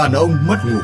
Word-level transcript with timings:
Đàn 0.00 0.12
ông 0.12 0.36
mất 0.46 0.56
ngủ 0.64 0.80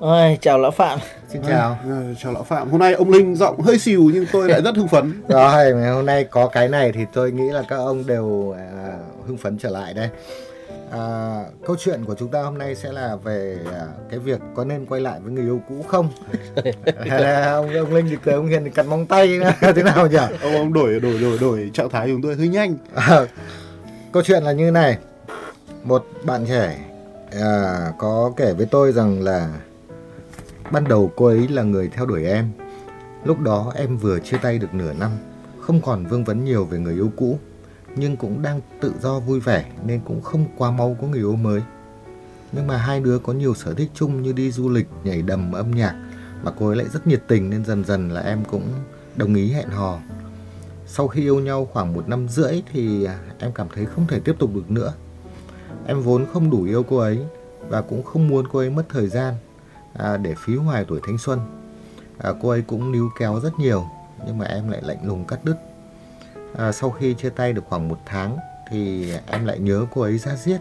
Ôi, 0.00 0.38
chào 0.40 0.58
lão 0.58 0.70
Phạm. 0.70 0.98
Xin 1.28 1.42
chào. 1.42 1.70
À, 1.70 1.78
chào 2.18 2.32
lão 2.32 2.44
Phạm. 2.44 2.70
Hôm 2.70 2.80
nay 2.80 2.92
ông 2.92 3.10
Linh 3.10 3.36
giọng 3.36 3.60
hơi 3.60 3.78
xìu 3.78 4.10
nhưng 4.14 4.26
tôi 4.32 4.48
lại 4.48 4.62
rất 4.62 4.76
hưng 4.76 4.88
phấn. 4.88 5.22
Rồi, 5.28 5.72
hôm 5.72 6.06
nay 6.06 6.24
có 6.24 6.46
cái 6.46 6.68
này 6.68 6.92
thì 6.92 7.00
tôi 7.12 7.32
nghĩ 7.32 7.50
là 7.50 7.62
các 7.68 7.76
ông 7.76 8.06
đều 8.06 8.54
à, 8.58 8.96
hưng 9.26 9.36
phấn 9.36 9.58
trở 9.58 9.70
lại 9.70 9.94
đây. 9.94 10.08
À, 10.90 11.44
câu 11.66 11.76
chuyện 11.78 12.04
của 12.04 12.14
chúng 12.14 12.28
ta 12.28 12.42
hôm 12.42 12.58
nay 12.58 12.74
sẽ 12.74 12.92
là 12.92 13.16
về 13.16 13.58
à, 13.72 13.86
cái 14.10 14.18
việc 14.18 14.40
có 14.54 14.64
nên 14.64 14.86
quay 14.86 15.00
lại 15.00 15.20
với 15.20 15.32
người 15.32 15.44
yêu 15.44 15.60
cũ 15.68 15.84
không? 15.88 16.08
Hay 17.08 17.22
là 17.22 17.52
ông 17.52 17.74
ông 17.74 17.94
Linh 17.94 18.06
thì 18.10 18.16
cười 18.24 18.34
ông 18.34 18.46
Hiền 18.46 18.64
thì 18.64 18.70
cắn 18.70 18.86
móng 18.86 19.06
tay 19.06 19.40
thế 19.60 19.82
nào 19.82 20.06
nhỉ? 20.06 20.16
Ông 20.42 20.54
ông 20.54 20.72
đổi 20.72 21.00
đổi 21.00 21.18
đổi 21.18 21.38
đổi 21.38 21.70
trạng 21.74 21.90
thái 21.90 22.08
chúng 22.08 22.22
tôi 22.22 22.34
hơi 22.34 22.48
nhanh. 22.48 22.76
À, 22.94 23.26
câu 24.12 24.22
chuyện 24.22 24.42
là 24.42 24.52
như 24.52 24.70
này. 24.70 24.98
Một 25.84 26.06
bạn 26.24 26.46
trẻ 26.48 26.78
à, 27.40 27.92
có 27.98 28.32
kể 28.36 28.52
với 28.52 28.66
tôi 28.66 28.92
rằng 28.92 29.22
là 29.22 29.48
Ban 30.70 30.88
đầu 30.88 31.12
cô 31.16 31.26
ấy 31.26 31.48
là 31.48 31.62
người 31.62 31.88
theo 31.88 32.06
đuổi 32.06 32.24
em. 32.24 32.50
Lúc 33.24 33.40
đó 33.40 33.72
em 33.76 33.96
vừa 33.96 34.18
chia 34.18 34.36
tay 34.42 34.58
được 34.58 34.74
nửa 34.74 34.92
năm, 34.92 35.10
không 35.60 35.80
còn 35.80 36.06
vương 36.06 36.24
vấn 36.24 36.44
nhiều 36.44 36.64
về 36.64 36.78
người 36.78 36.94
yêu 36.94 37.10
cũ, 37.16 37.38
nhưng 37.96 38.16
cũng 38.16 38.42
đang 38.42 38.60
tự 38.80 38.92
do 39.00 39.20
vui 39.20 39.40
vẻ 39.40 39.70
nên 39.86 40.00
cũng 40.04 40.22
không 40.22 40.44
quá 40.56 40.70
mau 40.70 40.96
có 41.00 41.06
người 41.06 41.20
yêu 41.20 41.36
mới. 41.36 41.62
Nhưng 42.52 42.66
mà 42.66 42.76
hai 42.76 43.00
đứa 43.00 43.18
có 43.18 43.32
nhiều 43.32 43.54
sở 43.54 43.74
thích 43.74 43.90
chung 43.94 44.22
như 44.22 44.32
đi 44.32 44.50
du 44.50 44.68
lịch, 44.68 44.86
nhảy 45.04 45.22
đầm, 45.22 45.52
âm 45.52 45.70
nhạc 45.70 45.94
mà 46.42 46.52
cô 46.58 46.66
ấy 46.66 46.76
lại 46.76 46.86
rất 46.92 47.06
nhiệt 47.06 47.22
tình 47.28 47.50
nên 47.50 47.64
dần 47.64 47.84
dần 47.84 48.08
là 48.08 48.20
em 48.20 48.44
cũng 48.44 48.68
đồng 49.16 49.34
ý 49.34 49.52
hẹn 49.52 49.68
hò. 49.68 49.98
Sau 50.86 51.08
khi 51.08 51.22
yêu 51.22 51.40
nhau 51.40 51.68
khoảng 51.72 51.94
một 51.94 52.08
năm 52.08 52.28
rưỡi 52.28 52.62
thì 52.72 53.06
em 53.38 53.52
cảm 53.52 53.66
thấy 53.74 53.86
không 53.86 54.06
thể 54.06 54.20
tiếp 54.20 54.34
tục 54.38 54.50
được 54.54 54.70
nữa. 54.70 54.92
Em 55.86 56.00
vốn 56.00 56.26
không 56.32 56.50
đủ 56.50 56.62
yêu 56.62 56.82
cô 56.82 56.96
ấy 56.96 57.18
và 57.68 57.80
cũng 57.82 58.02
không 58.02 58.28
muốn 58.28 58.48
cô 58.52 58.58
ấy 58.58 58.70
mất 58.70 58.84
thời 58.88 59.08
gian 59.08 59.34
à, 59.92 60.16
để 60.16 60.34
phí 60.38 60.56
hoài 60.56 60.84
tuổi 60.88 61.00
thanh 61.06 61.18
xuân. 61.18 61.40
À, 62.18 62.32
cô 62.42 62.48
ấy 62.48 62.62
cũng 62.62 62.92
níu 62.92 63.10
kéo 63.18 63.40
rất 63.40 63.58
nhiều 63.58 63.84
nhưng 64.26 64.38
mà 64.38 64.46
em 64.46 64.68
lại 64.68 64.82
lạnh 64.84 65.06
lùng 65.06 65.24
cắt 65.24 65.44
đứt. 65.44 65.56
À, 66.58 66.72
sau 66.72 66.90
khi 66.90 67.14
chia 67.14 67.30
tay 67.30 67.52
được 67.52 67.62
khoảng 67.68 67.88
một 67.88 67.98
tháng 68.06 68.36
thì 68.70 69.12
em 69.26 69.44
lại 69.44 69.58
nhớ 69.58 69.86
cô 69.94 70.02
ấy 70.02 70.18
ra 70.18 70.36
giết. 70.36 70.58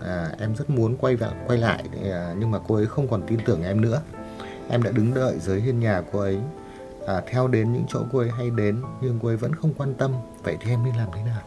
À, 0.00 0.30
em 0.38 0.54
rất 0.56 0.70
muốn 0.70 0.96
quay 0.96 1.16
vào 1.16 1.32
quay 1.46 1.58
lại 1.58 1.84
à, 2.04 2.34
nhưng 2.38 2.50
mà 2.50 2.58
cô 2.68 2.74
ấy 2.74 2.86
không 2.86 3.08
còn 3.08 3.22
tin 3.26 3.38
tưởng 3.44 3.62
em 3.62 3.80
nữa. 3.80 4.00
Em 4.68 4.82
đã 4.82 4.90
đứng 4.90 5.14
đợi 5.14 5.38
dưới 5.38 5.60
hiên 5.60 5.80
nhà 5.80 6.02
cô 6.12 6.20
ấy, 6.20 6.38
à, 7.06 7.22
theo 7.26 7.48
đến 7.48 7.72
những 7.72 7.84
chỗ 7.88 8.00
cô 8.12 8.18
ấy 8.18 8.30
hay 8.30 8.50
đến 8.50 8.82
nhưng 9.00 9.18
cô 9.22 9.28
ấy 9.28 9.36
vẫn 9.36 9.54
không 9.54 9.74
quan 9.74 9.94
tâm. 9.94 10.12
Vậy 10.42 10.56
thì 10.60 10.70
em 10.70 10.84
nên 10.84 10.96
làm 10.96 11.08
thế 11.14 11.22
nào? 11.22 11.42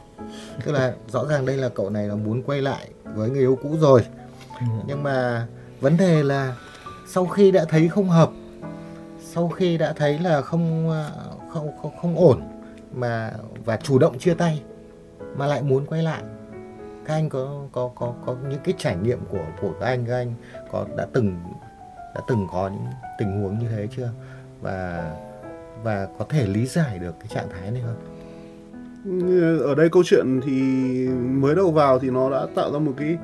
Tức 0.66 0.72
là 0.72 0.94
rõ 1.08 1.26
ràng 1.26 1.46
đây 1.46 1.58
là 1.58 1.70
cậu 1.70 1.90
này 1.90 2.08
là 2.08 2.16
muốn 2.16 2.44
quay 2.44 2.62
lại 2.62 2.90
với 3.16 3.30
người 3.30 3.40
yêu 3.40 3.58
cũ 3.64 3.78
rồi. 3.80 4.06
Ừ. 4.60 4.66
Nhưng 4.88 5.04
mà 5.04 5.48
vấn 5.80 5.98
đề 5.98 6.24
là 6.24 6.56
sau 7.08 7.26
khi 7.26 7.52
đã 7.52 7.66
thấy 7.70 7.88
không 7.88 8.10
hợp 8.10 8.30
sau 9.20 9.50
khi 9.50 9.78
đã 9.78 9.94
thấy 9.94 10.20
là 10.20 10.42
không 10.42 10.92
không 11.50 11.72
không, 11.82 11.92
không 12.02 12.18
ổn 12.18 12.42
mà 12.96 13.32
và 13.66 13.78
chủ 13.78 14.00
động 14.00 14.20
chia 14.20 14.34
tay 14.34 14.62
mà 15.36 15.48
lại 15.48 15.62
muốn 15.62 15.86
quay 15.86 16.04
lại. 16.04 16.24
Các 17.06 17.14
anh 17.14 17.30
có 17.30 17.62
có 17.72 17.92
có 17.96 18.14
có 18.26 18.36
những 18.50 18.60
cái 18.64 18.74
trải 18.78 18.96
nghiệm 18.96 19.20
của 19.30 19.46
của 19.62 19.74
các 19.80 19.86
anh 19.86 20.06
các 20.06 20.16
anh 20.16 20.34
có 20.72 20.86
đã 20.98 21.08
từng 21.14 21.38
đã 22.16 22.22
từng 22.28 22.48
có 22.52 22.68
những 22.68 22.86
tình 23.20 23.42
huống 23.42 23.60
như 23.60 23.68
thế 23.70 23.88
chưa? 23.98 24.10
Và 24.62 25.12
và 25.84 26.08
có 26.20 26.26
thể 26.30 26.48
lý 26.48 26.66
giải 26.66 27.00
được 27.00 27.16
cái 27.20 27.28
trạng 27.28 27.50
thái 27.50 27.72
này 27.72 27.82
không? 27.86 27.98
Ở 29.64 29.76
đây 29.76 29.90
câu 29.90 30.04
chuyện 30.06 30.42
thì 30.46 30.52
mới 31.18 31.56
đầu 31.56 31.72
vào 31.72 32.00
thì 32.00 32.10
nó 32.10 32.30
đã 32.30 32.46
tạo 32.56 32.74
ra 32.74 32.80
một 32.80 32.94
cái 32.98 33.18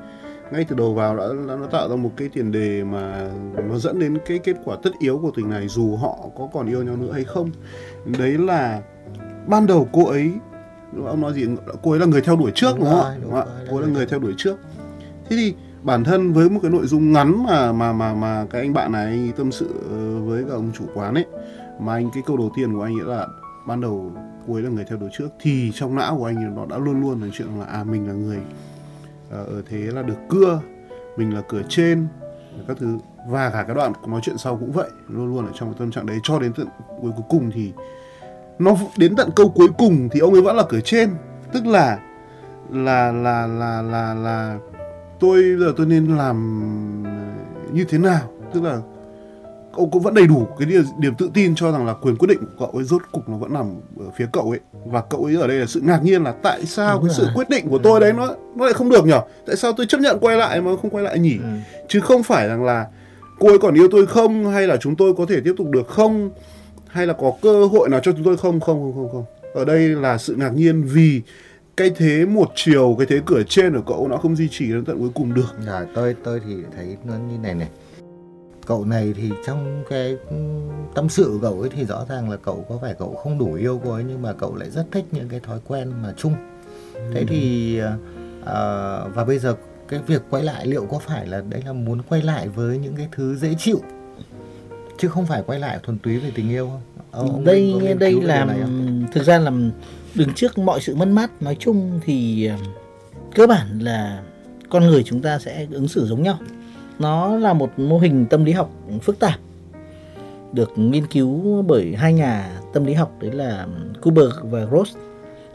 ngay 0.52 0.64
từ 0.68 0.76
đầu 0.76 0.94
vào 0.94 1.16
đã, 1.16 1.24
đã 1.48 1.56
nó 1.56 1.66
tạo 1.66 1.88
ra 1.88 1.96
một 1.96 2.10
cái 2.16 2.28
tiền 2.32 2.52
đề 2.52 2.84
mà 2.84 3.30
nó 3.68 3.78
dẫn 3.78 3.98
đến 3.98 4.18
cái 4.26 4.38
kết 4.38 4.56
quả 4.64 4.76
tất 4.82 4.90
yếu 4.98 5.18
của 5.18 5.30
tình 5.36 5.50
này 5.50 5.68
dù 5.68 5.96
họ 5.96 6.18
có 6.38 6.48
còn 6.52 6.68
yêu 6.68 6.82
nhau 6.82 6.96
nữa 6.96 7.12
hay 7.12 7.24
không. 7.24 7.50
Đấy 8.18 8.38
là 8.38 8.80
ban 9.46 9.66
đầu 9.66 9.88
cô 9.92 10.06
ấy 10.06 10.32
ông 11.06 11.20
nói 11.20 11.34
gì 11.34 11.46
cô 11.82 11.90
ấy 11.90 12.00
là 12.00 12.06
người 12.06 12.20
theo 12.20 12.36
đuổi 12.36 12.52
trước 12.54 12.70
đúng, 12.70 12.80
đúng 12.80 12.90
không 12.90 13.04
ạ? 13.04 13.16
đúng, 13.22 13.30
đúng 13.30 13.44
cô 13.70 13.76
ấy 13.76 13.86
là 13.86 13.92
người 13.92 14.06
theo 14.06 14.18
đuổi 14.18 14.34
trước. 14.36 14.56
Thế 15.28 15.36
thì 15.36 15.54
bản 15.82 16.04
thân 16.04 16.32
với 16.32 16.50
một 16.50 16.60
cái 16.62 16.70
nội 16.70 16.86
dung 16.86 17.12
ngắn 17.12 17.44
mà 17.44 17.72
mà 17.72 17.92
mà 17.92 18.14
mà 18.14 18.46
cái 18.50 18.60
anh 18.60 18.72
bạn 18.72 18.92
này 18.92 19.32
tâm 19.36 19.52
sự 19.52 19.68
với 20.24 20.44
cả 20.44 20.54
ông 20.54 20.70
chủ 20.78 20.84
quán 20.94 21.14
ấy 21.14 21.26
mà 21.80 21.92
anh 21.92 22.10
cái 22.14 22.22
câu 22.26 22.36
đầu 22.36 22.52
tiên 22.56 22.74
của 22.74 22.82
anh 22.82 22.94
ấy 23.00 23.06
là 23.06 23.26
ban 23.66 23.80
đầu 23.80 24.12
cô 24.46 24.54
ấy 24.54 24.62
là 24.62 24.70
người 24.70 24.84
theo 24.84 24.98
đuổi 24.98 25.10
trước 25.12 25.28
thì 25.40 25.72
trong 25.74 25.94
não 25.94 26.16
của 26.18 26.24
anh 26.24 26.54
nó 26.54 26.66
đã 26.66 26.78
luôn 26.78 27.00
luôn 27.00 27.22
là 27.22 27.28
chuyện 27.32 27.48
là 27.58 27.64
à 27.64 27.84
mình 27.84 28.08
là 28.08 28.12
người 28.12 28.38
ở 29.30 29.44
ờ, 29.44 29.62
thế 29.68 29.78
là 29.78 30.02
được 30.02 30.18
cưa 30.28 30.60
mình 31.16 31.34
là 31.34 31.42
cửa 31.48 31.62
trên 31.68 32.06
các 32.68 32.76
thứ. 32.80 32.98
Và 33.28 33.50
cả 33.50 33.62
cái 33.62 33.74
đoạn 33.74 33.92
nói 34.06 34.20
chuyện 34.24 34.38
sau 34.38 34.56
cũng 34.56 34.72
vậy 34.72 34.90
luôn 35.08 35.26
luôn 35.26 35.46
ở 35.46 35.52
trong 35.54 35.68
cái 35.68 35.78
tâm 35.78 35.90
trạng 35.90 36.06
đấy. 36.06 36.18
Cho 36.22 36.38
đến 36.38 36.52
tận 36.52 36.66
cuối 37.00 37.12
cùng 37.28 37.50
thì 37.54 37.72
nó 38.60 38.76
đến 38.96 39.16
tận 39.16 39.30
câu 39.36 39.48
cuối 39.48 39.68
cùng 39.78 40.08
thì 40.12 40.20
ông 40.20 40.32
ấy 40.32 40.42
vẫn 40.42 40.56
là 40.56 40.62
cửa 40.68 40.80
trên. 40.84 41.10
Tức 41.52 41.66
là 41.66 41.98
là 42.72 43.12
là 43.12 43.46
là 43.46 43.82
là 43.82 44.14
là 44.14 44.58
tôi 45.20 45.42
giờ 45.60 45.72
tôi 45.76 45.86
nên 45.86 46.16
làm 46.16 47.04
như 47.72 47.84
thế 47.84 47.98
nào? 47.98 48.30
Tức 48.54 48.62
là 48.62 48.80
ông 49.72 49.90
cũng 49.90 50.02
vẫn 50.02 50.14
đầy 50.14 50.26
đủ 50.26 50.46
cái 50.58 50.68
điểm, 50.68 50.82
điểm 50.98 51.14
tự 51.14 51.30
tin 51.34 51.54
cho 51.54 51.72
rằng 51.72 51.86
là 51.86 51.92
quyền 52.02 52.16
quyết 52.16 52.28
định 52.28 52.38
của 52.38 52.66
cậu 52.66 52.68
ấy 52.68 52.84
rốt 52.84 53.02
cục 53.12 53.28
nó 53.28 53.36
vẫn 53.36 53.52
nằm 53.52 53.66
ở 54.00 54.06
phía 54.16 54.26
cậu 54.32 54.50
ấy. 54.50 54.60
Và 54.86 55.00
cậu 55.10 55.24
ấy 55.24 55.36
ở 55.40 55.46
đây 55.46 55.56
là 55.56 55.66
sự 55.66 55.80
ngạc 55.84 56.02
nhiên 56.04 56.22
là 56.24 56.32
tại 56.42 56.66
sao 56.66 56.94
Đúng 56.98 57.08
cái 57.08 57.14
rồi. 57.14 57.26
sự 57.26 57.32
quyết 57.34 57.48
định 57.48 57.68
của 57.68 57.78
tôi 57.78 58.00
đấy 58.00 58.12
nó 58.12 58.28
nó 58.56 58.64
lại 58.64 58.74
không 58.74 58.90
được 58.90 59.06
nhở? 59.06 59.20
Tại 59.46 59.56
sao 59.56 59.72
tôi 59.72 59.86
chấp 59.86 60.00
nhận 60.00 60.18
quay 60.20 60.36
lại 60.36 60.60
mà 60.60 60.70
không 60.82 60.90
quay 60.90 61.04
lại 61.04 61.18
nhỉ? 61.18 61.36
Ừ. 61.42 61.48
chứ 61.88 62.00
không 62.00 62.22
phải 62.22 62.48
rằng 62.48 62.64
là 62.64 62.86
cô 63.38 63.48
ấy 63.48 63.58
còn 63.58 63.74
yêu 63.74 63.88
tôi 63.92 64.06
không 64.06 64.50
hay 64.50 64.66
là 64.66 64.76
chúng 64.76 64.96
tôi 64.96 65.14
có 65.18 65.26
thể 65.28 65.40
tiếp 65.44 65.54
tục 65.58 65.66
được 65.70 65.88
không 65.88 66.30
hay 66.90 67.06
là 67.06 67.12
có 67.12 67.32
cơ 67.42 67.66
hội 67.66 67.88
nào 67.88 68.00
cho 68.02 68.12
chúng 68.12 68.24
tôi 68.24 68.36
không? 68.36 68.60
Không 68.60 68.80
không 68.80 68.94
không 68.94 69.08
không. 69.12 69.24
Ở 69.54 69.64
đây 69.64 69.88
là 69.88 70.18
sự 70.18 70.34
ngạc 70.34 70.50
nhiên 70.54 70.82
vì 70.82 71.22
cái 71.76 71.90
thế 71.96 72.24
một 72.24 72.52
chiều 72.54 72.94
cái 72.98 73.06
thế 73.06 73.20
cửa 73.26 73.42
trên 73.48 73.74
của 73.74 73.82
cậu 73.86 74.08
nó 74.08 74.16
không 74.16 74.36
duy 74.36 74.48
trì 74.48 74.68
đến 74.68 74.84
tận 74.84 74.98
cuối 74.98 75.10
cùng 75.14 75.34
được. 75.34 75.54
À, 75.66 75.86
tôi 75.94 76.16
tôi 76.24 76.40
thì 76.46 76.54
thấy 76.76 76.96
nó 77.04 77.14
như 77.14 77.38
này 77.42 77.54
này. 77.54 77.68
Cậu 78.66 78.84
này 78.84 79.14
thì 79.16 79.30
trong 79.46 79.84
cái 79.90 80.16
tâm 80.94 81.08
sự 81.08 81.24
của 81.32 81.38
cậu 81.42 81.60
ấy 81.60 81.70
thì 81.76 81.84
rõ 81.84 82.06
ràng 82.08 82.30
là 82.30 82.36
cậu 82.36 82.64
có 82.68 82.78
phải 82.82 82.94
cậu 82.98 83.14
không 83.14 83.38
đủ 83.38 83.54
yêu 83.54 83.80
cô 83.84 83.92
ấy 83.92 84.04
nhưng 84.08 84.22
mà 84.22 84.32
cậu 84.32 84.56
lại 84.56 84.70
rất 84.70 84.84
thích 84.92 85.04
những 85.12 85.28
cái 85.28 85.40
thói 85.40 85.58
quen 85.68 85.92
mà 86.02 86.14
chung. 86.16 86.34
Thế 87.14 87.24
thì 87.28 87.80
uh, 88.40 88.46
và 89.14 89.24
bây 89.26 89.38
giờ 89.38 89.54
cái 89.88 90.00
việc 90.06 90.22
quay 90.30 90.42
lại 90.42 90.66
liệu 90.66 90.86
có 90.86 90.98
phải 90.98 91.26
là 91.26 91.42
đấy 91.48 91.62
là 91.66 91.72
muốn 91.72 92.02
quay 92.08 92.22
lại 92.22 92.48
với 92.48 92.78
những 92.78 92.96
cái 92.96 93.08
thứ 93.12 93.36
dễ 93.36 93.54
chịu? 93.58 93.80
Chứ 95.00 95.08
không 95.08 95.26
phải 95.26 95.42
quay 95.46 95.58
lại 95.58 95.78
thuần 95.82 95.98
túy 95.98 96.18
về 96.18 96.30
tình 96.34 96.50
yêu 96.50 96.68
không? 96.68 96.80
Ông 97.10 97.44
đây 97.44 97.94
đây 97.98 98.22
là 98.22 98.46
thực 99.12 99.24
ra 99.24 99.38
là 99.38 99.52
đứng 100.14 100.34
trước 100.34 100.58
mọi 100.58 100.80
sự 100.80 100.94
mất 100.94 101.08
mát 101.08 101.42
nói 101.42 101.56
chung 101.60 102.00
thì 102.04 102.50
cơ 103.34 103.46
bản 103.46 103.78
là 103.78 104.22
con 104.68 104.86
người 104.86 105.02
chúng 105.02 105.22
ta 105.22 105.38
sẽ 105.38 105.66
ứng 105.70 105.88
xử 105.88 106.06
giống 106.06 106.22
nhau. 106.22 106.38
Nó 106.98 107.36
là 107.36 107.52
một 107.52 107.78
mô 107.78 107.98
hình 107.98 108.26
tâm 108.26 108.44
lý 108.44 108.52
học 108.52 108.70
phức 109.02 109.18
tạp 109.18 109.38
được 110.52 110.72
nghiên 110.76 111.06
cứu 111.06 111.62
bởi 111.62 111.94
hai 111.96 112.12
nhà 112.12 112.60
tâm 112.72 112.84
lý 112.84 112.94
học 112.94 113.12
đấy 113.20 113.32
là 113.32 113.66
Kuber 114.02 114.28
và 114.42 114.64
Gross 114.64 114.96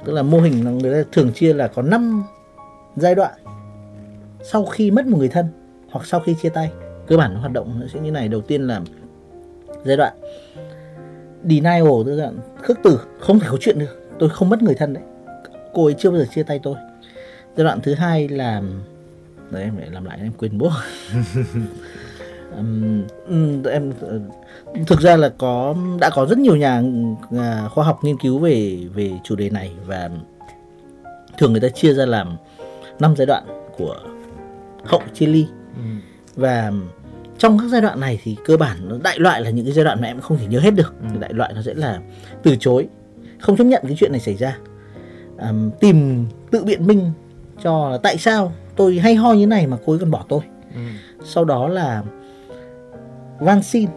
tức 0.06 0.14
là 0.14 0.24
mô 0.24 0.40
hình 0.40 0.78
người 0.78 0.94
ta 0.94 1.10
thường 1.12 1.32
chia 1.34 1.54
là 1.54 1.68
có 1.68 1.82
5 1.82 2.24
giai 2.96 3.16
đoạn 3.16 3.34
sau 4.52 4.66
khi 4.66 4.92
mất 4.92 5.06
một 5.06 5.18
người 5.18 5.30
thân 5.30 5.46
hoặc 5.92 6.06
sau 6.06 6.20
khi 6.20 6.36
chia 6.42 6.50
tay. 6.50 6.72
Cơ 7.08 7.18
bản 7.18 7.34
nó 7.34 7.40
hoạt 7.40 7.52
động 7.52 7.80
nó 7.80 7.88
sẽ 7.94 8.00
như 8.00 8.12
này 8.12 8.28
đầu 8.28 8.42
tiên 8.42 8.68
là 8.68 8.82
giai 9.86 9.98
đoạn. 9.98 10.14
Denial 11.44 12.04
tức 12.06 12.16
là 12.16 12.32
khước 12.62 12.78
từ 12.84 13.00
không 13.20 13.40
thể 13.40 13.48
có 13.52 13.58
chuyện 13.62 13.80
được. 13.80 14.02
Tôi 14.20 14.30
không 14.30 14.50
mất 14.50 14.64
người 14.64 14.76
thân 14.76 14.94
đấy. 14.94 15.04
Cô 15.74 15.86
ấy 15.86 15.96
chưa 15.98 16.10
bao 16.10 16.20
giờ 16.20 16.26
chia 16.36 16.44
tay 16.44 16.60
tôi. 16.64 16.76
Giai 17.58 17.64
đoạn 17.64 17.80
thứ 17.84 17.94
hai 17.94 18.28
là 18.28 18.62
đấy 19.52 19.64
em 19.64 19.78
lại 19.78 19.90
làm 19.92 20.06
lại 20.06 20.20
em 20.22 20.32
quên 20.38 20.58
bố. 20.58 20.70
Um, 22.58 23.04
em 23.66 23.94
thực 24.88 25.02
ra 25.02 25.18
là 25.18 25.30
có 25.38 25.76
đã 26.00 26.10
có 26.10 26.26
rất 26.26 26.38
nhiều 26.38 26.56
nhà 26.56 26.82
à, 27.38 27.68
khoa 27.70 27.86
học 27.86 28.00
nghiên 28.04 28.18
cứu 28.18 28.40
về 28.40 28.78
về 28.94 29.12
chủ 29.24 29.36
đề 29.36 29.50
này 29.50 29.72
và 29.86 30.10
thường 31.38 31.52
người 31.52 31.62
ta 31.62 31.68
chia 31.70 31.94
ra 31.94 32.06
làm 32.06 32.38
năm 33.00 33.16
giai 33.18 33.26
đoạn 33.26 33.44
của 33.78 33.96
hậu 34.84 35.02
chia 35.14 35.26
ly. 35.26 35.48
Ừ. 35.76 35.82
và 36.36 36.72
trong 37.46 37.60
các 37.60 37.68
giai 37.68 37.82
đoạn 37.82 38.00
này 38.00 38.20
thì 38.24 38.38
cơ 38.46 38.58
bản 38.58 38.78
nó 38.90 38.96
đại 39.04 39.20
loại 39.20 39.42
là 39.42 39.50
những 39.50 39.66
cái 39.66 39.74
giai 39.74 39.86
đoạn 39.86 40.02
mà 40.02 40.08
em 40.08 40.22
không 40.22 40.38
thể 40.38 40.48
nhớ 40.48 40.60
hết 40.60 40.72
được. 40.72 40.96
Ừ. 41.02 41.08
đại 41.20 41.34
loại 41.34 41.54
nó 41.54 41.62
sẽ 41.62 41.74
là 41.74 42.00
từ 42.44 42.56
chối 42.60 42.88
không 43.40 43.58
chấp 43.58 43.64
nhận 43.64 43.84
cái 43.88 43.96
chuyện 44.00 44.12
này 44.12 44.22
xảy 44.22 44.36
ra. 44.36 44.58
Um, 45.38 45.72
tìm 45.80 46.26
tự 46.52 46.64
biện 46.64 46.88
minh 46.88 47.12
cho 47.64 47.90
là 47.90 47.98
tại 47.98 48.18
sao 48.18 48.54
tôi 48.76 49.00
hay 49.00 49.16
ho 49.16 49.34
như 49.34 49.48
này 49.48 49.68
mà 49.68 49.78
cô 49.86 49.94
ấy 49.94 50.00
còn 50.00 50.12
bỏ 50.12 50.26
tôi. 50.30 50.40
Ừ. 50.76 50.82
sau 51.24 51.46
đó 51.46 51.68
là 51.68 52.04
van 53.40 53.64
xin. 53.64 53.90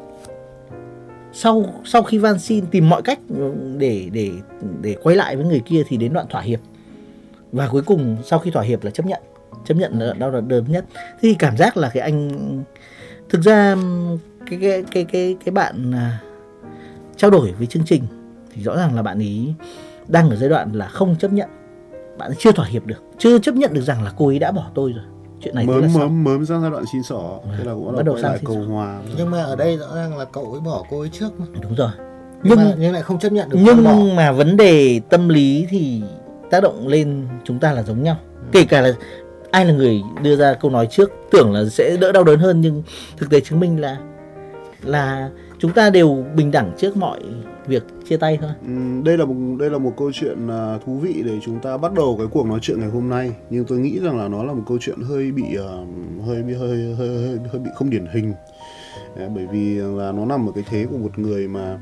Sau 1.33 1.65
sau 1.85 2.03
khi 2.03 2.19
van 2.19 2.39
xin 2.39 2.67
tìm 2.67 2.89
mọi 2.89 3.03
cách 3.03 3.19
để 3.77 4.09
để 4.12 4.31
để 4.81 4.97
quay 5.03 5.17
lại 5.17 5.37
với 5.37 5.44
người 5.44 5.62
kia 5.65 5.83
thì 5.89 5.97
đến 5.97 6.12
đoạn 6.12 6.27
thỏa 6.31 6.41
hiệp. 6.41 6.61
Và 7.53 7.69
cuối 7.69 7.83
cùng 7.83 8.17
sau 8.25 8.39
khi 8.39 8.51
thỏa 8.51 8.62
hiệp 8.62 8.85
là 8.85 8.91
chấp 8.91 9.06
nhận. 9.06 9.23
Chấp 9.65 9.75
nhận 9.75 9.99
là 9.99 10.12
đau 10.12 10.41
đớn 10.41 10.65
nhất. 10.69 10.85
Thì 11.21 11.35
cảm 11.39 11.56
giác 11.56 11.77
là 11.77 11.91
cái 11.94 12.03
anh 12.03 12.31
thực 13.29 13.43
ra 13.43 13.77
cái 14.51 14.59
cái 14.63 14.85
cái 14.93 15.05
cái 15.05 15.37
cái 15.45 15.53
bạn 15.53 15.93
à, 15.95 16.19
trao 17.17 17.31
đổi 17.31 17.53
với 17.59 17.67
chương 17.67 17.85
trình 17.87 18.03
thì 18.55 18.63
rõ 18.63 18.77
ràng 18.77 18.97
là 18.97 19.03
bạn 19.03 19.19
ấy 19.19 19.55
đang 20.09 20.31
ở 20.31 20.37
giai 20.37 20.49
đoạn 20.49 20.73
là 20.73 20.89
không 20.89 21.17
chấp 21.17 21.33
nhận. 21.33 21.49
Bạn 22.19 22.31
ấy 22.31 22.37
chưa 22.39 22.53
thỏa 22.53 22.67
hiệp 22.67 22.87
được 22.87 23.03
chưa 23.19 23.39
chấp 23.39 23.55
nhận 23.55 23.75
được 23.75 23.81
rằng 23.81 24.03
là 24.03 24.13
cô 24.17 24.27
ấy 24.27 24.39
đã 24.39 24.53
bỏ 24.53 24.67
tôi 24.75 24.93
rồi. 24.93 25.05
Chuyện 25.41 25.55
này 25.55 25.65
tức 25.67 25.75
là 25.75 25.81
mớm 25.81 25.91
xong. 25.91 26.01
mớm 26.01 26.25
mớm 26.25 26.47
sang 26.47 26.63
giai 26.63 26.71
đoạn 26.71 26.85
xin 26.93 27.03
xỏ 27.03 27.39
thế 27.59 27.65
là 27.65 27.75
cũng 27.75 27.87
Bắt 27.87 27.97
bắt 27.97 28.03
đầu 28.07 28.19
sang 28.19 28.39
cầu 28.45 28.57
hòa. 28.57 29.01
Nhưng 29.17 29.31
mà 29.31 29.43
ở 29.43 29.57
đây 29.57 29.77
rõ 29.77 29.95
ràng 29.95 30.19
là 30.19 30.25
cậu 30.25 30.53
ấy 30.53 30.61
bỏ 30.61 30.85
cô 30.91 31.01
ấy 31.01 31.09
trước 31.13 31.41
mà. 31.41 31.47
Đúng 31.63 31.75
rồi. 31.75 31.91
Nhưng, 32.43 32.59
nhưng 32.59 32.69
mà, 32.69 32.75
nhưng 32.79 32.93
lại 32.93 33.03
không 33.03 33.19
chấp 33.19 33.33
nhận 33.33 33.49
được 33.49 33.59
nhưng 33.63 34.17
mà 34.17 34.33
vấn 34.33 34.57
đề 34.57 35.01
tâm 35.09 35.29
lý 35.29 35.67
thì 35.71 36.03
tác 36.51 36.63
động 36.63 36.89
lên 36.89 37.29
chúng 37.45 37.59
ta 37.59 37.73
là 37.73 37.83
giống 37.83 38.03
nhau. 38.03 38.17
Kể 38.53 38.65
cả 38.65 38.81
là 38.81 38.93
ai 39.50 39.65
là 39.67 39.73
người 39.73 40.03
đưa 40.23 40.37
ra 40.37 40.55
câu 40.55 40.71
nói 40.71 40.89
trước? 40.91 41.11
Tưởng 41.31 41.53
là 41.53 41.65
sẽ 41.65 41.97
đỡ 41.97 42.12
đau 42.12 42.25
đớn 42.25 42.39
hơn 42.39 42.61
nhưng 42.61 42.83
thực 43.17 43.31
tế 43.31 43.41
chứng 43.41 43.61
minh 43.61 43.81
là 43.81 43.99
là 44.83 45.31
chúng 45.59 45.73
ta 45.73 45.91
đều 45.91 46.25
bình 46.37 46.50
đẳng 46.50 46.73
trước 46.79 46.97
mọi 46.97 47.21
việc 47.67 47.83
chia 48.09 48.17
tay 48.17 48.39
thôi. 48.41 48.50
Ừ, 48.67 49.03
đây 49.05 49.19
là 49.19 49.25
một 49.25 49.56
đây 49.59 49.71
là 49.71 49.79
một 49.79 49.93
câu 49.97 50.12
chuyện 50.12 50.49
à, 50.49 50.79
thú 50.87 50.99
vị 50.99 51.23
để 51.25 51.39
chúng 51.45 51.59
ta 51.61 51.77
bắt 51.77 51.93
đầu 51.93 52.17
cái 52.19 52.27
cuộc 52.31 52.47
nói 52.47 52.59
chuyện 52.62 52.81
ngày 52.81 52.89
hôm 52.89 53.09
nay. 53.09 53.33
Nhưng 53.50 53.65
tôi 53.65 53.79
nghĩ 53.79 53.99
rằng 54.03 54.19
là 54.19 54.29
nó 54.29 54.45
là 54.45 54.53
một 54.53 54.62
câu 54.69 54.79
chuyện 54.81 54.99
hơi 55.00 55.33
bị 55.33 55.43
à, 55.43 55.71
hơi 56.27 56.43
bị 56.43 56.55
hơi 56.55 56.69
hơi 56.69 56.94
hơi, 56.94 57.39
hơi 57.53 57.61
bị 57.61 57.71
không 57.75 57.91
điển 57.91 58.06
hình. 58.15 58.33
Bởi 59.35 59.47
vì 59.53 59.75
là 59.75 60.12
nó 60.12 60.25
nằm 60.25 60.49
ở 60.49 60.53
cái 60.55 60.65
thế 60.71 60.87
của 60.91 60.99
một 60.99 61.19
người 61.19 61.49
mà 61.49 61.79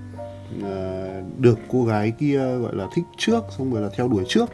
à, 0.62 1.06
được 1.38 1.58
cô 1.68 1.84
gái 1.84 2.12
kia 2.18 2.38
gọi 2.38 2.76
là 2.76 2.86
thích 2.94 3.04
trước 3.18 3.44
xong 3.58 3.72
rồi 3.72 3.82
là 3.82 3.88
theo 3.96 4.08
đuổi 4.08 4.24
trước 4.28 4.50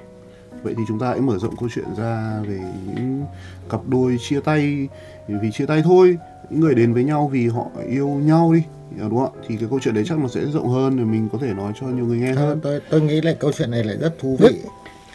vậy 0.63 0.75
thì 0.79 0.83
chúng 0.89 0.99
ta 0.99 1.09
hãy 1.09 1.21
mở 1.21 1.39
rộng 1.39 1.57
câu 1.57 1.69
chuyện 1.75 1.95
ra 1.99 2.41
về 2.49 2.61
những 2.87 3.25
cặp 3.71 3.81
đôi 3.89 4.17
chia 4.21 4.41
tay 4.41 4.89
vì 5.29 5.51
chia 5.53 5.67
tay 5.67 5.83
thôi. 5.85 6.19
Những 6.51 6.61
người 6.61 6.75
đến 6.75 6.95
với 6.95 7.05
nhau 7.05 7.29
vì 7.33 7.49
họ 7.49 7.67
yêu 7.89 8.09
nhau 8.09 8.53
đi 8.53 8.63
đúng 8.99 9.19
không 9.19 9.25
ạ? 9.25 9.43
Thì 9.49 9.57
cái 9.57 9.69
câu 9.71 9.81
chuyện 9.83 9.95
đấy 9.95 10.05
chắc 10.07 10.19
nó 10.19 10.29
sẽ 10.29 10.47
rộng 10.47 10.69
hơn 10.69 10.97
để 10.97 11.05
mình 11.05 11.29
có 11.33 11.39
thể 11.39 11.55
nói 11.55 11.73
cho 11.81 11.87
nhiều 11.87 12.07
người 12.07 12.19
nghe 12.19 12.33
hơn. 12.33 12.61
tôi 12.63 12.81
tôi 12.91 13.01
nghĩ 13.01 13.21
là 13.21 13.35
câu 13.41 13.53
chuyện 13.53 13.71
này 13.71 13.85
lại 13.85 13.97
rất 13.97 14.19
thú 14.19 14.37
vị. 14.41 14.63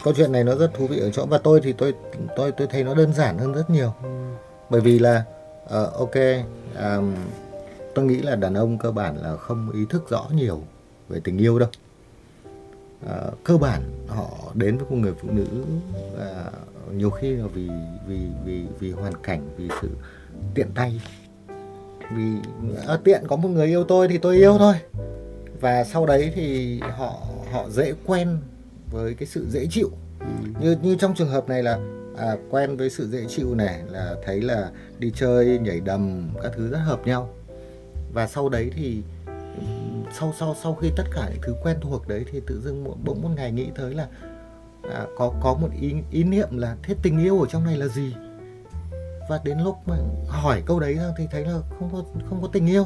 Câu 0.03 0.13
chuyện 0.17 0.31
này 0.31 0.43
nó 0.43 0.55
rất 0.55 0.73
thú 0.73 0.87
vị 0.87 0.99
ở 0.99 1.11
chỗ 1.11 1.25
và 1.25 1.37
tôi 1.37 1.61
thì 1.63 1.73
tôi 1.73 1.93
tôi 2.35 2.51
tôi 2.51 2.67
thấy 2.67 2.83
nó 2.83 2.93
đơn 2.93 3.13
giản 3.13 3.37
hơn 3.37 3.53
rất 3.53 3.69
nhiều. 3.69 3.93
Bởi 4.69 4.81
vì 4.81 4.99
là 4.99 5.23
ờ, 5.65 5.91
ok 5.95 6.15
àm, 6.75 7.15
tôi 7.95 8.05
nghĩ 8.05 8.17
là 8.17 8.35
đàn 8.35 8.53
ông 8.53 8.77
cơ 8.77 8.91
bản 8.91 9.17
là 9.21 9.35
không 9.37 9.71
ý 9.71 9.79
thức 9.89 10.09
rõ 10.09 10.25
nhiều 10.31 10.61
về 11.09 11.19
tình 11.23 11.37
yêu 11.37 11.59
đâu 11.59 11.69
Ờ, 13.05 13.31
cơ 13.43 13.57
bản 13.57 13.81
họ 14.07 14.51
đến 14.53 14.77
với 14.77 14.89
một 14.89 14.95
người 14.95 15.13
phụ 15.21 15.29
nữ 15.31 15.47
à, 16.19 16.51
nhiều 16.93 17.09
khi 17.09 17.35
là 17.35 17.47
vì 17.47 17.69
vì 18.07 18.19
vì 18.45 18.63
vì 18.79 18.91
hoàn 18.91 19.13
cảnh 19.23 19.49
vì 19.57 19.69
sự 19.81 19.89
tiện 20.55 20.67
tay. 20.75 21.01
Vì 22.15 22.35
à, 22.87 22.97
tiện 23.03 23.23
có 23.27 23.35
một 23.35 23.49
người 23.49 23.67
yêu 23.67 23.83
tôi 23.83 24.07
thì 24.07 24.17
tôi 24.17 24.35
yêu 24.35 24.57
thôi. 24.57 24.75
Và 25.59 25.83
sau 25.83 26.05
đấy 26.05 26.31
thì 26.35 26.79
họ 26.79 27.19
họ 27.51 27.69
dễ 27.69 27.93
quen 28.05 28.37
với 28.91 29.13
cái 29.13 29.27
sự 29.27 29.45
dễ 29.49 29.67
chịu. 29.69 29.89
Như 30.61 30.77
như 30.81 30.95
trong 30.95 31.15
trường 31.15 31.29
hợp 31.29 31.49
này 31.49 31.63
là 31.63 31.79
à, 32.17 32.35
quen 32.49 32.77
với 32.77 32.89
sự 32.89 33.07
dễ 33.07 33.25
chịu 33.29 33.55
này 33.55 33.81
là 33.89 34.15
thấy 34.25 34.41
là 34.41 34.71
đi 34.99 35.11
chơi 35.15 35.59
nhảy 35.59 35.79
đầm 35.79 36.29
các 36.43 36.51
thứ 36.55 36.69
rất 36.69 36.77
hợp 36.77 37.07
nhau. 37.07 37.29
Và 38.13 38.27
sau 38.27 38.49
đấy 38.49 38.71
thì 38.75 39.01
sau 40.11 40.33
sau 40.39 40.55
sau 40.63 40.75
khi 40.75 40.91
tất 40.95 41.03
cả 41.15 41.29
những 41.33 41.41
thứ 41.41 41.55
quen 41.63 41.77
thuộc 41.81 42.07
đấy 42.07 42.25
thì 42.31 42.41
tự 42.47 42.61
dưng 42.61 42.83
một, 42.83 42.95
bỗng 43.05 43.21
một 43.21 43.29
ngày 43.35 43.51
nghĩ 43.51 43.67
tới 43.75 43.93
là 43.93 44.07
à, 44.93 45.05
có 45.17 45.33
có 45.41 45.53
một 45.53 45.69
ý 45.81 45.93
ý 46.11 46.23
niệm 46.23 46.47
là 46.51 46.75
thế 46.83 46.95
tình 47.01 47.19
yêu 47.19 47.39
ở 47.39 47.45
trong 47.49 47.63
này 47.63 47.77
là 47.77 47.87
gì? 47.87 48.13
Và 49.29 49.39
đến 49.43 49.57
lúc 49.63 49.75
mà 49.85 49.95
hỏi 50.27 50.63
câu 50.65 50.79
đấy 50.79 50.93
ra 50.95 51.03
thì 51.17 51.23
thấy 51.31 51.45
là 51.45 51.59
không 51.79 51.89
có 51.93 52.03
không 52.29 52.41
có 52.41 52.47
tình 52.47 52.67
yêu 52.67 52.85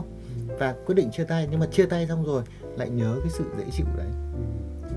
và 0.60 0.76
quyết 0.86 0.96
định 0.96 1.12
chia 1.12 1.24
tay. 1.24 1.48
Nhưng 1.52 1.60
mà 1.60 1.66
chia 1.66 1.86
tay 1.86 2.08
xong 2.08 2.26
rồi 2.26 2.44
lại 2.78 2.90
nhớ 2.90 3.16
cái 3.24 3.30
sự 3.38 3.44
dễ 3.58 3.64
chịu 3.72 3.86
đấy. 3.98 4.08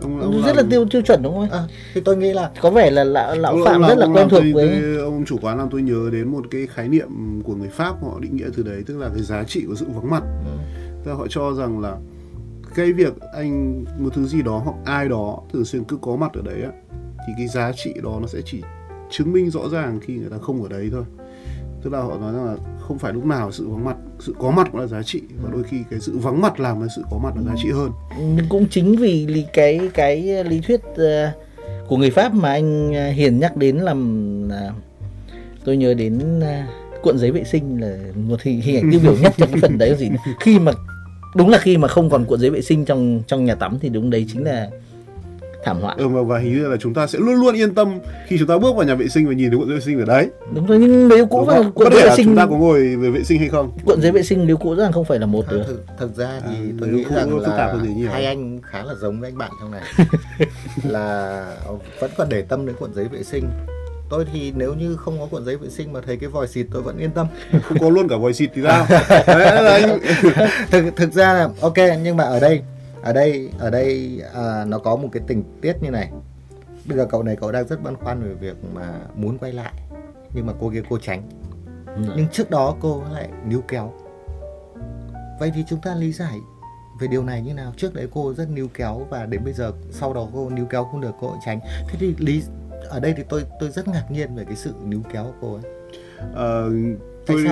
Ông, 0.03 0.21
ông 0.21 0.43
rất 0.43 0.47
là 0.57 0.63
làm- 0.63 0.71
tiêu 0.71 0.85
tiêu 0.91 1.03
chuẩn 1.03 1.23
đúng 1.23 1.35
không 1.35 1.51
à, 1.51 1.63
thì 1.95 2.01
tôi 2.05 2.17
nghĩ 2.17 2.33
là 2.33 2.51
có 2.61 2.71
vẻ 2.71 2.91
là 2.91 3.05
lão, 3.05 3.35
lão 3.37 3.53
ông- 3.53 3.65
phạm 3.65 3.83
ông 3.83 3.89
rất 3.89 3.99
là 3.99 4.07
quen 4.07 4.29
thuộc 4.29 4.43
làm 4.45 4.53
với 4.53 4.69
tôi, 4.69 4.81
tôi, 4.83 4.97
ông 5.05 5.25
chủ 5.25 5.39
quán 5.43 5.59
làm 5.59 5.69
tôi 5.71 5.83
nhớ 5.83 6.09
đến 6.13 6.29
một 6.29 6.45
cái 6.51 6.67
khái 6.67 6.89
niệm 6.89 7.43
của 7.45 7.55
người 7.55 7.69
Pháp 7.69 8.03
họ 8.03 8.19
định 8.21 8.37
nghĩa 8.37 8.49
từ 8.57 8.63
đấy 8.63 8.83
tức 8.87 8.99
là 8.99 9.09
cái 9.09 9.23
giá 9.23 9.45
trị 9.45 9.65
của 9.69 9.75
sự 9.75 9.87
vắng 9.95 10.11
mặt. 10.11 10.23
Tức 11.05 11.11
là 11.11 11.17
họ 11.17 11.27
cho 11.31 11.53
rằng 11.55 11.81
là 11.81 11.97
cái 12.75 12.93
việc 12.93 13.21
anh 13.33 13.85
một 13.99 14.11
thứ 14.15 14.27
gì 14.27 14.43
đó 14.43 14.63
hoặc 14.65 14.77
ai 14.85 15.09
đó 15.09 15.39
thường 15.53 15.65
xuyên 15.65 15.85
cứ 15.85 15.97
có 15.97 16.17
mặt 16.17 16.33
ở 16.35 16.43
đấy 16.43 16.63
á, 16.63 16.71
thì 17.27 17.33
cái 17.37 17.47
giá 17.47 17.73
trị 17.73 17.95
đó 18.03 18.19
nó 18.21 18.27
sẽ 18.27 18.39
chỉ 18.45 18.63
chứng 19.11 19.33
minh 19.33 19.51
rõ 19.51 19.69
ràng 19.73 20.01
khi 20.03 20.15
người 20.15 20.31
ta 20.31 20.37
không 20.39 20.63
ở 20.63 20.69
đấy 20.69 20.89
thôi. 20.93 21.05
Tức 21.83 21.93
là 21.93 22.01
họ 22.01 22.19
nói 22.19 22.33
rằng 22.33 22.45
là 22.45 22.57
không 22.81 22.99
phải 22.99 23.13
lúc 23.13 23.25
nào 23.25 23.53
sự 23.53 23.69
vắng 23.69 23.85
mặt, 23.85 23.97
sự 24.21 24.35
có 24.39 24.51
mặt 24.51 24.69
cũng 24.73 24.81
là 24.81 24.87
giá 24.87 25.03
trị 25.03 25.23
và 25.43 25.51
đôi 25.53 25.63
khi 25.63 25.77
cái 25.91 26.01
sự 26.01 26.19
vắng 26.19 26.41
mặt 26.41 26.61
làm 26.61 26.81
cái 26.81 26.89
sự 26.97 27.03
có 27.11 27.19
mặt 27.19 27.33
là 27.37 27.43
giá 27.43 27.55
trị 27.63 27.71
hơn. 27.71 27.91
Ừ, 28.19 28.45
cũng 28.49 28.67
chính 28.71 28.97
vì 28.97 29.27
lý, 29.27 29.45
cái 29.53 29.91
cái 29.95 30.45
lý 30.45 30.61
thuyết 30.61 30.81
ờ, 30.97 31.31
của 31.89 31.97
người 31.97 32.11
Pháp 32.11 32.35
mà 32.35 32.53
anh 32.53 32.95
ờ, 32.95 33.11
Hiền 33.11 33.39
nhắc 33.39 33.57
đến 33.57 33.77
làm 33.77 34.49
ờ, 34.51 34.73
tôi 35.65 35.77
nhớ 35.77 35.95
đến 35.95 36.41
cuộn 37.03 37.19
giấy 37.19 37.31
vệ 37.31 37.45
sinh 37.45 37.81
là 37.81 37.97
một 38.29 38.43
hình 38.43 38.61
hình 38.61 38.77
ảnh 38.77 38.91
tiêu 38.91 39.01
biểu 39.03 39.17
nhất 39.23 39.33
trong 39.37 39.51
cái 39.53 39.61
phần 39.61 39.79
đấy 39.79 39.91
là 39.91 39.97
gì? 39.97 40.11
Khi 40.41 40.59
mà 40.59 40.73
đúng 41.35 41.49
là 41.49 41.59
khi 41.59 41.77
mà 41.77 41.89
không 41.89 42.11
còn 42.11 42.25
cuộn 42.25 42.41
giấy 42.41 42.51
vệ 42.51 42.63
sinh 42.63 42.85
trong 42.85 43.23
trong 43.27 43.45
nhà 43.45 43.55
tắm 43.55 43.79
thì 43.81 43.89
đúng 43.89 44.11
đấy 44.11 44.27
chính 44.33 44.45
là 44.45 44.69
thảm 45.65 45.81
họa. 45.81 45.95
Ừ, 45.99 46.09
và, 46.09 46.23
và 46.23 46.39
hình 46.39 46.53
như 46.53 46.69
là 46.69 46.77
chúng 46.81 46.95
ta 46.95 47.07
sẽ 47.07 47.19
luôn 47.19 47.35
luôn 47.35 47.55
yên 47.55 47.75
tâm 47.75 47.99
khi 48.27 48.39
chúng 48.39 48.49
ta 48.49 48.59
bước 48.59 48.77
vào 48.77 48.87
nhà 48.87 48.95
vệ 48.95 49.09
sinh 49.09 49.27
và 49.29 49.35
nhìn 49.35 49.51
thấy 49.51 49.59
cuộn 49.59 49.69
giấy 49.69 49.77
vệ 49.77 49.81
sinh 49.85 49.99
ở 49.99 50.05
đấy. 50.05 50.29
Đúng 50.55 50.67
rồi 50.67 50.79
nhưng 50.79 51.09
nếu 51.09 51.27
cũ 51.27 51.45
và 51.45 51.63
cuộn 51.75 51.93
giấy 51.93 52.03
vệ 52.03 52.17
sinh 52.17 52.27
chúng 52.27 52.37
ta 52.37 52.47
có 52.47 52.57
ngồi 52.57 52.97
về 52.97 53.11
vệ 53.11 53.23
sinh 53.25 53.39
hay 53.39 53.49
không? 53.49 53.71
Cuộn 53.85 54.01
giấy 54.03 54.13
vệ 54.13 54.23
sinh 54.23 54.47
nếu 54.47 54.57
cũ 54.57 54.75
rằng 54.75 54.93
không 54.93 55.05
phải 55.05 55.19
là 55.19 55.27
một 55.27 55.45
được. 55.51 55.63
thực, 55.67 55.85
thực 55.99 56.17
ra 56.17 56.41
thì 56.49 56.55
À, 56.57 56.73
tôi 56.81 56.89
nghĩ 56.89 57.05
rằng 57.15 57.31
phức 57.31 57.45
tạp 57.47 57.57
là 57.59 57.67
hơn 57.67 57.81
thì 57.85 57.95
nhiều. 57.95 58.11
hai 58.11 58.25
anh 58.27 58.61
khá 58.63 58.83
là 58.85 58.95
giống 58.95 59.21
với 59.21 59.29
anh 59.31 59.39
bạn 59.39 59.51
trong 59.61 59.71
này. 59.71 59.83
Là 60.85 61.47
vẫn 62.01 62.11
còn 62.17 62.29
để 62.29 62.43
tâm 62.43 62.67
đến 62.67 62.77
cuộn 62.79 62.95
giấy 62.95 63.09
vệ 63.09 63.23
sinh 63.23 63.45
tôi 64.15 64.25
thì 64.33 64.53
nếu 64.57 64.75
như 64.75 64.97
không 64.97 65.19
có 65.19 65.27
cuộn 65.31 65.45
giấy 65.45 65.57
vệ 65.57 65.69
sinh 65.69 65.93
mà 65.93 66.01
thấy 66.01 66.17
cái 66.17 66.29
vòi 66.29 66.49
xịt 66.49 66.67
tôi 66.73 66.83
vẫn 66.83 66.99
yên 66.99 67.11
tâm. 67.11 67.27
Không 67.63 67.79
có 67.79 67.89
luôn 67.89 68.09
cả 68.09 68.17
vòi 68.17 68.35
xịt 68.35 68.51
thì 68.55 68.63
sao? 68.63 68.87
Thực 70.71 70.97
thực 70.97 71.13
ra 71.13 71.33
là 71.33 71.49
ok 71.61 71.77
nhưng 72.03 72.17
mà 72.17 72.25
ở 72.25 72.41
đây 72.41 72.63
ở 73.03 73.13
đây 73.13 73.51
ở 73.59 73.71
đây 73.71 74.21
à, 74.35 74.65
nó 74.65 74.79
có 74.79 74.97
một 74.97 75.09
cái 75.13 75.23
tình 75.27 75.45
tiết 75.61 75.77
như 75.83 75.91
này. 75.91 76.11
Bây 76.85 76.99
giờ 76.99 77.07
cậu 77.11 77.23
này 77.23 77.37
cậu 77.41 77.53
đang 77.53 77.69
rất 77.69 77.83
băn 77.83 77.97
khoăn 77.97 78.23
về 78.23 78.35
việc 78.35 78.57
mà 78.75 78.93
muốn 79.15 79.39
quay 79.39 79.53
lại 79.53 79.73
nhưng 80.35 80.47
mà 80.47 80.53
cô 80.61 80.71
kia 80.71 80.83
cô 80.91 80.99
tránh. 80.99 81.23
Nhưng 82.17 82.27
trước 82.33 82.51
đó 82.51 82.77
cô 82.81 83.03
lại 83.13 83.29
níu 83.49 83.61
kéo. 83.69 83.93
Vậy 85.41 85.53
thì 85.55 85.65
chúng 85.69 85.81
ta 85.81 85.95
lý 85.95 86.13
giải 86.13 86.39
về 87.01 87.07
điều 87.07 87.25
này 87.25 87.43
như 87.43 87.55
nào? 87.55 87.73
Trước 87.77 87.95
đấy 87.95 88.09
cô 88.13 88.35
rất 88.35 88.51
níu 88.51 88.69
kéo 88.75 89.07
và 89.11 89.27
đến 89.27 89.45
bây 89.45 89.53
giờ 89.53 89.73
sau 89.91 90.15
đó 90.15 90.29
cô 90.35 90.51
níu 90.51 90.67
kéo 90.67 90.85
không 90.85 91.01
được 91.01 91.15
cô 91.21 91.37
tránh. 91.47 91.61
Thế 91.89 91.97
thì 91.99 92.15
lý 92.19 92.43
ở 92.89 93.01
đây 93.01 93.15
thì 93.17 93.23
tôi 93.29 93.45
tôi 93.61 93.71
rất 93.71 93.89
ngạc 93.89 94.05
nhiên 94.11 94.35
về 94.35 94.45
cái 94.45 94.57
sự 94.57 94.75
níu 94.85 95.01
kéo 95.13 95.25
của 95.25 95.33
cô 95.41 95.55
ấy 95.55 95.63
Ờ, 96.35 96.71
tôi 97.27 97.45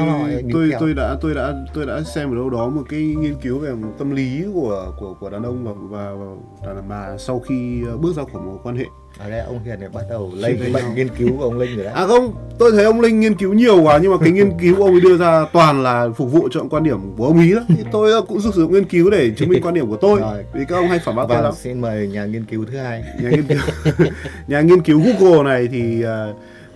tôi 0.52 0.68
kéo? 0.70 0.78
tôi 0.80 0.94
đã 0.94 1.16
tôi 1.20 1.34
đã 1.34 1.54
tôi 1.74 1.86
đã 1.86 2.02
xem 2.02 2.32
ở 2.32 2.34
đâu 2.34 2.50
đó 2.50 2.68
một 2.68 2.82
cái 2.88 3.00
nghiên 3.00 3.34
cứu 3.42 3.58
về 3.58 3.72
tâm 3.98 4.10
lý 4.10 4.44
của 4.54 4.94
của 5.00 5.14
của 5.20 5.30
đàn 5.30 5.42
ông 5.42 5.64
và 5.64 5.72
và, 6.12 6.34
và 6.66 6.74
đàn 6.74 6.88
bà 6.88 7.16
sau 7.18 7.38
khi 7.40 7.82
bước 8.00 8.16
ra 8.16 8.22
khỏi 8.32 8.42
một 8.42 8.60
quan 8.62 8.76
hệ 8.76 8.84
ở 9.24 9.30
đây 9.30 9.40
ông 9.40 9.60
Hiền 9.64 9.80
này 9.80 9.88
bắt 9.94 10.02
đầu 10.10 10.32
lấy 10.34 10.52
Chia 10.52 10.58
cái 10.60 10.72
bệnh 10.72 10.94
nghiên 10.94 11.08
cứu 11.18 11.28
của 11.38 11.44
ông 11.44 11.58
Linh 11.58 11.76
rồi 11.76 11.84
đấy. 11.84 11.94
À 11.94 12.06
không 12.06 12.34
tôi 12.58 12.72
thấy 12.72 12.84
ông 12.84 13.00
linh 13.00 13.20
nghiên 13.20 13.34
cứu 13.34 13.52
nhiều 13.52 13.82
quá 13.82 13.98
nhưng 14.02 14.10
mà 14.12 14.16
cái 14.20 14.30
nghiên 14.32 14.50
cứu 14.60 14.82
ông 14.82 14.90
ấy 14.90 15.00
đưa 15.00 15.16
ra 15.16 15.46
toàn 15.52 15.82
là 15.82 16.08
phục 16.16 16.32
vụ 16.32 16.48
cho 16.50 16.60
quan 16.70 16.82
điểm 16.84 16.98
của 17.16 17.26
ông 17.26 17.40
ý 17.40 17.54
đó. 17.54 17.60
Thì 17.68 17.84
tôi 17.92 18.22
cũng 18.22 18.40
sử 18.40 18.50
dụng 18.50 18.72
nghiên 18.72 18.84
cứu 18.84 19.10
để 19.10 19.30
chứng 19.36 19.48
minh 19.48 19.62
quan 19.62 19.74
điểm 19.74 19.86
của 19.86 19.96
tôi. 19.96 20.20
Rồi. 20.20 20.44
vì 20.54 20.64
các 20.68 20.76
ông 20.76 20.88
hay 20.88 20.98
phản 20.98 21.16
bác 21.16 21.22
tôi 21.28 21.36
Vâng, 21.36 21.44
lắm. 21.44 21.54
xin 21.56 21.80
mời 21.80 22.08
nhà 22.08 22.24
nghiên 22.24 22.44
cứu 22.44 22.64
thứ 22.70 22.78
hai. 22.78 23.04
nhà 23.22 23.30
nghiên 23.30 23.42
cứu. 23.46 23.58
Nhà 24.48 24.60
nghiên 24.60 24.82
cứu 24.82 25.00
Google 25.00 25.42
này 25.50 25.68
thì 25.72 26.02
à, 26.02 26.26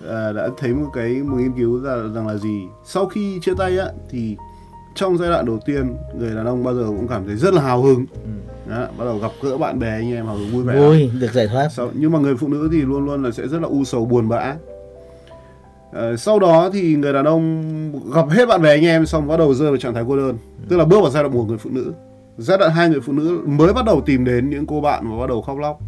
à, 0.09 0.33
đã 0.33 0.49
thấy 0.59 0.71
một 0.73 0.91
cái 0.95 1.09
một 1.09 1.37
nghiên 1.37 1.53
cứu 1.53 1.83
ra 1.83 1.93
rằng 2.15 2.27
là 2.27 2.35
gì? 2.35 2.61
Sau 2.85 3.07
khi 3.07 3.39
chia 3.43 3.53
tay 3.59 3.79
á 3.79 3.87
thì 4.11 4.37
trong 4.97 5.19
giai 5.19 5.31
đoạn 5.31 5.47
đầu 5.47 5.59
tiên 5.65 5.97
người 6.19 6.35
đàn 6.35 6.47
ông 6.47 6.65
bao 6.65 6.75
giờ 6.75 6.85
cũng 6.87 7.09
cảm 7.09 7.27
thấy 7.27 7.37
rất 7.37 7.55
là 7.55 7.63
hào 7.63 7.83
hứng. 7.83 8.07
Đó, 8.71 8.87
bắt 8.99 9.05
đầu 9.05 9.19
gặp 9.19 9.31
gỡ 9.43 9.59
bạn 9.59 9.79
bè 9.79 9.91
anh 9.91 10.13
em 10.13 10.27
hào 10.27 10.37
hứng 10.37 10.51
vui 10.51 10.65
vẻ 10.65 10.77
vui 10.77 11.11
được 11.21 11.33
giải 11.33 11.49
thoát. 11.49 11.69
Sau, 11.73 11.91
nhưng 11.95 12.13
mà 12.13 12.19
người 12.19 12.37
phụ 12.37 12.49
nữ 12.49 12.69
thì 12.73 12.81
luôn 12.81 13.05
luôn 13.05 13.23
là 13.23 13.31
sẽ 13.31 13.49
rất 13.49 13.63
là 13.63 13.69
u 13.69 13.85
sầu 13.85 14.05
buồn 14.05 14.29
bã. 14.29 14.55
Ờ, 15.93 16.17
sau 16.17 16.39
đó 16.39 16.71
thì 16.73 16.97
người 16.97 17.13
đàn 17.13 17.25
ông 17.25 17.63
gặp 18.15 18.29
hết 18.31 18.47
bạn 18.47 18.63
bè 18.63 18.71
anh 18.71 18.85
em 18.85 19.07
xong 19.07 19.29
bắt 19.29 19.37
đầu 19.37 19.55
rơi 19.55 19.71
vào 19.71 19.77
trạng 19.77 19.95
thái 19.95 20.05
cô 20.09 20.17
đơn. 20.17 20.37
Tức 20.69 20.77
là 20.77 20.85
bước 20.85 21.01
vào 21.01 21.11
giai 21.11 21.23
đoạn 21.23 21.35
một 21.35 21.45
người 21.49 21.59
phụ 21.59 21.71
nữ. 21.71 21.93
Giai 22.39 22.59
đoạn 22.59 22.71
hai 22.71 22.89
người 22.89 23.01
phụ 23.01 23.13
nữ 23.13 23.41
mới 23.47 23.73
bắt 23.73 23.85
đầu 23.85 24.01
tìm 24.07 24.25
đến 24.25 24.51
những 24.51 24.67
cô 24.67 24.81
bạn 24.81 25.11
và 25.11 25.19
bắt 25.19 25.27
đầu 25.29 25.43
khóc 25.43 25.59
lóc. 25.59 25.81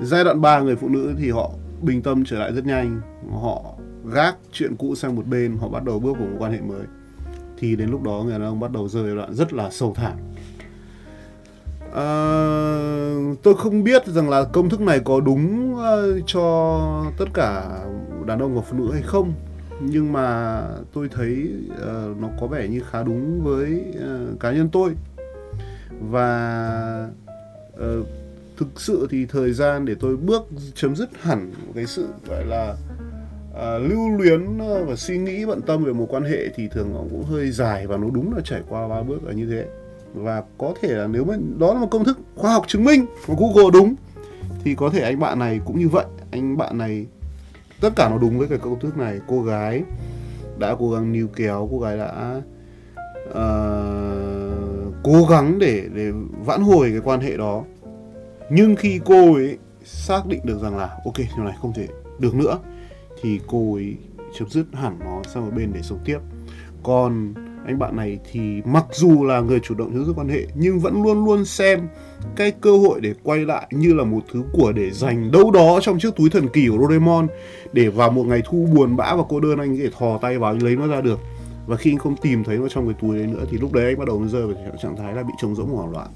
Giai 0.00 0.24
đoạn 0.24 0.40
3 0.40 0.60
người 0.60 0.76
phụ 0.76 0.88
nữ 0.88 1.14
thì 1.18 1.30
họ 1.30 1.50
bình 1.82 2.02
tâm 2.02 2.24
trở 2.24 2.38
lại 2.38 2.52
rất 2.52 2.66
nhanh. 2.66 3.00
Họ 3.42 3.62
gác 4.12 4.36
chuyện 4.52 4.76
cũ 4.76 4.94
sang 4.94 5.16
một 5.16 5.26
bên 5.26 5.56
họ 5.60 5.68
bắt 5.68 5.84
đầu 5.84 5.98
bước 5.98 6.12
vào 6.18 6.26
một 6.26 6.36
quan 6.38 6.52
hệ 6.52 6.60
mới 6.60 6.82
thì 7.60 7.76
đến 7.76 7.90
lúc 7.90 8.02
đó 8.02 8.22
người 8.24 8.32
đàn 8.32 8.42
ông 8.42 8.60
bắt 8.60 8.72
đầu 8.72 8.88
rơi 8.88 9.04
vào 9.04 9.16
đoạn 9.16 9.34
rất 9.34 9.52
là 9.52 9.70
sâu 9.70 9.94
thẳm. 9.96 10.12
À, 11.94 12.08
tôi 13.42 13.54
không 13.56 13.84
biết 13.84 14.06
rằng 14.06 14.30
là 14.30 14.44
công 14.44 14.68
thức 14.68 14.80
này 14.80 15.00
có 15.04 15.20
đúng 15.20 15.76
ờ, 15.76 16.20
cho 16.26 17.04
tất 17.18 17.26
cả 17.34 17.80
đàn 18.26 18.38
ông 18.38 18.54
và 18.54 18.62
phụ 18.70 18.78
nữ 18.78 18.92
hay 18.92 19.02
không 19.02 19.32
nhưng 19.80 20.12
mà 20.12 20.62
tôi 20.92 21.08
thấy 21.08 21.52
uh, 21.72 22.20
nó 22.20 22.28
có 22.40 22.46
vẻ 22.46 22.68
như 22.68 22.82
khá 22.90 23.02
đúng 23.02 23.44
với 23.44 23.84
uh, 23.94 24.40
cá 24.40 24.52
nhân 24.52 24.68
tôi. 24.72 24.90
Và 26.00 27.08
uh, 27.74 28.06
thực 28.56 28.80
sự 28.80 29.06
thì 29.10 29.26
thời 29.26 29.52
gian 29.52 29.84
để 29.84 29.94
tôi 30.00 30.16
bước 30.16 30.42
chấm 30.74 30.96
dứt 30.96 31.10
hẳn 31.20 31.52
cái 31.74 31.86
sự 31.86 32.08
gọi 32.28 32.44
là 32.44 32.76
à, 33.54 33.78
lưu 33.78 34.10
luyến 34.10 34.58
ờ, 34.58 34.84
và 34.84 34.96
suy 34.96 35.18
nghĩ 35.18 35.44
bận 35.44 35.62
tâm 35.62 35.84
về 35.84 35.92
một 35.92 36.06
quan 36.10 36.22
hệ 36.22 36.48
thì 36.54 36.68
thường 36.68 36.90
nó 36.94 37.00
cũng 37.10 37.24
hơi 37.24 37.50
dài 37.50 37.86
và 37.86 37.96
nó 37.96 38.06
đúng 38.14 38.34
là 38.34 38.40
trải 38.44 38.60
qua 38.68 38.88
ba 38.88 39.02
bước 39.02 39.24
là 39.24 39.32
như 39.32 39.46
thế. 39.50 39.66
Và 40.14 40.42
có 40.58 40.74
thể 40.80 40.88
là 40.88 41.06
nếu 41.06 41.24
mà 41.24 41.34
đó 41.58 41.74
là 41.74 41.80
một 41.80 41.88
công 41.90 42.04
thức 42.04 42.18
khoa 42.36 42.52
học 42.52 42.64
chứng 42.68 42.84
minh 42.84 43.06
của 43.26 43.34
Google 43.34 43.70
đúng 43.72 43.94
thì 44.64 44.74
có 44.74 44.90
thể 44.90 45.00
anh 45.00 45.20
bạn 45.20 45.38
này 45.38 45.60
cũng 45.64 45.78
như 45.78 45.88
vậy. 45.88 46.04
Anh 46.30 46.56
bạn 46.56 46.78
này 46.78 47.06
tất 47.80 47.90
cả 47.96 48.08
nó 48.08 48.18
đúng 48.18 48.38
với 48.38 48.48
cái 48.48 48.58
công 48.58 48.80
thức 48.80 48.96
này. 48.96 49.20
Cô 49.28 49.42
gái 49.42 49.82
đã 50.58 50.76
cố 50.78 50.90
gắng 50.90 51.12
níu 51.12 51.28
kéo 51.36 51.68
cô 51.70 51.80
gái 51.80 51.96
đã 51.96 52.42
uh, 53.28 54.94
cố 55.02 55.26
gắng 55.30 55.58
để 55.58 55.84
để 55.94 56.10
vãn 56.44 56.60
hồi 56.60 56.90
cái 56.90 57.00
quan 57.04 57.20
hệ 57.20 57.36
đó. 57.36 57.64
Nhưng 58.50 58.76
khi 58.76 59.00
cô 59.04 59.34
ấy 59.34 59.58
xác 59.84 60.26
định 60.26 60.40
được 60.44 60.62
rằng 60.62 60.76
là 60.76 60.98
ok 61.04 61.16
điều 61.36 61.44
này 61.44 61.54
không 61.60 61.72
thể 61.72 61.88
được 62.18 62.34
nữa 62.34 62.58
thì 63.22 63.40
cô 63.46 63.74
ấy 63.74 63.96
chấm 64.38 64.48
dứt 64.48 64.66
hẳn 64.72 64.98
nó 65.04 65.22
sang 65.22 65.44
một 65.44 65.52
bên 65.56 65.72
để 65.74 65.82
sống 65.82 65.98
tiếp. 66.04 66.18
Còn 66.82 67.34
anh 67.66 67.78
bạn 67.78 67.96
này 67.96 68.18
thì 68.32 68.62
mặc 68.64 68.84
dù 68.92 69.24
là 69.24 69.40
người 69.40 69.60
chủ 69.60 69.74
động 69.74 69.92
chấm 69.92 70.04
dứt 70.04 70.12
quan 70.16 70.28
hệ 70.28 70.46
nhưng 70.54 70.78
vẫn 70.78 71.02
luôn 71.02 71.24
luôn 71.24 71.44
xem 71.44 71.88
cái 72.36 72.50
cơ 72.50 72.76
hội 72.78 73.00
để 73.00 73.14
quay 73.22 73.38
lại 73.44 73.66
như 73.70 73.94
là 73.94 74.04
một 74.04 74.20
thứ 74.32 74.42
của 74.52 74.72
để 74.72 74.90
dành 74.90 75.30
đâu 75.30 75.50
đó 75.50 75.78
trong 75.82 75.98
chiếc 75.98 76.16
túi 76.16 76.30
thần 76.30 76.48
kỳ 76.48 76.68
của 76.68 76.78
Doraemon 76.80 77.26
để 77.72 77.88
vào 77.88 78.10
một 78.10 78.26
ngày 78.26 78.42
thu 78.44 78.68
buồn 78.74 78.96
bã 78.96 79.14
và 79.14 79.22
cô 79.28 79.40
đơn 79.40 79.58
anh 79.58 79.76
có 79.76 79.82
thể 79.82 79.90
thò 79.98 80.18
tay 80.18 80.38
vào 80.38 80.54
lấy 80.60 80.76
nó 80.76 80.86
ra 80.86 81.00
được. 81.00 81.20
Và 81.66 81.76
khi 81.76 81.92
anh 81.92 81.98
không 81.98 82.16
tìm 82.16 82.44
thấy 82.44 82.56
nó 82.56 82.68
trong 82.68 82.86
cái 82.86 82.94
túi 83.00 83.16
đấy 83.16 83.26
nữa 83.26 83.44
thì 83.50 83.58
lúc 83.58 83.72
đấy 83.72 83.84
anh 83.84 83.98
bắt 83.98 84.08
đầu 84.08 84.28
rơi 84.28 84.46
vào 84.46 84.76
trạng 84.82 84.96
thái 84.96 85.14
là 85.14 85.22
bị 85.22 85.32
trống 85.42 85.54
rỗng 85.54 85.70
hoảng 85.70 85.90
loạn. 85.90 86.08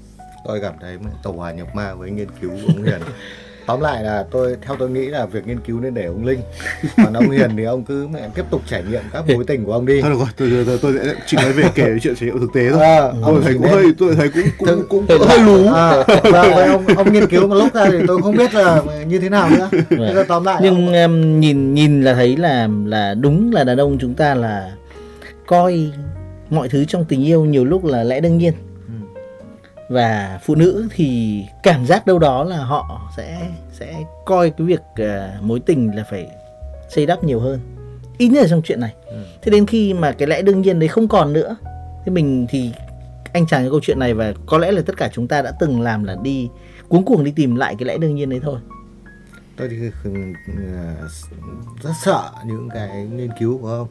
Tôi 0.45 0.61
cảm 0.61 0.73
thấy 0.81 0.97
tàu 1.23 1.33
hòa 1.33 1.51
nhập 1.51 1.67
ma 1.75 1.93
với 1.93 2.11
nghiên 2.11 2.27
cứu 2.41 2.51
của 2.51 2.73
ông 2.75 2.83
Hiền 2.83 3.01
tóm 3.65 3.81
lại 3.81 4.03
là 4.03 4.25
tôi 4.31 4.55
theo 4.61 4.75
tôi 4.79 4.89
nghĩ 4.89 5.05
là 5.05 5.25
việc 5.25 5.47
nghiên 5.47 5.59
cứu 5.59 5.79
nên 5.79 5.93
để 5.93 6.05
ông 6.05 6.25
linh. 6.25 6.39
Còn 6.97 7.13
ông 7.13 7.29
hiền 7.29 7.51
thì 7.57 7.63
ông 7.63 7.83
cứ 7.83 8.07
mẹ 8.07 8.29
tiếp 8.35 8.45
tục 8.49 8.61
trải 8.67 8.83
nghiệm 8.83 9.01
các 9.13 9.29
mối 9.29 9.43
tình 9.47 9.65
của 9.65 9.71
ông 9.71 9.85
đi. 9.85 10.01
Thôi 10.01 10.11
được 10.11 10.17
rồi 10.19 10.27
tôi 10.37 10.63
tôi, 10.65 10.79
tôi 10.81 10.93
sẽ 11.05 11.13
chỉ 11.25 11.37
nói 11.37 11.53
về 11.53 11.63
kể 11.75 11.97
chuyện 12.01 12.15
trải 12.15 12.29
nghiệm 12.29 12.39
thực 12.39 12.53
tế 12.53 12.69
thôi. 12.71 12.81
À, 12.81 13.11
tôi 13.25 13.41
thấy 13.43 13.53
cũng 13.53 13.61
nên... 13.61 13.71
hơi 13.71 13.85
tôi 13.97 14.15
thấy 14.15 14.29
cũng 14.29 14.43
cũng 14.57 14.85
cũng, 14.89 15.05
cũng 15.07 15.27
hơi 15.27 15.39
lú. 15.39 15.73
à, 15.73 16.03
và 16.31 16.67
ông 16.71 16.85
ông 16.87 17.13
nghiên 17.13 17.27
cứu 17.27 17.47
một 17.47 17.55
lúc 17.55 17.73
ra 17.73 17.89
thì 17.91 17.97
tôi 18.07 18.21
không 18.21 18.35
biết 18.35 18.53
là 18.53 18.81
như 19.07 19.19
thế 19.19 19.29
nào 19.29 19.49
nữa. 19.49 19.69
Thế 19.89 20.23
tóm 20.27 20.43
lại 20.43 20.59
nhưng 20.63 20.85
ông... 20.85 20.93
em 20.93 21.39
nhìn 21.39 21.73
nhìn 21.73 22.01
là 22.01 22.13
thấy 22.13 22.37
là 22.37 22.69
là 22.85 23.13
đúng 23.13 23.53
là 23.53 23.63
đàn 23.63 23.77
ông 23.77 23.97
chúng 23.99 24.13
ta 24.13 24.35
là 24.35 24.71
coi 25.47 25.91
mọi 26.49 26.69
thứ 26.69 26.85
trong 26.85 27.05
tình 27.05 27.25
yêu 27.25 27.45
nhiều 27.45 27.65
lúc 27.65 27.85
là 27.85 28.03
lẽ 28.03 28.19
đương 28.19 28.37
nhiên 28.37 28.53
và 29.89 30.39
phụ 30.43 30.55
nữ 30.55 30.87
thì 30.91 31.41
cảm 31.63 31.85
giác 31.85 32.05
đâu 32.05 32.19
đó 32.19 32.43
là 32.43 32.57
họ 32.57 33.11
sẽ 33.17 33.49
sẽ 33.71 34.03
coi 34.25 34.49
cái 34.49 34.67
việc 34.67 34.81
uh, 35.01 35.43
mối 35.43 35.59
tình 35.59 35.95
là 35.95 36.03
phải 36.09 36.29
xây 36.89 37.05
đắp 37.05 37.23
nhiều 37.23 37.39
hơn. 37.39 37.59
Ít 38.17 38.27
nhất 38.27 38.41
là 38.41 38.47
trong 38.47 38.61
chuyện 38.61 38.79
này. 38.79 38.93
Ừ. 39.05 39.17
thế 39.41 39.51
đến 39.51 39.65
khi 39.65 39.93
mà 39.93 40.11
cái 40.11 40.27
lẽ 40.27 40.41
đương 40.41 40.61
nhiên 40.61 40.79
đấy 40.79 40.87
không 40.87 41.07
còn 41.07 41.33
nữa 41.33 41.55
thế 42.05 42.11
mình 42.11 42.45
thì 42.49 42.71
anh 43.33 43.47
chàng 43.47 43.61
cái 43.61 43.69
câu 43.69 43.79
chuyện 43.83 43.99
này 43.99 44.13
và 44.13 44.33
có 44.45 44.57
lẽ 44.57 44.71
là 44.71 44.81
tất 44.85 44.97
cả 44.97 45.09
chúng 45.13 45.27
ta 45.27 45.41
đã 45.41 45.51
từng 45.59 45.81
làm 45.81 46.03
là 46.03 46.15
đi 46.23 46.49
cuống 46.89 47.05
cuồng 47.05 47.23
đi 47.23 47.31
tìm 47.35 47.55
lại 47.55 47.75
cái 47.79 47.85
lẽ 47.85 47.97
đương 47.97 48.15
nhiên 48.15 48.29
đấy 48.29 48.39
thôi. 48.43 48.59
Tôi 49.57 49.69
thì 49.69 49.77
rất 51.83 51.91
sợ 52.03 52.31
những 52.45 52.69
cái 52.73 53.05
nghiên 53.05 53.29
cứu 53.39 53.57
của 53.57 53.69
ông. 53.69 53.87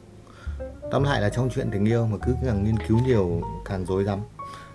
Tóm 0.90 1.04
lại 1.04 1.20
là 1.20 1.28
trong 1.28 1.50
chuyện 1.54 1.70
tình 1.70 1.84
yêu 1.84 2.06
mà 2.06 2.16
cứ 2.26 2.34
càng 2.46 2.64
nghiên 2.64 2.76
cứu 2.88 2.98
nhiều 3.06 3.42
càng 3.64 3.84
rối 3.84 4.04
rắm 4.04 4.18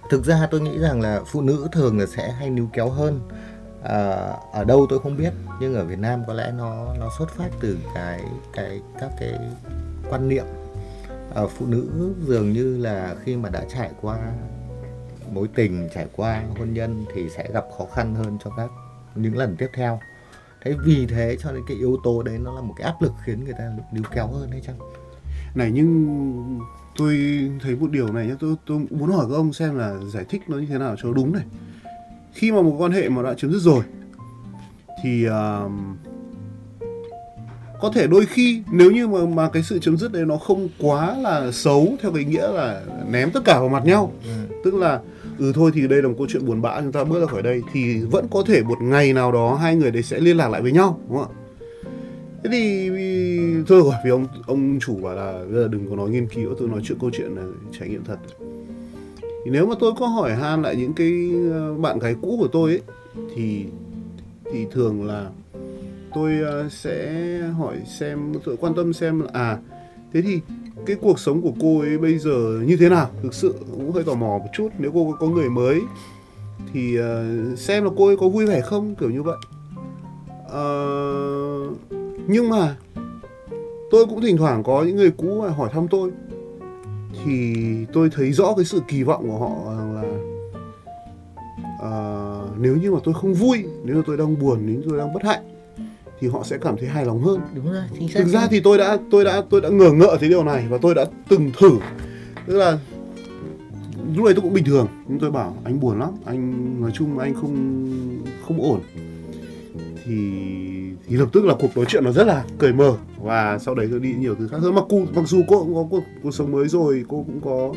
thực 0.09 0.25
ra 0.25 0.47
tôi 0.51 0.61
nghĩ 0.61 0.79
rằng 0.79 1.01
là 1.01 1.21
phụ 1.25 1.41
nữ 1.41 1.67
thường 1.71 1.99
là 1.99 2.05
sẽ 2.05 2.31
hay 2.31 2.49
níu 2.49 2.69
kéo 2.73 2.89
hơn. 2.89 3.21
À, 3.83 4.33
ở 4.53 4.63
đâu 4.63 4.85
tôi 4.89 4.99
không 4.99 5.17
biết 5.17 5.33
nhưng 5.61 5.75
ở 5.75 5.85
Việt 5.85 5.99
Nam 5.99 6.23
có 6.27 6.33
lẽ 6.33 6.51
nó 6.57 6.93
nó 6.99 7.09
xuất 7.17 7.29
phát 7.29 7.49
từ 7.61 7.77
cái 7.95 8.23
cái 8.53 8.81
các 8.99 9.11
cái 9.19 9.33
quan 10.09 10.29
niệm. 10.29 10.45
À, 11.35 11.43
phụ 11.57 11.65
nữ 11.65 12.13
dường 12.27 12.53
như 12.53 12.77
là 12.77 13.15
khi 13.23 13.35
mà 13.35 13.49
đã 13.49 13.65
trải 13.69 13.91
qua 14.01 14.17
mối 15.31 15.47
tình 15.55 15.89
trải 15.95 16.07
qua 16.15 16.43
hôn 16.57 16.73
nhân 16.73 17.05
thì 17.13 17.29
sẽ 17.29 17.49
gặp 17.53 17.65
khó 17.77 17.85
khăn 17.93 18.15
hơn 18.15 18.37
cho 18.43 18.51
các 18.57 18.69
những 19.15 19.37
lần 19.37 19.55
tiếp 19.57 19.69
theo. 19.73 19.99
Thế 20.61 20.75
vì 20.85 21.05
thế 21.05 21.37
cho 21.39 21.51
nên 21.51 21.63
cái 21.67 21.77
yếu 21.77 21.97
tố 22.03 22.23
đấy 22.23 22.37
nó 22.37 22.55
là 22.55 22.61
một 22.61 22.73
cái 22.77 22.85
áp 22.85 23.01
lực 23.01 23.11
khiến 23.25 23.43
người 23.43 23.53
ta 23.53 23.71
níu 23.91 24.03
kéo 24.11 24.27
hơn 24.27 24.51
hay 24.51 24.61
chăng? 24.61 24.79
Này 25.55 25.71
nhưng 25.73 26.59
tôi 26.99 27.17
thấy 27.63 27.75
một 27.75 27.91
điều 27.91 28.13
này 28.13 28.27
nhé 28.27 28.33
tôi 28.39 28.55
tôi 28.65 28.79
muốn 28.89 29.11
hỏi 29.11 29.25
các 29.29 29.35
ông 29.35 29.53
xem 29.53 29.75
là 29.77 29.97
giải 30.13 30.25
thích 30.29 30.41
nó 30.47 30.57
như 30.57 30.65
thế 30.69 30.77
nào 30.77 30.95
cho 31.03 31.13
đúng 31.13 31.33
này. 31.33 31.43
Khi 32.33 32.51
mà 32.51 32.61
một 32.61 32.75
quan 32.79 32.91
hệ 32.91 33.09
mà 33.09 33.23
đã 33.23 33.33
chấm 33.33 33.51
dứt 33.51 33.59
rồi 33.59 33.83
thì 35.03 35.27
uh, 35.27 35.71
có 37.81 37.91
thể 37.93 38.07
đôi 38.07 38.25
khi 38.25 38.63
nếu 38.71 38.91
như 38.91 39.07
mà 39.07 39.25
mà 39.25 39.49
cái 39.49 39.63
sự 39.63 39.79
chấm 39.79 39.97
dứt 39.97 40.11
đấy 40.11 40.25
nó 40.25 40.37
không 40.37 40.69
quá 40.79 41.17
là 41.17 41.51
xấu 41.51 41.87
theo 42.01 42.11
cái 42.11 42.23
nghĩa 42.23 42.47
là 42.47 42.81
ném 43.11 43.31
tất 43.31 43.39
cả 43.45 43.59
vào 43.59 43.69
mặt 43.69 43.85
nhau. 43.85 44.11
Ừ. 44.23 44.55
tức 44.63 44.73
là 44.73 44.99
ừ 45.37 45.51
thôi 45.55 45.71
thì 45.73 45.87
đây 45.87 46.01
là 46.01 46.07
một 46.07 46.15
câu 46.17 46.27
chuyện 46.29 46.45
buồn 46.45 46.61
bã 46.61 46.81
chúng 46.81 46.91
ta 46.91 47.03
bước 47.03 47.19
ra 47.19 47.25
khỏi 47.25 47.41
đây 47.41 47.61
thì 47.73 47.99
vẫn 47.99 48.27
có 48.31 48.43
thể 48.47 48.63
một 48.63 48.81
ngày 48.81 49.13
nào 49.13 49.31
đó 49.31 49.55
hai 49.55 49.75
người 49.75 49.91
đấy 49.91 50.03
sẽ 50.03 50.19
liên 50.19 50.37
lạc 50.37 50.49
lại 50.49 50.61
với 50.61 50.71
nhau 50.71 50.99
đúng 51.07 51.17
không 51.17 51.31
ạ 51.35 51.38
thế 52.43 52.49
thì 52.49 52.89
thôi 53.67 53.81
rồi 53.83 53.93
vì 54.03 54.09
ông 54.09 54.27
ông 54.47 54.79
chủ 54.79 54.95
bảo 54.95 55.15
là 55.15 55.33
bây 55.33 55.53
giờ 55.53 55.67
đừng 55.67 55.89
có 55.89 55.95
nói 55.95 56.09
nghiên 56.09 56.27
cứu 56.27 56.55
tôi 56.59 56.67
nói 56.67 56.81
chuyện 56.83 56.97
câu 57.01 57.09
chuyện 57.13 57.35
là 57.35 57.43
trải 57.79 57.89
nghiệm 57.89 58.03
thật. 58.03 58.17
Thì 59.21 59.51
nếu 59.51 59.65
mà 59.65 59.75
tôi 59.79 59.91
có 59.99 60.07
hỏi 60.07 60.35
han 60.35 60.61
lại 60.61 60.75
những 60.75 60.93
cái 60.93 61.31
ờ, 61.51 61.73
bạn 61.73 61.99
gái 61.99 62.15
cũ 62.21 62.37
của 62.39 62.47
tôi 62.47 62.71
ấy 62.71 62.81
thì 63.35 63.65
thì 64.51 64.65
thường 64.71 65.07
là 65.07 65.29
tôi 66.15 66.39
ờ, 66.39 66.69
sẽ 66.69 67.13
hỏi 67.57 67.77
xem 67.99 68.33
tôi 68.45 68.57
quan 68.57 68.73
tâm 68.75 68.93
xem 68.93 69.19
là 69.19 69.27
à 69.33 69.57
thế 70.13 70.21
thì 70.21 70.39
cái 70.85 70.95
cuộc 71.01 71.19
sống 71.19 71.41
của 71.41 71.53
cô 71.61 71.79
ấy 71.79 71.97
bây 71.97 72.17
giờ 72.17 72.61
như 72.65 72.77
thế 72.77 72.89
nào? 72.89 73.09
Thực 73.23 73.33
sự 73.33 73.55
cũng 73.71 73.91
hơi 73.91 74.03
tò 74.03 74.13
mò 74.13 74.37
một 74.37 74.49
chút 74.53 74.69
nếu 74.77 74.91
cô 74.93 75.15
có 75.19 75.27
người 75.27 75.49
mới 75.49 75.81
thì 76.73 76.95
ờ, 76.97 77.25
xem 77.55 77.83
là 77.83 77.89
cô 77.97 78.07
ấy 78.07 78.17
có 78.17 78.29
vui 78.29 78.45
vẻ 78.45 78.61
không? 78.61 78.95
Kiểu 78.95 79.09
như 79.09 79.23
vậy. 79.23 79.37
Uh, 80.45 81.98
nhưng 82.29 82.49
mà 82.49 82.75
tôi 83.91 84.05
cũng 84.05 84.21
thỉnh 84.21 84.37
thoảng 84.37 84.63
có 84.63 84.83
những 84.83 84.95
người 84.95 85.11
cũ 85.11 85.41
mà 85.41 85.49
hỏi 85.49 85.69
thăm 85.73 85.87
tôi. 85.87 86.11
Thì 87.25 87.55
tôi 87.93 88.09
thấy 88.15 88.31
rõ 88.31 88.53
cái 88.55 88.65
sự 88.65 88.81
kỳ 88.87 89.03
vọng 89.03 89.29
của 89.29 89.37
họ 89.37 89.73
là 89.93 90.03
uh, 91.85 92.59
nếu 92.59 92.75
như 92.75 92.91
mà 92.91 92.99
tôi 93.03 93.13
không 93.13 93.33
vui 93.33 93.65
nếu 93.83 93.95
như 93.95 94.03
tôi 94.07 94.17
đang 94.17 94.39
buồn 94.39 94.59
nếu 94.65 94.75
như 94.75 94.83
tôi 94.89 94.97
đang 94.97 95.13
bất 95.13 95.23
hạnh 95.23 95.43
thì 96.19 96.27
họ 96.27 96.43
sẽ 96.43 96.57
cảm 96.57 96.77
thấy 96.77 96.87
hài 96.87 97.05
lòng 97.05 97.21
hơn. 97.21 97.41
Đúng 97.55 97.71
rồi 97.71 97.83
chính 97.99 98.07
xác 98.07 98.19
thực 98.19 98.27
ra 98.29 98.47
thì 98.49 98.59
tôi 98.59 98.77
đã 98.77 98.97
tôi 99.11 99.25
đã 99.25 99.41
tôi 99.49 99.61
đã 99.61 99.69
ngờ 99.69 99.91
ngợ 99.91 100.17
thấy 100.19 100.29
điều 100.29 100.43
này 100.43 100.65
và 100.69 100.77
tôi 100.77 100.95
đã 100.95 101.05
từng 101.29 101.51
thử. 101.59 101.71
Tức 102.45 102.57
là 102.57 102.79
lúc 104.15 104.25
này 104.25 104.33
tôi 104.33 104.41
cũng 104.41 104.53
bình 104.53 104.65
thường. 104.65 104.87
Nhưng 105.07 105.19
tôi 105.19 105.31
bảo 105.31 105.57
anh 105.63 105.79
buồn 105.79 105.99
lắm 105.99 106.09
anh 106.25 106.81
nói 106.81 106.91
chung 106.93 107.17
anh 107.17 107.33
không 107.33 107.85
không 108.47 108.61
ổn. 108.61 108.79
Thì 110.05 110.33
thì 111.09 111.17
lập 111.17 111.29
tức 111.33 111.45
là 111.45 111.55
cuộc 111.59 111.77
nói 111.77 111.85
chuyện 111.87 112.03
nó 112.03 112.11
rất 112.11 112.27
là 112.27 112.43
cởi 112.57 112.73
mở. 112.73 112.93
Và 113.21 113.57
sau 113.59 113.75
đấy 113.75 113.87
tôi 113.91 113.99
đi 113.99 114.13
nhiều 114.13 114.35
thứ 114.35 114.47
khác 114.47 114.57
hơn. 114.61 114.75
Mặc 114.75 114.83
dù 114.89 115.05
mặc 115.15 115.27
dù 115.27 115.43
cô 115.47 115.59
cũng 115.59 115.75
có 115.75 115.87
cuộc, 115.89 116.03
cuộc 116.23 116.31
sống 116.31 116.51
mới 116.51 116.67
rồi 116.67 117.05
cô 117.07 117.23
cũng 117.27 117.41
có 117.41 117.73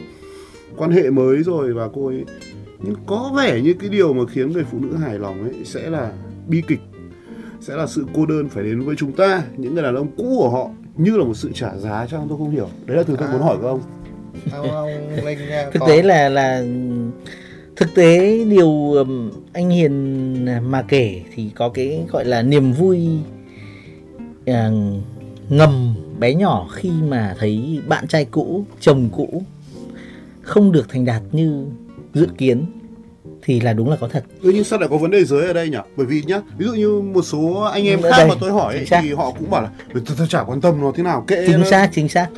quan 0.76 0.90
hệ 0.90 1.10
mới 1.10 1.42
rồi 1.42 1.72
và 1.72 1.88
cô 1.94 2.06
ấy 2.06 2.24
nhưng 2.78 2.94
có 3.06 3.32
vẻ 3.36 3.60
như 3.60 3.74
cái 3.74 3.88
điều 3.88 4.12
mà 4.12 4.22
khiến 4.32 4.52
người 4.52 4.64
phụ 4.70 4.78
nữ 4.80 4.96
hài 4.96 5.18
lòng 5.18 5.42
ấy 5.42 5.64
sẽ 5.64 5.90
là 5.90 6.12
bi 6.48 6.62
kịch 6.68 6.80
sẽ 7.62 7.76
là 7.76 7.86
sự 7.86 8.06
cô 8.14 8.26
đơn 8.26 8.48
phải 8.48 8.64
đến 8.64 8.80
với 8.80 8.96
chúng 8.96 9.12
ta. 9.12 9.42
Những 9.56 9.74
người 9.74 9.82
đàn 9.82 9.94
ông 9.94 10.08
cũ 10.16 10.36
của 10.38 10.50
họ 10.50 10.68
như 10.96 11.16
là 11.16 11.24
một 11.24 11.34
sự 11.34 11.50
trả 11.54 11.76
giá 11.76 12.06
cho 12.10 12.20
tôi 12.28 12.38
không 12.38 12.50
hiểu. 12.50 12.68
Đấy 12.86 12.96
là 12.96 13.02
thứ 13.02 13.16
tôi 13.18 13.28
à. 13.28 13.32
muốn 13.32 13.42
hỏi 13.42 13.56
các 13.62 13.68
ông. 13.68 13.80
Thực 15.72 15.82
tế 15.88 16.02
là 16.02 16.28
là 16.28 16.64
thực 17.76 17.94
tế 17.94 18.44
điều 18.44 18.94
anh 19.52 19.70
hiền 19.70 20.44
mà 20.70 20.82
kể 20.82 21.22
thì 21.34 21.50
có 21.54 21.68
cái 21.68 22.04
gọi 22.10 22.24
là 22.24 22.42
niềm 22.42 22.72
vui 22.72 23.08
uh, 24.50 24.54
ngầm 25.48 25.94
bé 26.18 26.34
nhỏ 26.34 26.68
khi 26.72 26.90
mà 27.08 27.34
thấy 27.38 27.80
bạn 27.88 28.06
trai 28.06 28.24
cũ 28.24 28.64
chồng 28.80 29.08
cũ 29.12 29.42
không 30.42 30.72
được 30.72 30.88
thành 30.88 31.04
đạt 31.04 31.22
như 31.32 31.66
dự 32.14 32.26
kiến 32.38 32.66
thì 33.42 33.60
là 33.60 33.72
đúng 33.72 33.90
là 33.90 33.96
có 33.96 34.08
thật 34.08 34.24
Ừ, 34.42 34.50
nhưng 34.54 34.64
sao 34.64 34.78
lại 34.78 34.88
có 34.88 34.96
vấn 34.96 35.10
đề 35.10 35.24
giới 35.24 35.46
ở 35.46 35.52
đây 35.52 35.68
nhỉ? 35.68 35.78
Bởi 35.96 36.06
vì 36.06 36.22
nhá, 36.26 36.40
ví 36.58 36.66
dụ 36.66 36.72
như 36.72 37.00
một 37.00 37.22
số 37.22 37.70
anh 37.72 37.86
em 37.86 38.02
Ừ, 38.02 38.10
khác 38.10 38.16
đây, 38.18 38.28
mà 38.28 38.34
tôi 38.40 38.52
hỏi 38.52 38.74
ấy, 38.76 39.02
thì 39.02 39.12
họ 39.12 39.30
cũng 39.30 39.50
bảo 39.50 39.62
là 39.62 39.70
tôi, 39.94 40.02
tôi 40.18 40.26
chả 40.30 40.42
quan 40.42 40.60
tâm 40.60 40.80
nó 40.80 40.92
thế 40.94 41.02
nào 41.02 41.24
kệ 41.26 41.44
chính 41.46 41.60
nó." 41.60 41.70
xác 41.70 41.90
chính 41.92 42.08
xác 42.08 42.28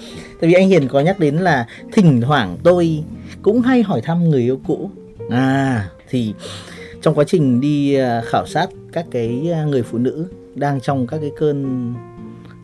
tại 0.41 0.49
vì 0.49 0.53
anh 0.53 0.69
Hiền 0.69 0.89
có 0.89 1.01
nhắc 1.01 1.19
đến 1.19 1.37
là 1.37 1.67
thỉnh 1.93 2.21
thoảng 2.21 2.57
tôi 2.63 3.05
cũng 3.43 3.61
hay 3.61 3.83
hỏi 3.83 4.01
thăm 4.01 4.31
người 4.31 4.43
yêu 4.43 4.61
cũ 4.67 4.91
à 5.31 5.91
thì 6.09 6.35
trong 7.03 7.15
quá 7.15 7.25
trình 7.25 7.61
đi 7.61 7.95
à, 7.95 8.23
khảo 8.25 8.47
sát 8.47 8.67
các 8.93 9.07
cái 9.11 9.51
à, 9.53 9.65
người 9.65 9.83
phụ 9.83 9.99
nữ 9.99 10.27
đang 10.55 10.81
trong 10.81 11.07
các 11.07 11.19
cái 11.21 11.31
cơn 11.37 11.93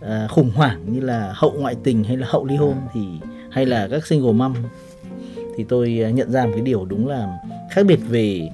à, 0.00 0.26
khủng 0.30 0.50
hoảng 0.50 0.80
như 0.86 1.00
là 1.00 1.32
hậu 1.36 1.52
ngoại 1.52 1.76
tình 1.82 2.04
hay 2.04 2.16
là 2.16 2.26
hậu 2.30 2.44
ly 2.44 2.56
hôn 2.56 2.74
thì 2.92 3.00
hay 3.50 3.66
là 3.66 3.88
các 3.90 4.06
single 4.06 4.32
mom 4.32 4.54
thì 5.56 5.64
tôi 5.68 5.90
nhận 6.14 6.30
ra 6.32 6.46
một 6.46 6.52
cái 6.54 6.62
điều 6.62 6.84
đúng 6.84 7.08
là 7.08 7.38
khác 7.70 7.86
biệt 7.86 7.98
về 8.08 8.48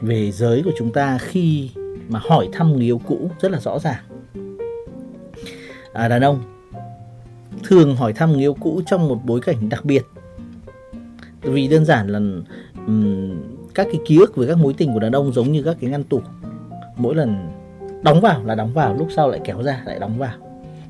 về 0.00 0.30
giới 0.30 0.62
của 0.62 0.72
chúng 0.78 0.92
ta 0.92 1.18
khi 1.18 1.70
mà 2.08 2.20
hỏi 2.22 2.48
thăm 2.52 2.72
người 2.72 2.84
yêu 2.84 3.00
cũ 3.06 3.30
rất 3.40 3.52
là 3.52 3.60
rõ 3.60 3.78
ràng. 3.78 4.04
À, 5.92 6.08
đàn 6.08 6.24
ông 6.24 6.42
thường 7.62 7.96
hỏi 7.96 8.12
thăm 8.12 8.32
người 8.32 8.40
yêu 8.40 8.54
cũ 8.54 8.82
trong 8.86 9.08
một 9.08 9.20
bối 9.24 9.40
cảnh 9.40 9.68
đặc 9.68 9.84
biệt. 9.84 10.02
Vì 11.40 11.68
đơn 11.68 11.84
giản 11.84 12.08
là 12.08 12.20
ừm, 12.86 13.42
các 13.74 13.86
cái 13.92 14.00
ký 14.06 14.18
ức 14.18 14.36
về 14.36 14.46
các 14.46 14.58
mối 14.58 14.74
tình 14.74 14.92
của 14.92 15.00
đàn 15.00 15.12
ông 15.12 15.32
giống 15.32 15.52
như 15.52 15.62
các 15.62 15.76
cái 15.80 15.90
ngăn 15.90 16.04
tủ. 16.04 16.20
Mỗi 16.96 17.14
lần 17.14 17.36
đóng 18.02 18.20
vào 18.20 18.44
là 18.44 18.54
đóng 18.54 18.72
vào 18.72 18.94
lúc 18.94 19.08
sau 19.16 19.28
lại 19.28 19.40
kéo 19.44 19.62
ra 19.62 19.82
lại 19.86 19.98
đóng 19.98 20.18
vào. 20.18 20.34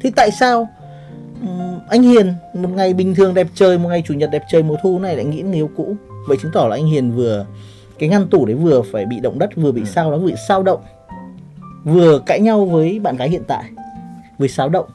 Thì 0.01 0.11
tại 0.17 0.31
sao 0.31 0.69
ừm, 1.41 1.79
anh 1.89 2.03
Hiền 2.03 2.33
một 2.55 2.71
ngày 2.75 2.95
bình 2.95 3.15
thường 3.15 3.35
đẹp 3.35 3.47
trời 3.55 3.79
một 3.79 3.89
ngày 3.89 4.03
chủ 4.07 4.15
nhật 4.15 4.31
đẹp 4.33 4.43
trời 4.51 4.63
mùa 4.63 4.77
thu 4.83 4.99
này 4.99 5.17
lại 5.17 5.25
nghĩ 5.25 5.45
yêu 5.53 5.71
cũ? 5.77 5.97
Vậy 6.29 6.37
chứng 6.43 6.53
tỏ 6.55 6.69
là 6.69 6.77
anh 6.77 6.87
Hiền 6.87 7.13
vừa 7.13 7.47
cái 7.99 8.09
ngăn 8.09 8.29
tủ 8.29 8.47
đấy 8.47 8.55
vừa 8.55 8.83
phải 8.83 9.07
bị 9.07 9.21
động 9.21 9.39
đất 9.39 9.51
vừa 9.57 9.73
bị 9.73 9.85
sao 9.85 10.11
đó 10.11 10.19
vừa 10.19 10.27
bị 10.27 10.35
sao 10.49 10.63
động 10.63 10.81
vừa 11.85 12.19
cãi 12.19 12.41
nhau 12.41 12.67
với 12.67 12.99
bạn 12.99 13.17
gái 13.17 13.29
hiện 13.29 13.43
tại 13.49 13.65
với 14.39 14.49
xáo 14.49 14.69
động 14.69 14.87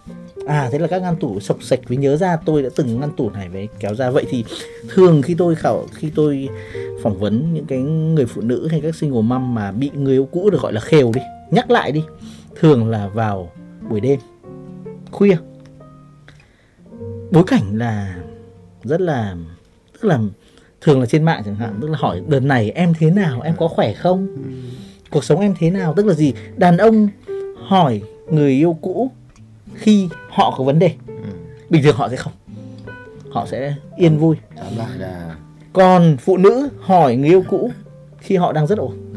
à 0.49 0.69
thế 0.71 0.79
là 0.79 0.87
các 0.87 1.01
ngăn 1.01 1.15
tủ 1.15 1.39
sộc 1.39 1.63
sạch. 1.63 1.79
Với 1.87 1.97
nhớ 1.97 2.17
ra 2.17 2.35
tôi 2.45 2.63
đã 2.63 2.69
từng 2.75 2.99
ngăn 2.99 3.11
tủ 3.11 3.29
này 3.29 3.49
với 3.49 3.67
kéo 3.79 3.95
ra. 3.95 4.09
Vậy 4.09 4.25
thì 4.29 4.45
thường 4.89 5.21
khi 5.21 5.33
tôi 5.33 5.55
khảo 5.55 5.87
khi 5.93 6.11
tôi 6.15 6.49
phỏng 7.03 7.19
vấn 7.19 7.53
những 7.53 7.65
cái 7.65 7.79
người 7.79 8.25
phụ 8.25 8.41
nữ 8.41 8.67
hay 8.67 8.81
các 8.81 8.95
single 8.95 9.21
mom 9.21 9.55
mà 9.55 9.71
bị 9.71 9.91
người 9.93 10.13
yêu 10.13 10.27
cũ 10.31 10.49
được 10.49 10.61
gọi 10.61 10.73
là 10.73 10.81
khều 10.81 11.11
đi 11.15 11.21
nhắc 11.51 11.71
lại 11.71 11.91
đi 11.91 12.03
thường 12.59 12.89
là 12.89 13.07
vào 13.07 13.51
buổi 13.89 13.99
đêm 13.99 14.19
khuya. 15.11 15.37
Bối 17.31 17.43
cảnh 17.47 17.77
là 17.77 18.15
rất 18.83 19.01
là 19.01 19.35
tức 19.93 20.07
là 20.07 20.19
thường 20.81 20.99
là 20.99 21.05
trên 21.05 21.23
mạng 21.23 21.41
chẳng 21.45 21.55
hạn 21.55 21.77
tức 21.81 21.89
là 21.89 21.97
hỏi 21.97 22.21
đợt 22.27 22.39
này 22.39 22.71
em 22.71 22.93
thế 22.99 23.11
nào? 23.11 23.41
Em 23.41 23.55
có 23.57 23.67
khỏe 23.67 23.93
không? 23.93 24.27
Cuộc 25.09 25.23
sống 25.23 25.39
em 25.39 25.53
thế 25.59 25.69
nào? 25.69 25.93
Tức 25.97 26.05
là 26.05 26.13
gì? 26.13 26.33
Đàn 26.57 26.77
ông 26.77 27.07
hỏi 27.55 28.01
người 28.31 28.51
yêu 28.51 28.77
cũ 28.81 29.11
khi 29.75 30.09
họ 30.29 30.55
có 30.57 30.63
vấn 30.63 30.79
đề 30.79 30.91
bình 31.69 31.83
thường 31.83 31.95
họ 31.95 32.09
sẽ 32.09 32.15
không. 32.15 32.33
Họ 33.29 33.45
sẽ 33.45 33.75
yên 33.97 34.17
vui. 34.17 34.35
Tóm 34.55 34.77
lại 34.77 34.89
là 34.97 35.35
còn 35.73 36.17
phụ 36.19 36.37
nữ 36.37 36.69
hỏi 36.79 37.15
người 37.15 37.29
yêu 37.29 37.43
cũ 37.49 37.71
khi 38.19 38.35
họ 38.35 38.51
đang 38.51 38.67
rất 38.67 38.77
ổn. 38.77 39.13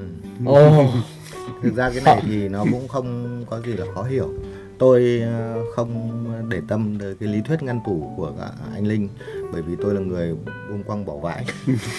Ồ. 0.46 0.86
Thực 1.62 1.74
ra 1.74 1.90
cái 1.90 2.00
này 2.04 2.22
thì 2.26 2.48
nó 2.48 2.64
cũng 2.70 2.88
không 2.88 3.44
có 3.50 3.60
gì 3.60 3.72
là 3.72 3.86
khó 3.94 4.02
hiểu 4.02 4.28
tôi 4.82 5.22
ờ, 5.24 5.64
không 5.74 6.24
để 6.48 6.60
tâm 6.68 6.98
tới 7.00 7.14
cái 7.20 7.28
lý 7.28 7.40
thuyết 7.40 7.62
ngăn 7.62 7.80
tủ 7.86 8.12
của 8.16 8.32
anh 8.74 8.86
Linh 8.86 9.08
bởi 9.52 9.62
vì 9.62 9.76
tôi 9.82 9.94
là 9.94 10.00
người 10.00 10.34
buông 10.68 10.82
quăng 10.82 11.04
bỏ 11.04 11.16
vãi. 11.16 11.44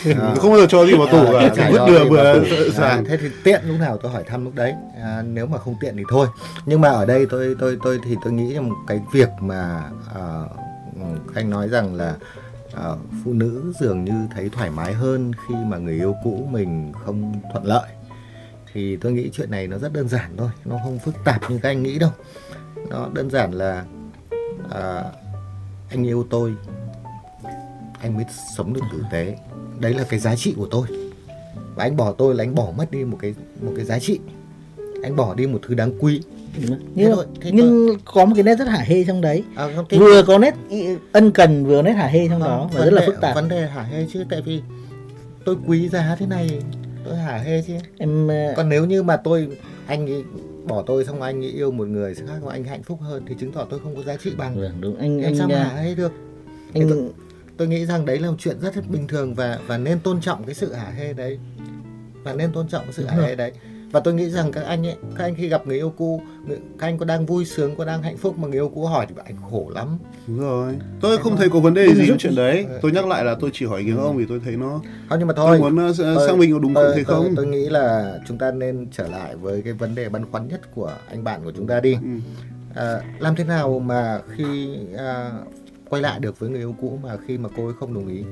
À, 0.05 0.35
không 0.37 0.51
bao 0.51 0.59
giờ 0.59 0.65
cho 0.69 0.85
gì 0.85 0.93
vào 0.97 1.07
tủ 1.07 1.35
à, 1.35 1.41
cả 1.41 1.55
chả 1.55 1.71
vứt 1.71 1.85
đường 1.87 2.09
vừa. 2.09 2.43
À, 2.77 3.01
thế 3.07 3.17
thì 3.17 3.27
tiện 3.43 3.61
lúc 3.67 3.79
nào 3.79 3.97
tôi 3.97 4.11
hỏi 4.11 4.23
thăm 4.27 4.43
lúc 4.43 4.55
đấy. 4.55 4.73
À, 5.03 5.21
nếu 5.21 5.45
mà 5.45 5.57
không 5.57 5.75
tiện 5.81 5.97
thì 5.97 6.03
thôi. 6.09 6.27
Nhưng 6.65 6.81
mà 6.81 6.89
ở 6.89 7.05
đây 7.05 7.25
tôi 7.29 7.55
tôi 7.59 7.77
tôi 7.83 7.99
thì 8.03 8.15
tôi 8.23 8.33
nghĩ 8.33 8.59
một 8.59 8.75
cái 8.87 9.01
việc 9.13 9.29
mà 9.39 9.83
à, 10.15 10.43
anh 11.35 11.49
nói 11.49 11.69
rằng 11.69 11.95
là 11.95 12.15
à, 12.73 12.89
phụ 13.25 13.33
nữ 13.33 13.73
dường 13.79 14.03
như 14.03 14.27
thấy 14.35 14.49
thoải 14.49 14.69
mái 14.69 14.93
hơn 14.93 15.31
khi 15.47 15.55
mà 15.65 15.77
người 15.77 15.95
yêu 15.95 16.15
cũ 16.23 16.47
mình 16.51 16.91
không 17.05 17.33
thuận 17.51 17.65
lợi 17.65 17.89
thì 18.73 18.97
tôi 18.97 19.11
nghĩ 19.11 19.29
chuyện 19.33 19.51
này 19.51 19.67
nó 19.67 19.77
rất 19.77 19.93
đơn 19.93 20.09
giản 20.09 20.37
thôi 20.37 20.49
nó 20.65 20.79
không 20.83 20.99
phức 20.99 21.15
tạp 21.23 21.51
như 21.51 21.59
các 21.63 21.69
anh 21.69 21.83
nghĩ 21.83 21.99
đâu 21.99 22.11
nó 22.89 23.09
đơn 23.13 23.29
giản 23.29 23.51
là 23.51 23.85
à, 24.71 25.03
anh 25.89 26.07
yêu 26.07 26.27
tôi 26.29 26.53
anh 28.01 28.15
mới 28.15 28.25
sống 28.57 28.73
được 28.73 28.81
tử 28.91 29.03
tế. 29.11 29.37
Đấy 29.79 29.93
là 29.93 30.03
cái 30.09 30.19
giá 30.19 30.35
trị 30.35 30.53
của 30.57 30.67
tôi. 30.71 30.87
Và 31.75 31.83
anh 31.83 31.97
bỏ 31.97 32.11
tôi 32.11 32.35
là 32.35 32.43
anh 32.43 32.55
bỏ 32.55 32.67
mất 32.77 32.91
đi 32.91 33.03
một 33.03 33.17
cái 33.21 33.35
một 33.61 33.71
cái 33.75 33.85
giá 33.85 33.99
trị. 33.99 34.19
Anh 35.03 35.15
bỏ 35.15 35.33
đi 35.35 35.47
một 35.47 35.59
thứ 35.67 35.73
đáng 35.75 35.91
quý. 35.99 36.21
Nhưng, 36.95 37.15
thôi, 37.15 37.25
thế 37.41 37.51
nhưng 37.53 37.97
có 38.05 38.25
một 38.25 38.33
cái 38.35 38.43
nét 38.43 38.55
rất 38.55 38.67
hả 38.67 38.83
hê 38.87 39.03
trong 39.03 39.21
đấy. 39.21 39.43
À, 39.55 39.69
không, 39.75 39.85
thế- 39.89 39.97
vừa 39.97 40.23
có 40.23 40.37
nét 40.37 40.55
ân 41.11 41.31
cần 41.31 41.65
vừa 41.65 41.81
nét 41.81 41.93
hả 41.93 42.07
hê 42.07 42.27
trong 42.27 42.39
đó 42.39 42.57
không, 42.59 42.79
và 42.79 42.85
rất 42.85 42.93
là 42.93 43.01
phức 43.05 43.21
tạp. 43.21 43.35
vấn 43.35 43.49
đề 43.49 43.67
hả 43.67 43.83
hê 43.83 44.05
chứ 44.13 44.23
tại 44.29 44.41
vì 44.41 44.61
tôi 45.45 45.55
quý 45.67 45.89
giá 45.89 46.15
thế 46.19 46.25
này 46.25 46.59
tôi 47.05 47.17
hả 47.17 47.37
hê 47.37 47.61
chứ. 47.67 47.73
Em 47.97 48.27
ờ, 48.27 48.53
còn 48.57 48.69
nếu 48.69 48.85
như 48.85 49.03
mà 49.03 49.17
tôi 49.17 49.47
anh 49.87 50.23
bỏ 50.65 50.83
tôi 50.87 51.05
xong 51.05 51.21
anh 51.21 51.43
ấy 51.43 51.51
yêu 51.51 51.71
một 51.71 51.87
người 51.87 52.15
khác 52.15 52.43
mà 52.45 52.51
anh 52.51 52.63
hạnh 52.63 52.83
phúc 52.83 52.99
hơn 53.01 53.23
thì 53.27 53.35
chứng 53.39 53.51
tỏ 53.51 53.67
tôi 53.69 53.79
không 53.79 53.95
có 53.95 54.03
giá 54.03 54.17
trị 54.17 54.31
bằng. 54.37 54.55
Vâng 54.61 54.81
đúng. 54.81 54.97
Anh 54.97 55.17
anh 55.17 55.23
anh 55.23 55.35
sao 55.35 55.47
mà 55.47 55.63
hả 55.63 55.75
hê 55.75 55.95
được? 55.95 56.11
Anh 56.73 56.89
tôi, 56.89 57.11
tôi 57.57 57.67
nghĩ 57.67 57.85
rằng 57.85 58.05
đấy 58.05 58.19
là 58.19 58.29
một 58.29 58.37
chuyện 58.39 58.59
rất 58.59 58.89
bình 58.89 59.07
thường 59.07 59.33
và 59.33 59.59
và 59.67 59.77
nên 59.77 59.99
tôn 59.99 60.21
trọng 60.21 60.43
cái 60.45 60.55
sự 60.55 60.73
hả 60.73 60.89
hê 60.89 61.13
đấy. 61.13 61.39
Và 62.23 62.33
nên 62.33 62.51
tôn 62.53 62.67
trọng 62.67 62.83
cái 62.83 62.93
sự 62.93 63.05
hả 63.05 63.15
hê 63.15 63.35
đấy 63.35 63.51
và 63.93 63.99
tôi 63.99 64.13
nghĩ 64.13 64.29
rằng 64.29 64.51
các 64.51 64.63
anh 64.63 64.87
ấy 64.87 64.95
các 65.15 65.23
anh 65.23 65.35
khi 65.35 65.47
gặp 65.47 65.67
người 65.67 65.77
yêu 65.77 65.93
cũ 65.97 66.21
các 66.49 66.87
anh 66.87 66.97
có 66.97 67.05
đang 67.05 67.25
vui 67.25 67.45
sướng 67.45 67.75
có 67.75 67.85
đang 67.85 68.03
hạnh 68.03 68.17
phúc 68.17 68.37
mà 68.39 68.47
người 68.47 68.57
yêu 68.57 68.71
cũ 68.75 68.85
hỏi 68.85 69.05
thì 69.09 69.15
anh 69.25 69.35
khổ 69.51 69.71
lắm. 69.75 69.97
Đúng 70.27 70.39
rồi. 70.39 70.73
Tôi 71.01 71.17
không 71.17 71.37
thấy 71.37 71.49
có 71.49 71.59
vấn 71.59 71.73
đề 71.73 71.87
Đừng 71.87 71.95
gì 71.95 72.09
với 72.09 72.17
chuyện 72.19 72.35
đấy. 72.35 72.65
Tôi 72.81 72.91
nhắc 72.91 73.07
lại 73.07 73.25
là 73.25 73.35
tôi 73.39 73.49
chỉ 73.53 73.65
hỏi 73.65 73.79
ý 73.79 73.85
kiến 73.85 73.95
của 73.95 74.01
ông 74.03 74.17
vì 74.17 74.25
tôi 74.25 74.41
thấy 74.45 74.57
nó 74.57 74.81
không 75.09 75.19
nhưng 75.19 75.27
mà 75.27 75.33
tôi 75.33 75.59
thôi. 75.59 75.71
muốn 75.71 75.89
uh, 75.89 75.97
tôi- 75.97 76.27
sang 76.27 76.37
mình 76.37 76.53
có 76.53 76.59
đúng 76.59 76.73
tôi, 76.73 76.83
không 76.83 76.93
thế 76.97 77.03
tôi, 77.07 77.23
không? 77.23 77.35
tôi 77.35 77.45
nghĩ 77.45 77.69
là 77.69 78.17
chúng 78.27 78.37
ta 78.37 78.51
nên 78.51 78.87
trở 78.91 79.07
lại 79.07 79.35
với 79.35 79.61
cái 79.61 79.73
vấn 79.73 79.95
đề 79.95 80.09
băn 80.09 80.31
khoăn 80.31 80.47
nhất 80.47 80.75
của 80.75 80.91
anh 81.09 81.23
bạn 81.23 81.43
của 81.43 81.51
chúng 81.55 81.67
ta 81.67 81.79
đi. 81.79 81.93
Ừ. 81.93 82.09
à, 82.75 83.01
làm 83.19 83.35
thế 83.35 83.43
nào 83.43 83.79
mà 83.79 84.19
khi 84.35 84.77
à, 84.97 85.31
quay 85.89 86.01
lại 86.01 86.19
được 86.19 86.39
với 86.39 86.49
người 86.49 86.59
yêu 86.59 86.75
cũ 86.81 86.99
mà 87.03 87.17
khi 87.27 87.37
mà 87.37 87.49
cô 87.57 87.65
ấy 87.65 87.73
không 87.79 87.93
đồng 87.93 88.07
ý 88.07 88.23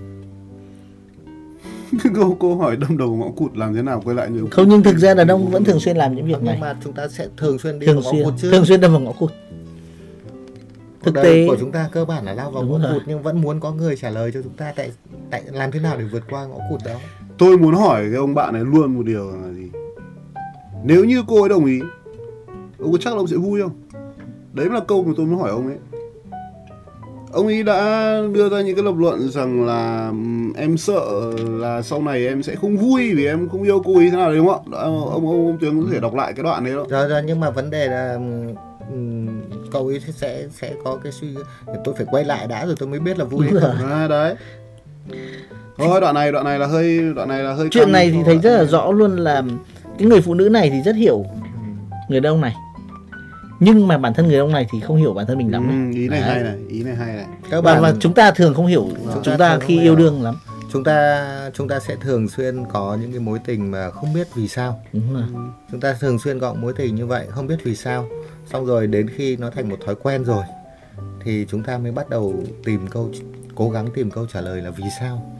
câu 2.15 2.38
câu 2.39 2.56
hỏi 2.56 2.75
đâm 2.75 2.97
đầu 2.97 3.15
ngõ 3.15 3.30
cụt 3.36 3.58
làm 3.58 3.75
thế 3.75 3.82
nào 3.82 4.01
quay 4.06 4.15
lại 4.15 4.30
người 4.30 4.43
không 4.51 4.69
nhưng 4.69 4.84
thực 4.84 4.97
ra 4.97 5.13
đàn 5.13 5.27
ông 5.27 5.51
vẫn 5.51 5.63
thường 5.63 5.80
xuyên 5.80 5.97
làm 5.97 6.15
những 6.15 6.25
việc 6.25 6.38
nhưng 6.38 6.45
này. 6.45 6.58
mà 6.62 6.75
chúng 6.84 6.93
ta 6.93 7.08
sẽ 7.08 7.27
thường 7.38 7.60
xuyên 7.60 7.80
đi 7.80 7.88
thường 7.88 8.01
vào 8.01 8.04
ngõ 8.04 8.12
xuyên 8.12 8.25
cụt 8.25 8.34
chứ. 8.38 8.51
thường 8.51 8.65
xuyên 8.65 8.82
đâm 8.82 8.91
vào 8.91 9.01
ngõ 9.01 9.12
cụt. 9.12 9.32
Thực 11.04 11.15
tế 11.15 11.47
của 11.47 11.58
chúng 11.60 11.71
ta 11.71 11.89
cơ 11.91 12.06
bản 12.06 12.25
là 12.25 12.34
lao 12.34 12.51
vào 12.51 12.63
ngõ 12.63 12.80
rồi. 12.80 12.93
cụt 12.93 13.04
nhưng 13.06 13.21
vẫn 13.21 13.41
muốn 13.41 13.60
có 13.60 13.71
người 13.71 13.95
trả 13.97 14.10
lời 14.10 14.32
cho 14.34 14.41
chúng 14.41 14.54
ta 14.54 14.73
tại 14.75 14.91
tại 15.30 15.43
làm 15.51 15.71
thế 15.71 15.80
nào 15.80 15.97
để 15.97 16.04
vượt 16.12 16.23
qua 16.30 16.45
ngõ 16.45 16.58
cụt 16.69 16.82
đó? 16.86 16.95
Tôi 17.38 17.58
muốn 17.58 17.75
hỏi 17.75 18.01
cái 18.01 18.15
ông 18.15 18.34
bạn 18.34 18.54
này 18.54 18.63
luôn 18.65 18.95
một 18.95 19.04
điều 19.06 19.32
là 19.32 19.54
gì? 19.54 19.69
Nếu 20.84 21.06
như 21.06 21.23
cô 21.27 21.41
ấy 21.41 21.49
đồng 21.49 21.65
ý 21.65 21.80
ông 22.80 22.91
có 22.91 22.97
chắc 22.97 23.13
là 23.13 23.17
ông 23.17 23.27
sẽ 23.27 23.38
vui 23.38 23.62
không? 23.62 23.71
Đấy 24.54 24.69
là 24.69 24.80
câu 24.88 25.04
mà 25.04 25.13
tôi 25.17 25.25
muốn 25.25 25.39
hỏi 25.39 25.49
ông 25.49 25.67
ấy 25.67 25.77
ông 27.34 27.48
ấy 27.48 27.63
đã 27.63 28.13
đưa 28.34 28.50
ra 28.50 28.62
những 28.62 28.76
cái 28.76 28.86
lập 28.86 28.96
luận 28.98 29.30
rằng 29.30 29.65
là 29.65 30.08
ừm, 30.08 30.54
em 30.54 30.78
sợ 30.78 31.02
là 31.50 31.82
sau 31.82 32.02
này 32.02 32.28
em 32.28 32.44
sẽ 32.44 32.56
không 32.56 32.78
vui 32.78 33.13
vì 33.15 33.26
em 33.26 33.50
không 33.50 33.63
yêu 33.63 33.82
cô 33.86 33.96
ấy 33.96 34.10
thế 34.10 34.17
nào 34.17 34.28
đấy 34.28 34.38
đúng 34.38 34.48
không 34.48 34.74
ạ? 34.74 34.80
Ông 34.80 35.10
ông, 35.10 35.28
ông, 35.28 35.58
Tuyến 35.62 35.82
có 35.82 35.88
thể 35.91 36.00
đọc 36.00 36.15
lại 36.15 36.34
cái 36.36 36.44
đoạn 36.44 36.63
đấy 36.63 36.74
đó 36.74 36.86
rồi 36.89 37.10
rồi 37.10 37.22
nhưng 37.26 37.39
mà 37.39 37.50
vấn 37.50 37.70
đề 37.70 37.88
là 37.88 38.17
ừm, 38.89 39.41
cậu 39.72 39.88
ấy 39.88 40.02
sẽ 40.13 40.44
sẽ 40.52 40.74
có 40.84 41.00
cái 41.04 41.12
suy 41.12 41.28
tôi 41.84 41.96
phải 41.98 42.06
quay 42.12 42.26
lại 42.26 42.48
đã 42.48 42.65
rồi 42.65 42.76
tôi 42.80 42.89
mới 42.89 43.00
biết 43.00 43.20
là 43.20 43.26
vui 43.26 43.46
hay 43.46 43.62
không 43.62 43.91
à, 43.91 44.08
đấy. 44.08 44.36
Thôi 45.78 46.02
đoạn 46.02 46.15
này 46.15 46.32
đoạn 46.32 46.46
này 46.46 46.60
là 46.60 46.65
hơi 46.65 47.13
đoạn 47.15 47.30
này 47.30 47.44
là 47.44 47.54
hơi 47.54 47.67
chuyện 47.72 47.91
này 47.91 48.12
thì 48.12 48.17
thấy 48.26 48.39
rất 48.39 48.58
là 48.58 48.63
rõ 48.63 48.91
luôn 48.91 49.17
là 49.17 49.44
cái 49.98 50.08
người 50.08 50.22
phụ 50.22 50.34
nữ 50.34 50.50
này 50.50 50.70
thì 50.70 50.82
rất 50.82 50.96
hiểu 50.96 51.26
người 52.10 52.20
đàn 52.20 52.34
ông 52.34 52.41
này 52.41 52.56
nhưng 53.63 53.88
mà 53.88 53.97
bản 53.97 54.13
thân 54.13 54.28
người 54.28 54.38
ông 54.38 54.52
này 54.52 54.67
thì 54.71 54.80
không 54.80 54.97
hiểu 54.97 55.13
bản 55.13 55.26
thân 55.28 55.38
mình 55.38 55.52
lắm 55.52 55.91
Ừ, 55.93 55.97
ý 56.00 56.08
này 56.08 56.21
Đấy. 56.21 56.30
hay 56.30 56.43
này 56.43 56.56
ý 56.69 56.84
này 56.84 56.95
hay 56.95 57.15
này. 57.15 57.26
Các 57.50 57.62
bạn 57.62 57.82
và 57.82 57.93
chúng 58.00 58.13
ta 58.13 58.32
thường 58.32 58.54
không 58.54 58.67
hiểu 58.67 58.88
Chúng 59.13 59.24
chúng 59.24 59.38
ta 59.38 59.60
khi 59.60 59.82
yêu 59.82 59.95
đương 59.95 60.24
lắm. 60.24 60.36
Chúng 60.74 60.84
ta 60.84 61.28
chúng 61.54 61.67
ta 61.67 61.80
sẽ 61.80 61.95
thường 61.95 62.30
xuyên 62.30 62.65
có 62.71 62.97
những 63.02 63.12
cái 63.12 63.19
mối 63.19 63.39
tình 63.45 63.71
mà 63.71 63.91
không 63.91 64.13
biết 64.13 64.28
vì 64.36 64.47
sao. 64.47 64.80
Đúng 64.93 65.13
rồi. 65.13 65.24
Chúng 65.71 65.80
ta 65.80 65.93
thường 66.00 66.19
xuyên 66.19 66.39
có 66.39 66.54
mối 66.54 66.74
tình 66.78 66.95
như 66.95 67.06
vậy 67.06 67.28
không 67.30 67.47
biết 67.47 67.56
vì 67.63 67.76
sao. 67.76 68.08
Xong 68.52 68.65
rồi 68.65 68.88
đến 68.88 69.10
khi 69.15 69.36
nó 69.36 69.50
thành 69.50 69.69
một 69.69 69.78
thói 69.86 69.95
quen 69.95 70.24
rồi 70.24 70.43
thì 71.26 71.45
chúng 71.50 71.63
ta 71.63 71.78
mới 71.78 71.91
bắt 71.91 72.10
đầu 72.10 72.43
tìm 72.65 72.88
câu 72.88 73.10
cố 73.56 73.69
gắng 73.69 73.88
tìm 73.95 74.12
câu 74.12 74.26
trả 74.34 74.41
lời 74.41 74.62
là 74.62 74.69
vì 74.69 74.84
sao. 75.00 75.36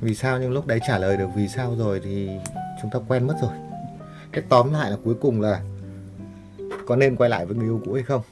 Vì 0.00 0.14
sao 0.14 0.38
nhưng 0.38 0.52
lúc 0.52 0.66
đấy 0.66 0.80
trả 0.88 0.98
lời 0.98 1.16
được 1.16 1.28
vì 1.36 1.48
sao 1.48 1.74
rồi 1.78 2.00
thì 2.04 2.28
chúng 2.82 2.90
ta 2.90 2.98
quen 3.08 3.26
mất 3.26 3.34
rồi. 3.42 3.52
Cái 4.32 4.44
tóm 4.48 4.72
lại 4.72 4.90
là 4.90 4.96
cuối 5.04 5.14
cùng 5.20 5.40
là 5.40 5.60
có 6.86 6.96
nên 6.96 7.16
quay 7.16 7.30
lại 7.30 7.46
với 7.46 7.56
người 7.56 7.66
yêu 7.66 7.80
cũ 7.84 7.92
hay 7.92 8.02
không? 8.02 8.22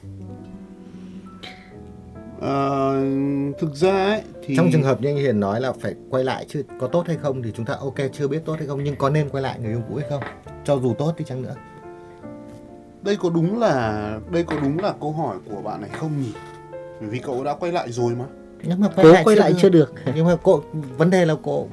Ờ, 2.39 2.95
thực 3.59 3.75
ra 3.75 4.05
ấy 4.05 4.21
thì 4.43 4.55
trong 4.57 4.69
trường 4.71 4.83
hợp 4.83 5.01
như 5.01 5.09
anh 5.09 5.15
Hiền 5.17 5.39
nói 5.39 5.61
là 5.61 5.71
phải 5.71 5.95
quay 6.09 6.23
lại 6.23 6.45
chứ 6.49 6.63
có 6.79 6.87
tốt 6.87 7.03
hay 7.07 7.17
không 7.17 7.43
thì 7.43 7.51
chúng 7.55 7.65
ta 7.65 7.73
ok 7.73 7.95
chưa 8.13 8.27
biết 8.27 8.45
tốt 8.45 8.55
hay 8.57 8.67
không 8.67 8.83
nhưng 8.83 8.95
có 8.95 9.09
nên 9.09 9.29
quay 9.29 9.43
lại 9.43 9.59
người 9.59 9.71
yêu 9.71 9.81
cũ 9.89 9.95
hay 9.95 10.09
không? 10.09 10.23
Cho 10.65 10.77
dù 10.77 10.93
tốt 10.93 11.13
đi 11.17 11.25
chăng 11.27 11.41
nữa. 11.41 11.55
Đây 13.01 13.15
có 13.15 13.29
đúng 13.29 13.59
là 13.59 14.19
đây 14.31 14.43
có 14.43 14.55
đúng 14.61 14.79
là 14.79 14.93
câu 15.01 15.11
hỏi 15.11 15.37
của 15.49 15.61
bạn 15.61 15.81
này 15.81 15.89
không 15.93 16.11
nhỉ? 16.21 16.31
Bởi 16.99 17.09
vì 17.09 17.19
cậu 17.19 17.43
đã 17.43 17.53
quay 17.53 17.71
lại 17.71 17.91
rồi 17.91 18.15
mà. 18.15 18.25
Nhưng 18.63 18.79
mà 18.79 18.87
cố 18.95 19.13
quay 19.23 19.35
lại 19.35 19.53
chưa 19.57 19.69
được. 19.69 19.93
Nhưng 20.15 20.25
mà 20.25 20.35
cô 20.43 20.63
vấn 20.97 21.09
đề 21.09 21.25
là 21.25 21.35
cô 21.43 21.67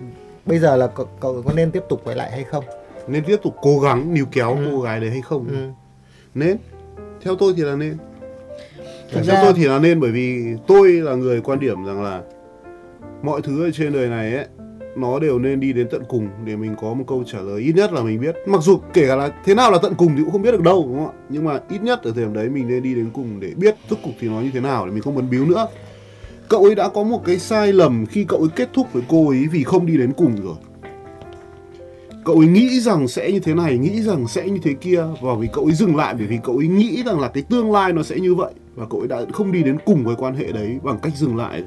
bây 0.47 0.59
giờ 0.59 0.77
là 0.77 0.87
cậu, 0.87 1.07
cậu 1.21 1.43
có 1.47 1.53
nên 1.57 1.71
tiếp 1.71 1.83
tục 1.89 2.01
quay 2.05 2.17
lại 2.17 2.31
hay 2.31 2.45
không? 2.45 2.65
Nên 3.09 3.25
tiếp 3.25 3.37
tục 3.43 3.57
cố 3.63 3.81
gắng 3.81 4.15
níu 4.15 4.27
kéo 4.33 4.57
Ừ. 4.57 4.69
cô 4.73 4.81
gái 4.81 5.01
đấy 5.01 5.11
hay 5.11 5.21
không? 5.23 5.49
Ừ. 5.49 5.82
nên. 6.35 6.57
Theo 7.25 7.37
tôi 7.37 7.55
thì 7.57 7.63
là 7.63 7.77
nên. 7.77 7.97
Thực 9.13 9.23
theo 9.25 9.35
ra- 9.35 9.43
tôi 9.43 9.53
thì 9.57 9.65
là 9.65 9.79
nên 9.79 10.01
bởi 10.01 10.11
vì 10.13 10.45
tôi 10.67 10.93
là 10.93 11.15
người 11.15 11.41
quan 11.41 11.61
điểm 11.61 11.85
rằng 11.87 12.03
là 12.03 12.23
mọi 13.23 13.43
thứ 13.43 13.65
ở 13.65 13.71
trên 13.71 13.93
đời 13.93 14.09
này 14.09 14.35
ấy 14.35 14.47
nó 14.97 15.19
đều 15.19 15.39
nên 15.39 15.61
đi 15.61 15.73
đến 15.73 15.89
tận 15.91 16.03
cùng 16.09 16.29
để 16.45 16.57
mình 16.57 16.75
có 16.81 16.95
một 16.95 17.05
câu 17.07 17.25
trả 17.27 17.41
lời 17.41 17.61
ít 17.61 17.73
nhất 17.77 17.93
là 17.93 18.03
mình 18.03 18.21
biết. 18.21 18.35
Mặc 18.47 18.63
dù 18.63 18.81
kể 18.93 19.09
cả 19.09 19.17
là 19.17 19.33
thế 19.45 19.55
nào 19.55 19.71
là 19.71 19.79
tận 19.83 19.95
cùng 19.95 20.13
thì 20.17 20.23
cũng 20.23 20.33
không 20.33 20.43
biết 20.43 20.53
được 20.53 20.63
đâu 20.63 20.85
đúng 20.89 20.97
không 20.97 21.07
ạ? 21.07 21.19
Nhưng 21.29 21.45
mà 21.45 21.61
ít 21.71 21.83
nhất 21.83 22.03
ở 22.03 22.13
thời 22.15 22.25
điểm 22.25 22.33
đấy 22.33 22.49
mình 22.49 22.69
nên 22.69 22.83
đi 22.83 22.95
đến 22.95 23.11
cùng 23.13 23.41
để 23.41 23.53
biết 23.57 23.75
rốt 23.91 23.99
cục 24.05 24.13
thì 24.21 24.29
nó 24.29 24.41
như 24.41 24.51
thế 24.55 24.61
nào 24.61 24.87
để 24.87 24.93
mình 24.93 25.03
không 25.03 25.15
bấn 25.15 25.31
biếu 25.31 25.45
nữa. 25.45 25.67
Cậu 26.49 26.65
ấy 26.65 26.75
đã 26.75 26.89
có 26.89 27.03
một 27.03 27.23
cái 27.25 27.39
sai 27.39 27.73
lầm 27.73 28.07
khi 28.07 28.25
cậu 28.29 28.39
ấy 28.39 28.49
kết 28.57 28.69
thúc 28.73 28.93
với 28.93 29.03
cô 29.09 29.29
ấy 29.29 29.47
vì 29.53 29.65
không 29.65 29.87
đi 29.87 29.97
đến 29.97 30.13
cùng 30.17 30.37
rồi 30.43 30.55
cậu 32.25 32.37
ấy 32.37 32.47
nghĩ 32.47 32.81
rằng 32.81 33.09
sẽ 33.09 33.33
như 33.33 33.41
thế 33.41 33.55
này, 33.55 33.79
nghĩ 33.79 34.03
rằng 34.03 34.29
sẽ 34.29 34.49
như 34.49 34.59
thế 34.63 34.75
kia, 34.75 35.05
và 35.21 35.35
vì 35.35 35.49
cậu 35.53 35.65
ấy 35.65 35.73
dừng 35.73 35.97
lại 35.97 36.15
bởi 36.19 36.27
vì 36.27 36.39
cậu 36.45 36.57
ấy 36.57 36.69
nghĩ 36.69 37.03
rằng 37.07 37.21
là 37.21 37.29
cái 37.29 37.43
tương 37.43 37.73
lai 37.73 37.93
nó 37.93 38.03
sẽ 38.03 38.21
như 38.21 38.35
vậy, 38.35 38.53
và 38.75 38.87
cậu 38.91 39.01
ấy 39.01 39.09
đã 39.09 39.21
không 39.33 39.53
đi 39.53 39.63
đến 39.63 39.79
cùng 39.87 40.05
với 40.05 40.17
quan 40.17 40.35
hệ 40.35 40.53
đấy 40.53 40.79
bằng 40.83 40.99
cách 41.03 41.17
dừng 41.17 41.37
lại. 41.37 41.65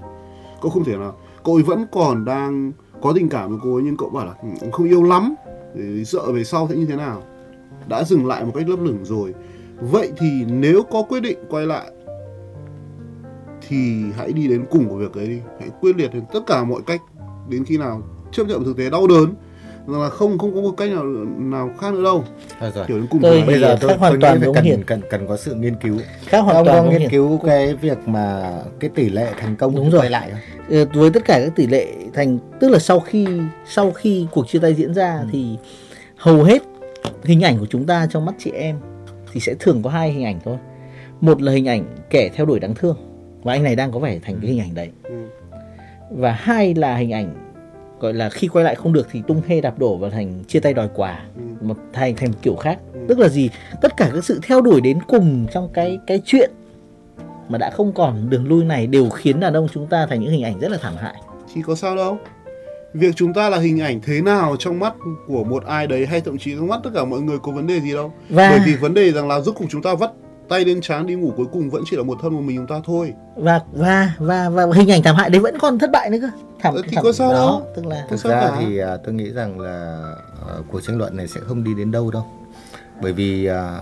Cậu 0.62 0.72
không 0.72 0.84
thể 0.84 0.98
nào, 0.98 1.18
cậu 1.44 1.56
ấy 1.56 1.64
vẫn 1.64 1.86
còn 1.92 2.26
đang 2.26 2.72
có 3.02 3.14
tình 3.16 3.30
cảm 3.30 3.50
với 3.50 3.60
cô 3.64 3.76
ấy, 3.76 3.84
nhưng 3.84 3.98
cậu 3.98 4.10
bảo 4.10 4.26
là 4.26 4.34
ừ, 4.62 4.70
không 4.72 4.88
yêu 4.88 5.04
lắm 5.04 5.36
để 5.76 6.04
sợ 6.04 6.32
về 6.32 6.44
sau 6.44 6.68
sẽ 6.70 6.76
như 6.76 6.86
thế 6.86 6.96
nào? 6.96 7.24
Đã 7.88 8.04
dừng 8.04 8.26
lại 8.26 8.46
một 8.46 8.52
cách 8.56 8.70
lấp 8.70 8.80
lửng 8.82 9.00
rồi. 9.04 9.34
Vậy 9.82 10.12
thì 10.18 10.46
nếu 10.50 10.84
có 10.92 11.02
quyết 11.02 11.20
định 11.20 11.38
quay 11.50 11.66
lại, 11.66 11.92
thì 13.68 14.04
hãy 14.18 14.34
đi 14.34 14.48
đến 14.48 14.66
cùng 14.70 14.90
của 14.90 14.96
việc 14.96 15.14
ấy 15.14 15.28
đi. 15.28 15.40
Hãy 15.60 15.70
quyết 15.82 15.98
liệt 15.98 16.14
đến 16.14 16.24
tất 16.34 16.40
cả 16.48 16.64
mọi 16.64 16.82
cách 16.86 17.02
đến 17.50 17.66
khi 17.66 17.78
nào 17.78 18.02
chấp 18.32 18.48
nhận 18.48 18.64
thực 18.64 18.78
tế 18.78 18.90
đau 18.90 19.08
đớn 19.08 19.34
là 19.88 20.10
không 20.10 20.38
không 20.38 20.56
có 20.56 20.62
một 20.62 20.72
cách 20.78 20.90
nào 20.90 21.04
nào 21.38 21.70
khác 21.82 21.94
nữa 21.94 22.04
đâu 22.04 22.24
Thôi 22.60 22.72
rồi. 22.76 22.86
kiểu 22.88 22.98
đến 22.98 23.08
cùng 23.10 23.22
Tôi 23.22 23.44
bây 23.48 23.60
giờ 23.60 23.78
tôi, 23.82 23.90
khác 23.90 24.00
hoàn 24.00 24.14
tôi 24.14 24.22
toàn 24.22 24.40
nghĩ 24.40 24.46
ông 24.46 24.56
Hiền. 24.64 24.84
cần 24.84 25.02
cần 25.02 25.10
cần 25.10 25.28
có 25.28 25.38
sự 25.38 25.54
nghiên 25.56 25.76
cứu 25.76 25.98
khác 26.26 26.40
hoàn 26.40 26.56
ông 26.58 26.66
toàn 26.66 26.84
có 26.86 26.92
nghiên 26.92 27.00
Hiền. 27.00 27.10
cứu 27.10 27.38
cái 27.46 27.76
việc 27.76 27.98
mà 28.08 28.52
cái 28.80 28.90
tỷ 28.96 29.10
lệ 29.10 29.28
thành 29.40 29.56
công 29.56 29.76
Đúng 29.76 29.90
rồi. 29.92 30.02
quay 30.02 30.10
lại 30.10 30.30
không? 30.32 30.40
Ờ, 30.78 30.86
với 30.94 31.10
tất 31.10 31.26
cả 31.26 31.40
các 31.40 31.56
tỷ 31.56 31.68
lệ 31.68 31.88
thành 32.14 32.38
tức 32.60 32.70
là 32.70 32.80
sau 32.80 33.00
khi 33.00 33.28
sau 33.66 33.92
khi 33.92 34.28
cuộc 34.32 34.48
chia 34.50 34.60
tay 34.60 34.74
diễn 34.74 34.94
ra 34.94 35.18
Ừ. 35.22 35.28
thì 35.32 35.58
hầu 36.18 36.44
hết 36.44 36.62
hình 37.24 37.42
ảnh 37.42 37.60
của 37.60 37.66
chúng 37.70 37.86
ta 37.86 38.08
trong 38.10 38.26
mắt 38.26 38.36
chị 38.40 38.52
em 38.52 38.76
thì 39.34 39.40
sẽ 39.40 39.54
thường 39.60 39.84
có 39.84 39.90
hai 39.90 40.12
hình 40.12 40.26
ảnh 40.26 40.40
thôi 40.46 40.58
một 41.22 41.42
là 41.42 41.52
hình 41.52 41.68
ảnh 41.68 41.86
kẻ 42.10 42.30
theo 42.36 42.46
đuổi 42.46 42.60
đáng 42.60 42.76
thương 42.76 42.98
và 43.44 43.54
anh 43.54 43.64
này 43.64 43.76
đang 43.76 43.92
có 43.92 44.00
vẻ 44.00 44.20
thành 44.24 44.36
cái 44.42 44.52
hình 44.52 44.60
ảnh 44.60 44.76
đấy 44.76 44.90
Ừ. 45.04 45.16
và 46.12 46.32
hai 46.32 46.74
là 46.76 46.96
hình 46.96 47.12
ảnh 47.12 47.45
gọi 48.06 48.14
là 48.14 48.30
khi 48.30 48.48
quay 48.48 48.66
lại 48.66 48.76
không 48.76 48.94
được 48.94 49.08
thì 49.12 49.22
tung 49.28 49.42
hê 49.48 49.62
đạp 49.62 49.80
đổ 49.80 49.98
và 49.98 50.10
thành 50.10 50.44
chia 50.48 50.60
tay 50.60 50.74
đòi 50.74 50.90
quà. 50.96 51.26
Ừ. 51.36 51.42
một 51.62 51.78
thành 51.94 52.16
thành 52.16 52.32
một 52.32 52.38
kiểu 52.42 52.56
khác. 52.56 52.80
Ừ. 52.94 53.00
tức 53.08 53.20
là 53.20 53.30
gì? 53.30 53.50
Tất 53.82 53.98
cả 53.98 54.12
các 54.14 54.26
sự 54.26 54.40
theo 54.44 54.62
đuổi 54.62 54.82
đến 54.82 55.00
cùng 55.08 55.48
trong 55.54 55.70
cái 55.74 56.00
cái 56.08 56.22
chuyện 56.26 56.52
mà 57.50 57.58
đã 57.58 57.70
không 57.70 57.94
còn 57.94 58.30
đường 58.30 58.48
lui 58.48 58.64
này 58.64 58.88
đều 58.88 59.10
khiến 59.10 59.40
đàn 59.40 59.54
ông 59.54 59.68
chúng 59.74 59.88
ta 59.88 60.08
thành 60.10 60.22
những 60.22 60.32
hình 60.32 60.44
ảnh 60.44 60.60
rất 60.60 60.72
là 60.72 60.78
thảm 60.82 60.94
hại. 60.98 61.16
Thì 61.54 61.62
có 61.62 61.76
sao 61.76 61.96
đâu. 61.96 62.18
Việc 62.94 63.16
chúng 63.16 63.34
ta 63.34 63.50
là 63.50 63.58
hình 63.58 63.82
ảnh 63.82 64.00
thế 64.04 64.22
nào 64.22 64.56
trong 64.60 64.80
mắt 64.80 64.94
của 65.28 65.44
một 65.44 65.66
ai 65.66 65.88
đấy 65.88 66.06
hay 66.06 66.22
thậm 66.22 66.38
chí 66.38 66.56
trong 66.56 66.68
mắt 66.68 66.80
tất 66.84 66.90
cả 66.96 67.06
mọi 67.06 67.20
người 67.20 67.38
có 67.40 67.52
vấn 67.52 67.68
đề 67.68 67.80
gì 67.80 67.94
đâu. 67.94 68.14
Và 68.30 68.50
bởi 68.50 68.60
vì 68.66 68.76
vấn 68.76 68.94
đề 68.94 69.12
rằng 69.12 69.28
là 69.28 69.40
rốt 69.40 69.56
cuộc 69.58 69.66
chúng 69.70 69.82
ta 69.82 69.96
vắt 69.96 70.12
tay 70.50 70.66
lên 70.66 70.82
trán 70.82 71.08
đi 71.08 71.16
ngủ 71.16 71.34
cuối 71.38 71.46
cùng 71.54 71.70
vẫn 71.70 71.84
chỉ 71.90 71.98
là 71.98 72.04
một 72.04 72.18
thân 72.22 72.34
một 72.34 72.42
mình 72.42 72.58
chúng 72.58 72.68
ta 72.68 72.76
thôi 72.86 73.14
và 73.36 73.62
và 73.74 74.12
và 74.20 74.50
và 74.50 74.66
hình 74.76 74.92
ảnh 74.92 75.04
thảm 75.04 75.16
hại 75.16 75.30
đấy 75.30 75.42
vẫn 75.42 75.56
còn 75.60 75.80
thất 75.80 75.90
bại 75.94 76.10
nữa 76.10 76.18
cơ 76.22 76.30
thảm, 76.60 76.74
Ờ, 76.76 76.82
thì 76.86 76.96
thảm 76.96 77.04
có 77.04 77.12
sao 77.12 77.32
đó 77.34 77.38
đâu. 77.38 77.68
tức 77.76 77.86
là 77.86 78.06
Thực 78.10 78.20
ra 78.20 78.30
cả? 78.42 78.56
thì 78.60 78.78
à, 78.78 78.98
tôi 78.98 79.14
nghĩ 79.14 79.32
rằng 79.32 79.60
là 79.60 80.04
à, 80.48 80.54
cuộc 80.72 80.82
tranh 80.82 80.98
luận 80.98 81.18
này 81.18 81.28
sẽ 81.28 81.40
không 81.48 81.64
đi 81.64 81.74
đến 81.74 81.92
đâu 81.92 82.12
đâu. 82.12 82.26
Bởi 83.02 83.14
vì 83.14 83.46
à, 83.46 83.82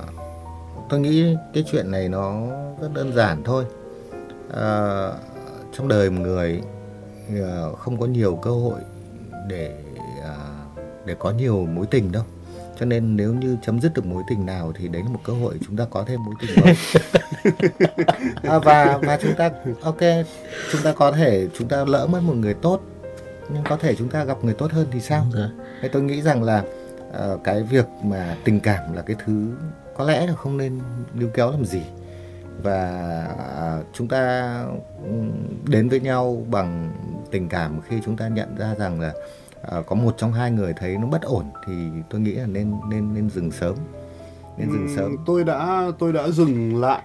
tôi 0.90 1.00
nghĩ 1.00 1.36
cái 1.54 1.64
chuyện 1.72 1.92
này 1.92 2.10
nó 2.10 2.34
rất 2.82 2.94
đơn 2.94 3.14
giản 3.14 3.44
thôi. 3.44 3.66
À, 4.56 5.08
trong 5.78 5.88
đời 5.88 6.10
một 6.10 6.22
người 6.22 6.62
à, 7.30 7.62
không 7.78 8.00
có 8.00 8.06
nhiều 8.06 8.36
cơ 8.36 8.52
hội 8.52 8.80
để 9.50 9.76
à, 10.24 10.36
để 11.06 11.16
có 11.20 11.32
nhiều 11.32 11.66
mối 11.74 11.86
tình 11.92 12.12
đâu. 12.12 12.24
Cho 12.80 12.86
nên 12.86 13.16
nếu 13.16 13.34
như 13.34 13.58
chấm 13.62 13.82
dứt 13.82 13.94
được 13.94 14.06
mối 14.06 14.24
tình 14.30 14.46
nào 14.46 14.74
thì 14.76 14.88
đấy 14.88 15.02
là 15.06 15.10
một 15.10 15.20
cơ 15.24 15.34
hội 15.34 15.60
chúng 15.68 15.78
ta 15.78 15.86
có 15.90 16.04
thêm 16.08 16.20
mối 16.26 16.36
tình 16.40 16.50
mới. 16.64 16.76
à, 18.54 18.60
và 18.60 19.00
và 19.02 19.20
chúng 19.22 19.34
ta 19.38 19.50
ok 19.82 20.02
chúng 20.72 20.82
ta 20.84 20.94
có 20.94 21.12
thể 21.12 21.48
chúng 21.58 21.68
ta 21.68 21.86
lỡ 21.86 22.08
mất 22.08 22.20
một 22.24 22.36
người 22.36 22.54
tốt 22.54 22.82
nhưng 23.50 23.64
có 23.64 23.78
thể 23.78 23.96
chúng 23.96 24.10
ta 24.10 24.24
gặp 24.24 24.44
người 24.44 24.54
tốt 24.54 24.72
hơn 24.72 24.88
thì 24.92 25.00
sao. 25.00 25.26
Thế 25.82 25.88
tôi 25.88 26.02
nghĩ 26.02 26.22
rằng 26.22 26.44
là 26.44 26.64
ờ, 27.12 27.40
cái 27.44 27.64
việc 27.64 27.86
mà 28.04 28.38
tình 28.44 28.60
cảm 28.60 28.94
là 28.94 29.02
cái 29.02 29.16
thứ 29.26 29.52
có 29.98 30.06
lẽ 30.06 30.28
là 30.28 30.34
không 30.34 30.58
nên 30.58 30.80
níu 31.14 31.30
kéo 31.34 31.52
làm 31.52 31.66
gì 31.66 31.82
và 32.62 32.90
à, 33.58 33.80
chúng 33.94 34.08
ta 34.08 34.54
ừm, 35.04 35.32
đến 35.68 35.90
với 35.90 36.00
nhau 36.00 36.46
bằng 36.50 36.92
tình 37.32 37.50
cảm 37.50 37.82
khi 37.82 37.96
chúng 38.06 38.18
ta 38.18 38.28
nhận 38.28 38.56
ra 38.58 38.76
rằng 38.76 39.00
là 39.00 39.14
à, 39.72 39.82
có 39.88 39.96
một 39.96 40.16
trong 40.18 40.34
hai 40.34 40.52
người 40.52 40.74
thấy 40.80 40.98
nó 40.98 41.08
bất 41.08 41.22
ổn 41.22 41.46
thì 41.68 41.74
tôi 42.10 42.22
nghĩ 42.22 42.32
là 42.32 42.46
nên 42.46 42.74
nên 42.90 43.14
nên 43.14 43.30
dừng 43.30 43.52
sớm. 43.52 43.76
Nên 44.58 44.72
dừng 44.72 44.88
Ừm, 44.88 44.96
sớm. 44.96 45.16
tôi 45.26 45.44
đã 45.44 45.92
tôi 46.00 46.14
đã 46.14 46.30
dừng 46.30 46.82
lại 46.82 47.02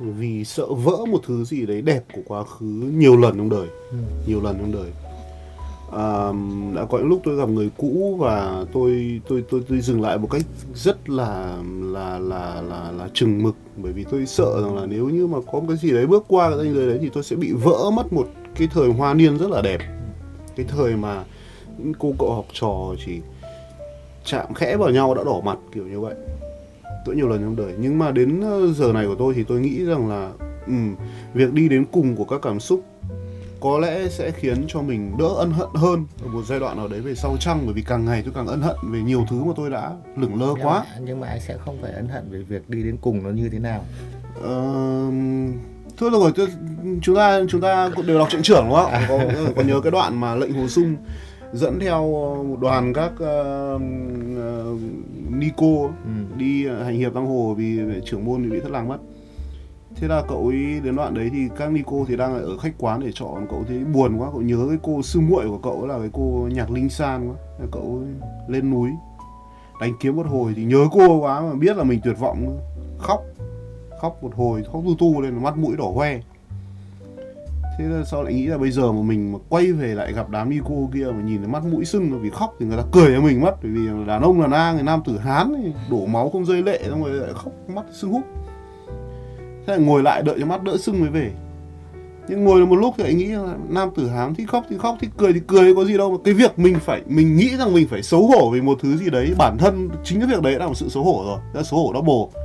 vì 0.00 0.44
sợ 0.44 0.66
vỡ 0.66 0.96
một 1.10 1.20
thứ 1.26 1.44
gì 1.44 1.66
đấy 1.66 1.82
đẹp 1.82 2.02
của 2.12 2.20
quá 2.26 2.44
khứ 2.44 2.66
nhiều 2.96 3.16
lần 3.16 3.36
trong 3.36 3.50
đời 3.50 3.68
nhiều 4.26 4.40
lần 4.42 4.58
trong 4.58 4.72
đời. 4.72 4.90
À, 5.92 6.32
đã 6.76 6.84
có 6.90 6.98
những 6.98 7.08
lúc 7.08 7.20
tôi 7.24 7.36
gặp 7.36 7.48
người 7.48 7.70
cũ 7.76 8.16
và 8.20 8.64
tôi 8.72 9.20
tôi 9.28 9.44
tôi 9.50 9.62
tôi 9.68 9.80
dừng 9.80 10.00
lại 10.02 10.18
một 10.18 10.28
cách 10.30 10.42
rất 10.74 11.10
là 11.10 11.56
là 11.82 12.18
là 12.18 12.62
là 12.62 12.92
là 12.98 13.08
chừng 13.14 13.42
mực. 13.42 13.56
Bởi 13.76 13.92
vì 13.92 14.04
tôi 14.10 14.26
sợ 14.26 14.62
rằng 14.62 14.76
là 14.76 14.86
nếu 14.86 15.08
như 15.08 15.26
mà 15.26 15.38
có 15.52 15.60
một 15.60 15.64
cái 15.68 15.76
gì 15.76 15.90
đấy 15.90 16.06
bước 16.06 16.24
qua 16.28 16.50
cái 16.56 16.72
giới 16.74 16.86
đấy 16.88 16.98
thì 17.02 17.10
tôi 17.14 17.22
sẽ 17.22 17.36
bị 17.36 17.52
vỡ 17.52 17.90
mất 17.90 18.12
một 18.12 18.28
cái 18.54 18.68
thời 18.72 18.88
hoa 18.92 19.14
niên 19.14 19.38
rất 19.38 19.50
là 19.50 19.62
đẹp. 19.62 19.78
Cái 20.56 20.66
thời 20.68 20.96
mà 20.96 21.24
cô 21.98 22.14
cậu 22.18 22.34
học 22.34 22.46
trò 22.52 22.94
chỉ 23.06 23.20
chạm 24.24 24.54
khẽ 24.54 24.76
vào 24.76 24.90
nhau 24.90 25.14
đã 25.14 25.24
đỏ 25.24 25.40
mặt 25.44 25.58
kiểu 25.74 25.86
như 25.86 26.00
vậy. 26.00 26.14
Rất 27.06 27.16
nhiều 27.16 27.28
lần 27.28 27.40
trong 27.40 27.56
đời. 27.56 27.72
Nhưng 27.78 27.98
mà 27.98 28.10
đến 28.10 28.40
ờ, 28.40 28.72
giờ 28.72 28.92
này 28.92 29.06
của 29.06 29.14
tôi 29.18 29.34
thì 29.34 29.44
tôi 29.48 29.60
nghĩ 29.60 29.84
rằng 29.84 30.08
là 30.08 30.32
ừm, 30.66 30.96
việc 31.34 31.52
đi 31.52 31.68
đến 31.68 31.84
cùng 31.92 32.16
của 32.16 32.24
các 32.24 32.40
cảm 32.42 32.60
xúc 32.60 32.84
có 33.60 33.78
lẽ 33.78 34.08
sẽ 34.08 34.30
khiến 34.30 34.64
cho 34.68 34.82
mình 34.82 35.16
đỡ 35.18 35.28
ân 35.36 35.50
hận 35.50 35.68
hơn 35.74 36.06
ở 36.22 36.28
một 36.28 36.42
giai 36.48 36.60
đoạn 36.60 36.76
nào 36.76 36.88
đấy 36.88 37.00
về 37.00 37.14
sau 37.14 37.36
chăng? 37.40 37.60
Bởi 37.64 37.74
vì 37.74 37.82
càng 37.82 38.04
ngày 38.04 38.22
tôi 38.24 38.32
càng 38.34 38.46
ân 38.46 38.60
hận 38.60 38.76
về 38.82 38.98
nhiều 38.98 39.26
thứ 39.30 39.44
mà 39.44 39.52
tôi 39.56 39.70
đã 39.70 39.92
lửng 40.16 40.40
lơ 40.40 40.46
nhưng 40.46 40.66
quá. 40.66 40.84
mà, 40.88 40.96
nhưng 41.00 41.20
mà 41.20 41.28
anh 41.28 41.40
sẽ 41.40 41.56
không 41.64 41.78
phải 41.82 41.92
ân 41.92 42.08
hận 42.08 42.30
về 42.30 42.38
việc 42.38 42.70
đi 42.70 42.82
đến 42.82 42.96
cùng 43.00 43.22
nó 43.22 43.30
như 43.30 43.48
thế 43.48 43.58
nào. 43.58 43.84
Ờ, 44.42 45.04
thôi 45.96 46.10
được 46.10 46.18
rồi 46.20 46.32
tôi, 46.36 46.46
chúng 47.02 47.16
ta 47.16 47.40
chúng 47.48 47.60
ta 47.60 47.90
đều 48.06 48.18
đọc 48.18 48.28
truyện 48.30 48.42
trưởng 48.42 48.64
đúng 48.68 48.74
không? 48.74 48.92
Có, 49.08 49.18
có 49.56 49.62
nhớ 49.62 49.80
cái 49.80 49.90
đoạn 49.90 50.20
mà 50.20 50.34
lệnh 50.34 50.52
hồ 50.52 50.68
sung 50.68 50.96
dẫn 51.52 51.80
theo 51.80 52.02
một 52.48 52.56
đoàn 52.60 52.92
các 52.92 53.12
uh, 53.12 53.82
uh, 54.32 54.80
Nico 55.30 55.90
đi 56.36 56.66
ờ, 56.66 56.82
hành 56.82 56.94
hiệp 56.94 57.14
giang 57.14 57.26
hồ 57.26 57.54
vì 57.54 57.80
trưởng 58.04 58.24
môn 58.24 58.42
thì 58.42 58.50
bị 58.50 58.60
thất 58.60 58.70
lạc 58.70 58.82
mất. 58.82 58.98
Thế 59.96 60.08
là 60.08 60.22
cậu 60.28 60.46
ấy 60.46 60.80
đến 60.84 60.96
đoạn 60.96 61.14
đấy 61.14 61.30
thì 61.32 61.48
các 61.56 61.72
Nico 61.72 61.96
thì 62.08 62.16
đang 62.16 62.34
ở 62.34 62.58
khách 62.58 62.74
quán 62.78 63.00
để 63.00 63.12
chọn. 63.14 63.46
Cậu 63.50 63.64
thấy 63.68 63.78
buồn 63.78 64.16
quá 64.16 64.28
cậu 64.32 64.42
nhớ 64.42 64.66
cái 64.68 64.78
cô 64.82 65.02
sư 65.02 65.20
muội 65.20 65.48
của 65.48 65.58
cậu 65.58 65.86
là 65.86 65.98
cái 65.98 66.10
cô 66.12 66.48
nhạc 66.52 66.70
linh 66.70 66.88
san 66.88 67.28
quá. 67.28 67.34
Cậu 67.72 68.02
ấy 68.02 68.30
lên 68.48 68.70
núi 68.70 68.90
đánh 69.80 69.92
kiếm 70.00 70.16
một 70.16 70.26
hồi 70.26 70.52
thì 70.56 70.64
nhớ 70.64 70.86
cô 70.92 71.20
quá 71.20 71.40
mà 71.40 71.54
biết 71.54 71.76
là 71.76 71.84
mình 71.84 72.00
tuyệt 72.04 72.18
vọng. 72.18 72.58
Khóc 72.98 73.24
khóc 74.02 74.22
một 74.22 74.34
hồi 74.34 74.62
khóc 74.72 74.82
tu 74.84 74.94
tu 74.98 75.20
lên 75.20 75.42
mắt 75.42 75.56
mũi 75.56 75.76
đỏ 75.76 75.92
hoe 75.94 76.20
thế 77.78 77.84
là 77.84 78.04
sau 78.04 78.22
lại 78.22 78.34
nghĩ 78.34 78.46
là 78.46 78.58
bây 78.58 78.70
giờ 78.70 78.92
mà 78.92 79.02
mình 79.02 79.32
mà 79.32 79.38
quay 79.48 79.72
về 79.72 79.94
lại 79.94 80.12
gặp 80.12 80.30
đám 80.30 80.50
Nico 80.50 80.74
kia 80.94 81.04
mà 81.04 81.22
nhìn 81.22 81.38
thấy 81.38 81.48
mắt 81.48 81.64
mũi 81.64 81.84
sưng 81.84 82.20
vì 82.20 82.30
khóc 82.30 82.56
thì 82.60 82.66
người 82.66 82.76
ta 82.76 82.82
cười 82.92 83.14
cho 83.14 83.20
mình 83.20 83.40
mất. 83.40 83.54
Bởi 83.62 83.70
vì 83.72 84.06
đàn 84.06 84.22
ông 84.22 84.40
là 84.40 84.46
na 84.46 84.72
người 84.72 84.82
nam 84.82 85.02
tử 85.04 85.18
hán 85.18 85.54
thì 85.62 85.72
đổ 85.90 86.06
máu 86.06 86.30
không 86.30 86.44
rơi 86.44 86.62
lệ 86.62 86.80
xong 86.88 87.04
rồi 87.04 87.12
lại 87.12 87.30
khóc 87.34 87.52
mắt 87.68 87.84
sưng 87.92 88.12
húp. 88.12 88.22
Thế 89.66 89.72
là 89.72 89.76
ngồi 89.76 90.02
lại 90.02 90.22
đợi 90.22 90.36
cho 90.40 90.46
mắt 90.46 90.62
đỡ 90.62 90.76
sưng 90.76 91.00
mới 91.00 91.10
về. 91.10 91.30
Nhưng 92.28 92.44
ngồi 92.44 92.60
được 92.60 92.66
một 92.66 92.76
lúc 92.76 92.94
thì 92.98 93.04
lại 93.04 93.14
nghĩ 93.14 93.26
là 93.26 93.54
nam 93.68 93.88
tử 93.96 94.08
hán 94.08 94.34
thì 94.34 94.46
khóc 94.46 94.64
thì 94.70 94.78
khóc 94.78 94.96
thì 95.00 95.08
cười 95.16 95.32
thì 95.32 95.40
cười 95.46 95.74
có 95.74 95.84
gì 95.84 95.98
đâu. 95.98 96.10
Mà 96.10 96.16
cái 96.24 96.34
việc 96.34 96.58
mình 96.58 96.76
phải 96.80 97.02
mình 97.06 97.36
nghĩ 97.36 97.56
rằng 97.56 97.74
mình 97.74 97.88
phải 97.88 98.02
xấu 98.02 98.26
hổ 98.26 98.50
vì 98.50 98.60
một 98.60 98.78
thứ 98.82 98.96
gì 98.96 99.10
đấy 99.10 99.34
bản 99.38 99.58
thân 99.58 99.88
chính 100.04 100.20
cái 100.20 100.28
việc 100.28 100.42
đấy 100.42 100.58
là 100.58 100.66
một 100.66 100.74
sự 100.74 100.88
xấu 100.88 101.02
hổ 101.02 101.22
rồi 101.26 101.38
là 101.52 101.62
xấu 101.62 101.80
hổ 101.80 101.92
double. 101.94 102.42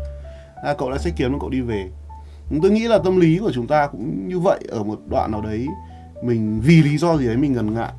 À, 0.64 0.74
cậu 0.78 0.92
đã 0.92 0.98
sách 0.98 1.14
kiếm 1.18 1.40
cậu 1.40 1.50
đi 1.50 1.62
về 1.62 1.90
tôi 2.62 2.72
nghĩ 2.72 2.88
là 2.88 2.98
tâm 2.98 3.20
lý 3.20 3.38
của 3.38 3.52
chúng 3.52 3.68
ta 3.68 3.88
cũng 3.88 4.28
như 4.28 4.40
vậy 4.40 4.60
ở 4.70 4.84
một 4.84 5.00
đoạn 5.10 5.32
nào 5.32 5.42
đấy 5.42 5.66
mình 6.24 6.62
vì 6.64 6.84
lý 6.84 6.98
do 6.98 7.18
gì 7.18 7.28
đấy 7.28 7.38
mình 7.38 7.54
ngần 7.54 7.74
ngại. 7.74 7.92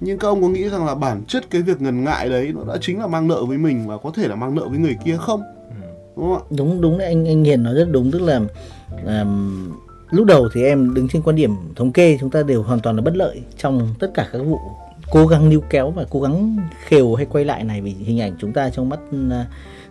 Nhưng 0.00 0.18
các 0.18 0.28
ông 0.28 0.42
có 0.42 0.48
nghĩ 0.48 0.68
rằng 0.68 0.86
là 0.86 0.94
bản 0.94 1.24
chất 1.28 1.50
cái 1.50 1.62
việc 1.62 1.80
ngần 1.80 2.04
ngại 2.04 2.28
đấy 2.28 2.52
nó 2.54 2.64
đã 2.72 2.78
chính 2.80 3.00
là 3.00 3.06
mang 3.06 3.28
nợ 3.28 3.44
với 3.44 3.58
mình 3.58 3.86
và 3.86 3.98
có 3.98 4.10
thể 4.14 4.28
là 4.28 4.34
mang 4.34 4.54
nợ 4.54 4.68
với 4.68 4.78
người 4.78 4.96
kia 5.04 5.16
không? 5.16 5.42
Đúng 6.16 6.26
không 6.26 6.36
ạ? 6.36 6.48
Đúng 6.50 6.80
đúng 6.80 6.98
đấy 6.98 7.06
anh 7.06 7.28
anh 7.28 7.44
hiền 7.44 7.62
nói 7.62 7.74
rất 7.74 7.88
đúng 7.90 8.10
tức 8.10 8.22
là 8.22 8.40
um, 9.06 9.72
lúc 10.10 10.26
đầu 10.26 10.48
thì 10.54 10.64
em 10.64 10.94
đứng 10.94 11.08
trên 11.08 11.22
quan 11.22 11.36
điểm 11.36 11.54
thống 11.76 11.92
kê 11.92 12.18
chúng 12.20 12.30
ta 12.30 12.42
đều 12.42 12.62
hoàn 12.62 12.80
toàn 12.80 12.96
là 12.96 13.02
bất 13.02 13.16
lợi 13.16 13.42
trong 13.58 13.94
tất 13.98 14.10
cả 14.14 14.28
các 14.32 14.38
vụ 14.38 14.58
cố 15.10 15.26
gắng 15.26 15.48
níu 15.48 15.60
kéo 15.70 15.90
và 15.90 16.04
cố 16.10 16.20
gắng 16.20 16.56
khều 16.88 17.14
hay 17.14 17.26
quay 17.26 17.44
lại 17.44 17.64
này 17.64 17.80
vì 17.80 17.90
hình 17.90 18.20
ảnh 18.20 18.36
chúng 18.38 18.52
ta 18.52 18.70
trong 18.70 18.88
mắt 18.88 19.00
uh, 19.10 19.46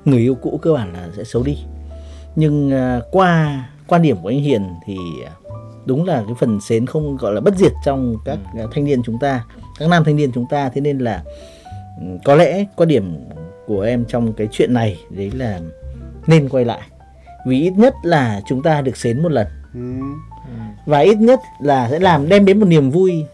người 0.06 0.20
yêu 0.20 0.36
cũ 0.36 0.60
cơ 0.62 0.74
bản 0.74 0.94
là 0.94 1.10
sẽ 1.18 1.24
xấu 1.24 1.44
đi. 1.44 1.58
Nhưng 2.36 2.68
uh, 2.68 3.04
qua 3.12 3.66
quan 3.88 4.02
điểm 4.02 4.18
của 4.22 4.30
anh 4.30 4.40
Hiền 4.40 4.70
thì 4.86 4.98
đúng 5.86 6.06
là 6.06 6.24
cái 6.26 6.36
phần 6.40 6.62
xến 6.62 6.86
không 6.86 7.18
gọi 7.18 7.34
là 7.34 7.42
bất 7.42 7.56
diệt 7.56 7.72
trong 7.86 8.16
các 8.26 8.38
ừ. 8.54 8.68
thanh 8.72 8.84
niên 8.84 9.04
chúng 9.04 9.20
ta 9.20 9.44
các 9.80 9.90
nam 9.90 10.04
thanh 10.04 10.16
niên 10.16 10.32
chúng 10.32 10.46
ta. 10.50 10.70
Thế 10.70 10.82
nên 10.82 11.00
là 11.00 11.24
ừ, 12.00 12.06
có 12.26 12.36
lẽ 12.36 12.66
quan 12.76 12.90
điểm 12.90 13.30
của 13.68 13.82
em 13.82 14.06
trong 14.06 14.34
cái 14.34 14.48
chuyện 14.52 14.74
này 14.74 15.00
đấy 15.10 15.32
là 15.32 15.60
nên 16.28 16.50
quay 16.50 16.66
lại. 16.66 16.82
Vì 17.48 17.62
ít 17.62 17.74
nhất 17.78 17.94
là 18.04 18.42
chúng 18.48 18.64
ta 18.64 18.82
được 18.82 18.98
xến 18.98 19.24
một 19.24 19.32
lần. 19.32 19.48
Ừ. 19.74 19.80
và 20.86 21.00
ít 21.00 21.18
nhất 21.18 21.40
là 21.60 21.90
sẽ 21.90 22.00
làm 22.00 22.30
đem 22.30 22.46
đến 22.46 22.60
một 22.60 22.66
niềm 22.66 22.90
vui 22.92 23.26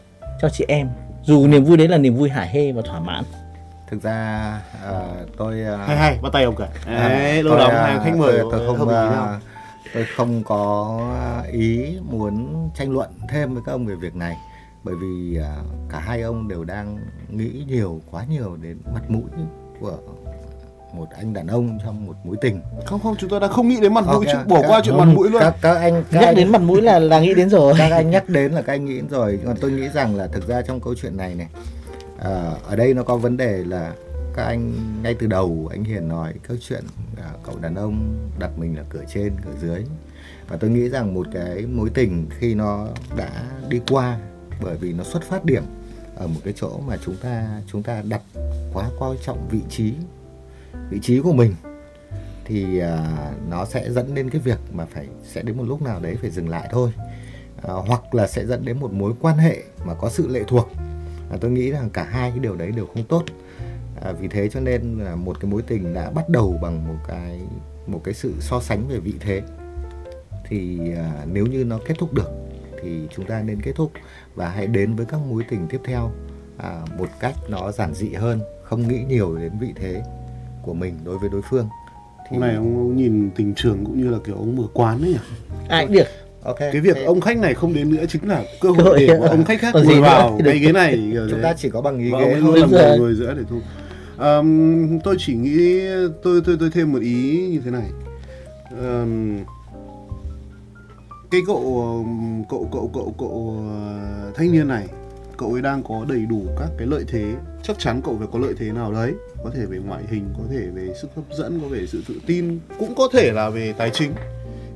cho 0.41 0.49
chị 0.49 0.65
em. 0.67 0.89
Dù 1.23 1.47
niềm 1.47 1.63
vui 1.63 1.77
đấy 1.77 1.87
là 1.87 1.97
niềm 1.97 2.15
vui 2.15 2.29
hả 2.29 2.41
hê 2.41 2.71
và 2.71 2.81
thỏa 2.81 2.99
mãn. 2.99 3.23
Thực 3.89 4.03
ra 4.03 4.61
uh, 4.89 5.37
tôi 5.37 5.61
uh, 5.73 5.87
hay 5.87 5.97
hay 5.97 6.17
bắt 6.21 6.29
tay 6.33 6.43
ông 6.43 6.55
cả 6.55 6.67
à, 6.85 7.41
lâu 7.43 7.57
lắm 7.57 7.97
uh, 7.97 8.03
khách 8.03 8.15
mời 8.17 8.37
tôi, 8.39 8.51
tôi 8.51 8.67
không, 8.67 8.77
không 8.77 8.87
uh, 8.87 9.41
tôi 9.93 10.05
không 10.15 10.43
có 10.43 10.99
ý 11.51 11.97
muốn 12.01 12.69
tranh 12.75 12.91
luận 12.91 13.09
thêm 13.29 13.53
với 13.53 13.63
các 13.65 13.71
ông 13.71 13.85
về 13.85 13.95
việc 13.95 14.15
này 14.15 14.37
bởi 14.83 14.95
vì 14.95 15.39
uh, 15.39 15.89
cả 15.89 15.99
hai 15.99 16.21
ông 16.21 16.47
đều 16.47 16.63
đang 16.63 16.97
nghĩ 17.29 17.63
nhiều 17.67 18.01
quá 18.11 18.25
nhiều 18.29 18.57
đến 18.61 18.77
mặt 18.93 19.09
mũi 19.09 19.29
của 19.79 19.97
một 20.93 21.07
anh 21.17 21.33
đàn 21.33 21.47
ông 21.47 21.77
trong 21.85 22.05
một 22.05 22.15
mối 22.23 22.35
tình. 22.41 22.61
Không 22.85 22.99
không 22.99 23.15
chúng 23.19 23.29
tôi 23.29 23.39
đã 23.39 23.47
không 23.47 23.67
nghĩ 23.67 23.79
đến 23.81 23.93
mặt 23.93 24.05
mũi 24.07 24.25
okay, 24.25 24.45
bỏ 24.45 24.61
các, 24.61 24.67
qua 24.67 24.81
chuyện 24.83 24.97
mặt 24.97 25.07
mũi 25.13 25.29
luôn. 25.29 25.41
các, 25.41 25.55
các 25.61 25.75
anh 25.75 26.03
các 26.11 26.19
nhắc 26.19 26.27
anh, 26.27 26.35
đến 26.35 26.51
mặt 26.51 26.61
mũi 26.61 26.81
là 26.81 26.99
là 26.99 27.19
nghĩ 27.19 27.33
đến 27.33 27.49
rồi. 27.49 27.73
Các 27.77 27.91
anh 27.91 28.09
nhắc 28.09 28.29
đến 28.29 28.51
là 28.51 28.61
các 28.61 28.73
anh 28.73 28.85
nghĩ 28.85 28.95
đến 28.95 29.09
rồi 29.09 29.39
còn 29.45 29.55
tôi 29.61 29.71
nghĩ 29.71 29.89
rằng 29.93 30.15
là 30.15 30.27
thực 30.27 30.47
ra 30.47 30.61
trong 30.61 30.79
câu 30.79 30.95
chuyện 30.95 31.17
này 31.17 31.35
này 31.35 31.47
à, 32.19 32.51
ở 32.67 32.75
đây 32.75 32.93
nó 32.93 33.03
có 33.03 33.17
vấn 33.17 33.37
đề 33.37 33.63
là 33.67 33.93
các 34.35 34.43
anh 34.43 34.73
ngay 35.03 35.13
từ 35.13 35.27
đầu 35.27 35.69
anh 35.71 35.83
hiền 35.83 36.07
nói 36.07 36.33
câu 36.47 36.57
chuyện 36.61 36.83
cả 37.21 37.33
cậu 37.43 37.59
đàn 37.59 37.75
ông 37.75 38.29
đặt 38.39 38.51
mình 38.57 38.77
là 38.77 38.83
cửa 38.89 39.03
trên 39.13 39.33
cửa 39.45 39.53
dưới. 39.61 39.85
Và 40.47 40.57
tôi 40.57 40.69
nghĩ 40.69 40.89
rằng 40.89 41.13
một 41.13 41.27
cái 41.33 41.65
mối 41.65 41.89
tình 41.93 42.29
khi 42.39 42.55
nó 42.55 42.87
đã 43.17 43.29
đi 43.69 43.81
qua 43.89 44.19
bởi 44.61 44.77
vì 44.77 44.93
nó 44.93 45.03
xuất 45.03 45.23
phát 45.23 45.45
điểm 45.45 45.63
ở 46.15 46.27
một 46.27 46.39
cái 46.43 46.53
chỗ 46.57 46.79
mà 46.87 46.97
chúng 47.05 47.15
ta 47.15 47.61
chúng 47.71 47.83
ta 47.83 48.03
đặt 48.09 48.21
quá 48.73 48.89
coi 48.99 49.17
trọng 49.23 49.47
vị 49.49 49.61
trí 49.69 49.93
vị 50.89 50.99
trí 51.01 51.19
của 51.19 51.33
mình 51.33 51.53
thì 52.45 52.81
uh, 52.81 53.49
nó 53.49 53.65
sẽ 53.65 53.91
dẫn 53.91 54.15
đến 54.15 54.29
cái 54.29 54.41
việc 54.41 54.59
mà 54.73 54.85
phải 54.85 55.07
sẽ 55.23 55.41
đến 55.41 55.57
một 55.57 55.63
lúc 55.63 55.81
nào 55.81 55.99
đấy 55.99 56.17
phải 56.21 56.29
dừng 56.29 56.49
lại 56.49 56.67
thôi. 56.71 56.93
Uh, 57.57 57.87
hoặc 57.87 58.15
là 58.15 58.27
sẽ 58.27 58.45
dẫn 58.45 58.65
đến 58.65 58.79
một 58.79 58.93
mối 58.93 59.13
quan 59.21 59.37
hệ 59.37 59.63
mà 59.85 59.93
có 59.93 60.09
sự 60.09 60.27
lệ 60.27 60.43
thuộc. 60.47 60.71
Uh, 61.33 61.41
tôi 61.41 61.51
nghĩ 61.51 61.71
rằng 61.71 61.89
cả 61.89 62.03
hai 62.03 62.29
cái 62.29 62.39
điều 62.39 62.55
đấy 62.55 62.71
đều 62.71 62.85
không 62.85 63.03
tốt 63.03 63.23
à, 64.01 64.11
vì 64.11 64.27
thế 64.27 64.49
cho 64.49 64.59
nên 64.59 64.99
là 64.99 65.15
một 65.15 65.39
cái 65.39 65.51
mối 65.51 65.61
tình 65.61 65.93
đã 65.93 66.09
bắt 66.09 66.29
đầu 66.29 66.59
bằng 66.61 66.87
một 66.87 66.99
cái 67.07 67.39
một 67.87 68.01
cái 68.03 68.13
sự 68.13 68.33
so 68.39 68.61
sánh 68.61 68.87
về 68.87 68.99
vị 68.99 69.13
thế 69.19 69.41
thì 70.47 70.79
à, 70.95 71.25
nếu 71.31 71.45
như 71.45 71.63
nó 71.63 71.79
kết 71.87 71.93
thúc 71.99 72.13
được 72.13 72.29
thì 72.81 73.07
chúng 73.15 73.25
ta 73.25 73.41
nên 73.41 73.61
kết 73.61 73.71
thúc 73.75 73.91
và 74.35 74.49
hãy 74.49 74.67
đến 74.67 74.95
với 74.95 75.05
các 75.05 75.19
mối 75.29 75.43
tình 75.49 75.67
tiếp 75.67 75.79
theo 75.83 76.11
à, 76.57 76.81
một 76.97 77.07
cách 77.19 77.35
nó 77.49 77.71
giản 77.71 77.93
dị 77.93 78.13
hơn 78.13 78.39
không 78.63 78.87
nghĩ 78.87 78.99
nhiều 79.07 79.35
đến 79.35 79.51
vị 79.59 79.73
thế 79.75 80.03
của 80.61 80.73
mình 80.73 80.93
đối 81.03 81.17
với 81.17 81.29
đối 81.29 81.41
phương 81.49 81.67
thì... 82.29 82.37
hôm 82.37 82.47
nay 82.47 82.55
ông 82.55 82.97
nhìn 82.97 83.29
tình 83.35 83.53
trường 83.55 83.85
cũng 83.85 84.01
như 84.01 84.09
là 84.09 84.17
kiểu 84.25 84.35
ông 84.35 84.55
mở 84.55 84.63
quán 84.73 85.01
ấy 85.01 85.09
nhỉ 85.09 85.19
ai 85.69 85.85
được 85.85 86.07
Ok. 86.43 86.59
Cái 86.59 86.81
việc 86.81 86.95
Thế... 86.95 87.03
ông 87.03 87.21
khách 87.21 87.37
này 87.37 87.53
không 87.53 87.73
đến 87.73 87.95
nữa 87.95 88.03
chính 88.09 88.29
là 88.29 88.43
cơ 88.61 88.69
hội 88.69 88.99
để 88.99 89.17
của 89.19 89.25
ông 89.25 89.43
khách 89.43 89.61
khác 89.61 89.73
ngồi 89.73 90.01
vào 90.01 90.39
cái 90.45 90.59
ghế 90.59 90.71
này. 90.71 91.13
Chúng 91.29 91.41
ta 91.43 91.53
chỉ 91.57 91.69
có 91.69 91.81
bằng 91.81 91.99
ý 91.99 92.11
ghế 92.11 92.37
thôi. 92.41 92.59
Làm 92.59 92.99
người 92.99 93.15
giữa 93.15 93.33
để 93.33 93.43
thu. 93.49 93.59
Um, 94.21 94.99
tôi 94.99 95.15
chỉ 95.19 95.35
nghĩ 95.35 95.81
tôi 96.23 96.41
tôi 96.45 96.57
tôi 96.59 96.69
thêm 96.73 96.91
một 96.91 97.01
ý 97.01 97.47
như 97.51 97.61
thế 97.65 97.71
này. 97.71 97.89
Um, 98.71 99.37
cái 101.31 101.41
cậu 101.47 102.05
cậu 102.49 102.69
cậu 102.71 102.91
cậu 102.93 103.15
cậu 103.19 103.55
ờ, 103.69 104.31
thanh 104.35 104.51
niên 104.51 104.67
này 104.67 104.87
cậu 105.37 105.53
ấy 105.53 105.61
đang 105.61 105.83
có 105.83 106.05
đầy 106.09 106.25
đủ 106.25 106.41
các 106.59 106.69
cái 106.77 106.87
lợi 106.87 107.03
thế. 107.07 107.33
Chắc 107.63 107.79
chắn 107.79 108.01
cậu 108.05 108.17
phải 108.17 108.27
có 108.31 108.39
lợi 108.39 108.53
thế 108.57 108.71
nào 108.71 108.93
đấy. 108.93 109.13
Có 109.43 109.49
thể 109.53 109.65
về 109.65 109.77
ngoại 109.77 110.03
hình 110.09 110.33
có 110.37 110.43
thể 110.51 110.67
về 110.73 110.93
sức 111.01 111.07
hấp 111.15 111.25
dẫn 111.37 111.59
có 111.61 111.67
về 111.67 111.87
sự 111.87 112.03
tự 112.07 112.15
tin 112.25 112.59
cũng 112.79 112.95
có 112.95 113.07
thể 113.13 113.31
là 113.31 113.49
về 113.49 113.73
tài 113.77 113.89
chính. 113.93 114.11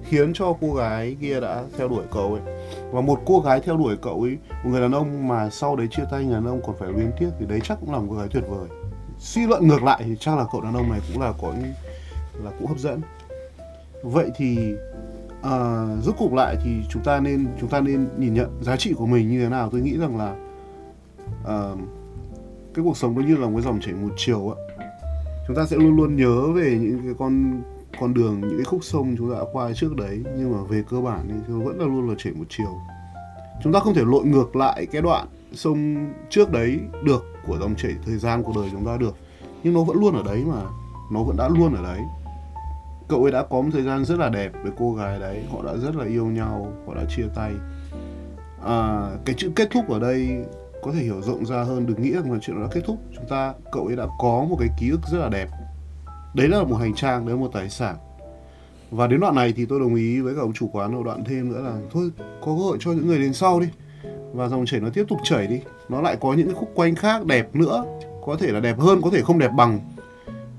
Khiến 0.04 0.34
cho 0.34 0.54
cô 0.62 0.74
gái 0.74 1.18
kia 1.22 1.40
đã 1.40 1.64
theo 1.78 1.88
đuổi 1.88 2.04
cậu 2.12 2.34
ấy. 2.34 2.56
Và 2.92 3.02
một 3.02 3.20
cô 3.26 3.40
gái 3.40 3.60
theo 3.60 3.78
đuổi 3.78 3.96
cậu 4.02 4.22
ấy 4.22 4.38
một 4.64 4.70
người 4.70 4.82
đàn 4.82 4.92
ông 4.92 5.28
mà 5.28 5.50
sau 5.50 5.76
đấy 5.76 5.88
chia 5.92 6.04
tay 6.12 6.24
người 6.24 6.34
đàn 6.34 6.48
ông 6.48 6.62
còn 6.66 6.76
phải 6.80 6.90
luyến 6.92 7.12
tiếc 7.20 7.30
thì 7.40 7.46
đấy 7.46 7.60
chắc 7.64 7.78
cũng 7.82 7.92
là 7.92 8.00
một 8.00 8.06
cô 8.10 8.16
gái 8.16 8.28
tuyệt 8.32 8.44
vời 8.50 8.70
suy 9.26 9.48
luận 9.48 9.68
ngược 9.68 9.84
lại 9.84 10.02
thì 10.06 10.16
chắc 10.20 10.38
là 10.38 10.46
cậu 10.52 10.62
đàn 10.62 10.74
ông 10.74 10.92
này 10.92 11.00
cũng 11.08 11.22
là 11.22 11.34
có 11.42 11.54
là 12.44 12.52
cũng 12.60 12.68
hấp 12.68 12.80
dẫn. 12.80 13.02
Vậy 14.04 14.30
thì 14.38 14.58
ờ, 15.42 15.86
à, 15.86 16.02
rút 16.02 16.18
cục 16.18 16.34
lại 16.34 16.58
thì 16.64 16.72
chúng 16.90 17.04
ta 17.04 17.20
nên 17.20 17.48
chúng 17.60 17.70
ta 17.70 17.82
nên 17.82 18.08
nhìn 18.18 18.34
nhận 18.34 18.60
giá 18.62 18.78
trị 18.78 18.94
của 18.94 19.06
mình 19.06 19.30
như 19.30 19.44
thế 19.44 19.50
nào. 19.50 19.70
Tôi 19.72 19.82
nghĩ 19.82 19.98
rằng 19.98 20.18
là 20.18 20.36
à, 21.46 21.60
cái 22.74 22.86
cuộc 22.86 22.98
sống 22.98 23.16
nó 23.16 23.28
như 23.28 23.36
là 23.36 23.46
một 23.46 23.52
cái 23.54 23.62
dòng 23.62 23.80
chảy 23.82 23.94
một 23.94 24.14
chiều 24.18 24.56
ạ. 24.56 24.58
Chúng 25.48 25.56
ta 25.56 25.66
sẽ 25.66 25.78
luôn 25.78 25.96
luôn 25.96 26.16
nhớ 26.16 26.52
về 26.56 26.78
những 26.82 27.00
cái 27.04 27.14
con 27.20 27.62
con 28.00 28.14
đường 28.14 28.42
những 28.42 28.58
cái 28.58 28.66
khúc 28.66 28.84
sông 28.84 29.16
chúng 29.18 29.32
ta 29.32 29.38
đã 29.38 29.46
qua 29.54 29.72
trước 29.76 29.96
đấy 29.96 30.20
nhưng 30.38 30.52
mà 30.52 30.58
về 30.70 30.84
cơ 30.90 31.02
bản 31.02 31.20
thì 31.28 31.34
nó 31.48 31.66
vẫn 31.66 31.80
là 31.80 31.86
luôn 31.86 32.10
là 32.10 32.16
chảy 32.18 32.34
một 32.34 32.46
chiều. 32.50 32.80
Chúng 33.64 33.74
ta 33.74 33.80
không 33.80 33.94
thể 33.94 34.04
lội 34.06 34.26
ngược 34.26 34.56
lại 34.56 34.86
cái 34.86 35.02
đoạn 35.02 35.28
sông 35.56 36.08
trước 36.30 36.52
đấy 36.52 36.80
được 37.04 37.26
của 37.48 37.58
dòng 37.58 37.76
chảy 37.76 37.96
thời 38.06 38.18
gian 38.18 38.44
cuộc 38.44 38.56
đời 38.56 38.70
chúng 38.72 38.86
ta 38.86 38.98
được. 38.98 39.16
Nhưng 39.64 39.74
nó 39.74 39.84
vẫn 39.84 39.98
luôn 40.00 40.16
ở 40.16 40.24
đấy 40.24 40.44
mà 40.48 40.62
nó 41.12 41.24
vẫn 41.24 41.38
đã 41.38 41.50
luôn 41.50 41.76
ở 41.76 41.84
đấy. 41.84 42.00
Cậu 43.08 43.24
ấy 43.24 43.32
đã 43.32 43.44
có 43.44 43.62
một 43.62 43.70
thời 43.74 43.84
gian 43.84 44.06
rất 44.06 44.20
là 44.20 44.30
đẹp 44.30 44.52
với 44.64 44.72
cô 44.78 44.94
gái 44.94 45.20
đấy 45.20 45.44
họ 45.52 45.64
đã 45.64 45.78
rất 45.78 45.96
là 45.96 46.06
yêu 46.06 46.26
nhau 46.26 46.74
họ 46.88 46.94
đã 46.94 47.02
chia 47.10 47.26
tay. 47.36 47.52
À, 48.66 49.10
cái 49.26 49.36
chữ 49.38 49.52
kết 49.56 49.70
thúc 49.72 49.90
ở 49.90 50.00
đây 50.00 50.46
có 50.84 50.92
thể 50.92 51.00
hiểu 51.00 51.22
rộng 51.22 51.46
ra 51.46 51.64
hơn 51.64 51.86
đừng 51.86 52.02
nghĩ 52.02 52.12
rằng 52.12 52.32
là 52.32 52.40
chuyện 52.42 52.56
đó 52.56 52.64
đã 52.64 52.70
kết 52.74 52.82
thúc. 52.86 52.98
Chúng 53.16 53.26
ta 53.30 53.54
cậu 53.72 53.86
ấy 53.86 53.96
đã 53.96 54.06
có 54.20 54.46
một 54.50 54.56
cái 54.60 54.70
ký 54.80 54.90
ức 54.90 55.02
rất 55.12 55.18
là 55.18 55.30
đẹp. 55.30 55.50
Đấy 56.34 56.48
là 56.48 56.64
một 56.64 56.76
hành 56.76 56.94
trang 56.94 57.26
đấy 57.26 57.36
là 57.36 57.42
một 57.42 57.50
tài 57.54 57.70
sản. 57.70 57.96
Và 58.92 59.08
đến 59.08 59.20
đoạn 59.20 59.36
này 59.36 59.54
thì 59.56 59.66
tôi 59.66 59.80
đồng 59.80 59.96
ý 59.96 60.20
với 60.20 60.36
cả 60.36 60.42
ông 60.42 60.54
chủ 60.54 60.70
quán 60.74 60.96
một 60.96 61.04
đoạn 61.06 61.24
thêm 61.24 61.50
nữa 61.50 61.62
là 61.62 61.78
thôi 61.92 62.12
có 62.20 62.46
cơ 62.46 62.52
hội 62.52 62.78
cho 62.80 62.92
những 62.92 63.08
người 63.08 63.20
đến 63.20 63.34
sau 63.34 63.60
đi 63.60 63.68
và 64.36 64.48
dòng 64.48 64.66
chảy 64.66 64.80
nó 64.80 64.90
tiếp 64.94 65.06
tục 65.08 65.20
chảy 65.24 65.48
đi. 65.48 65.60
Nó 65.90 66.02
lại 66.02 66.18
có 66.22 66.34
những 66.34 66.48
cái 66.48 66.56
khúc 66.56 66.72
quanh 66.76 66.96
khác 66.96 67.26
đẹp 67.26 67.56
nữa. 67.56 67.86
Có 68.26 68.36
thể 68.40 68.52
là 68.52 68.60
đẹp 68.60 68.80
hơn 68.80 69.02
có 69.02 69.10
thể 69.10 69.22
không 69.22 69.40
đẹp 69.40 69.52
bằng. 69.58 69.80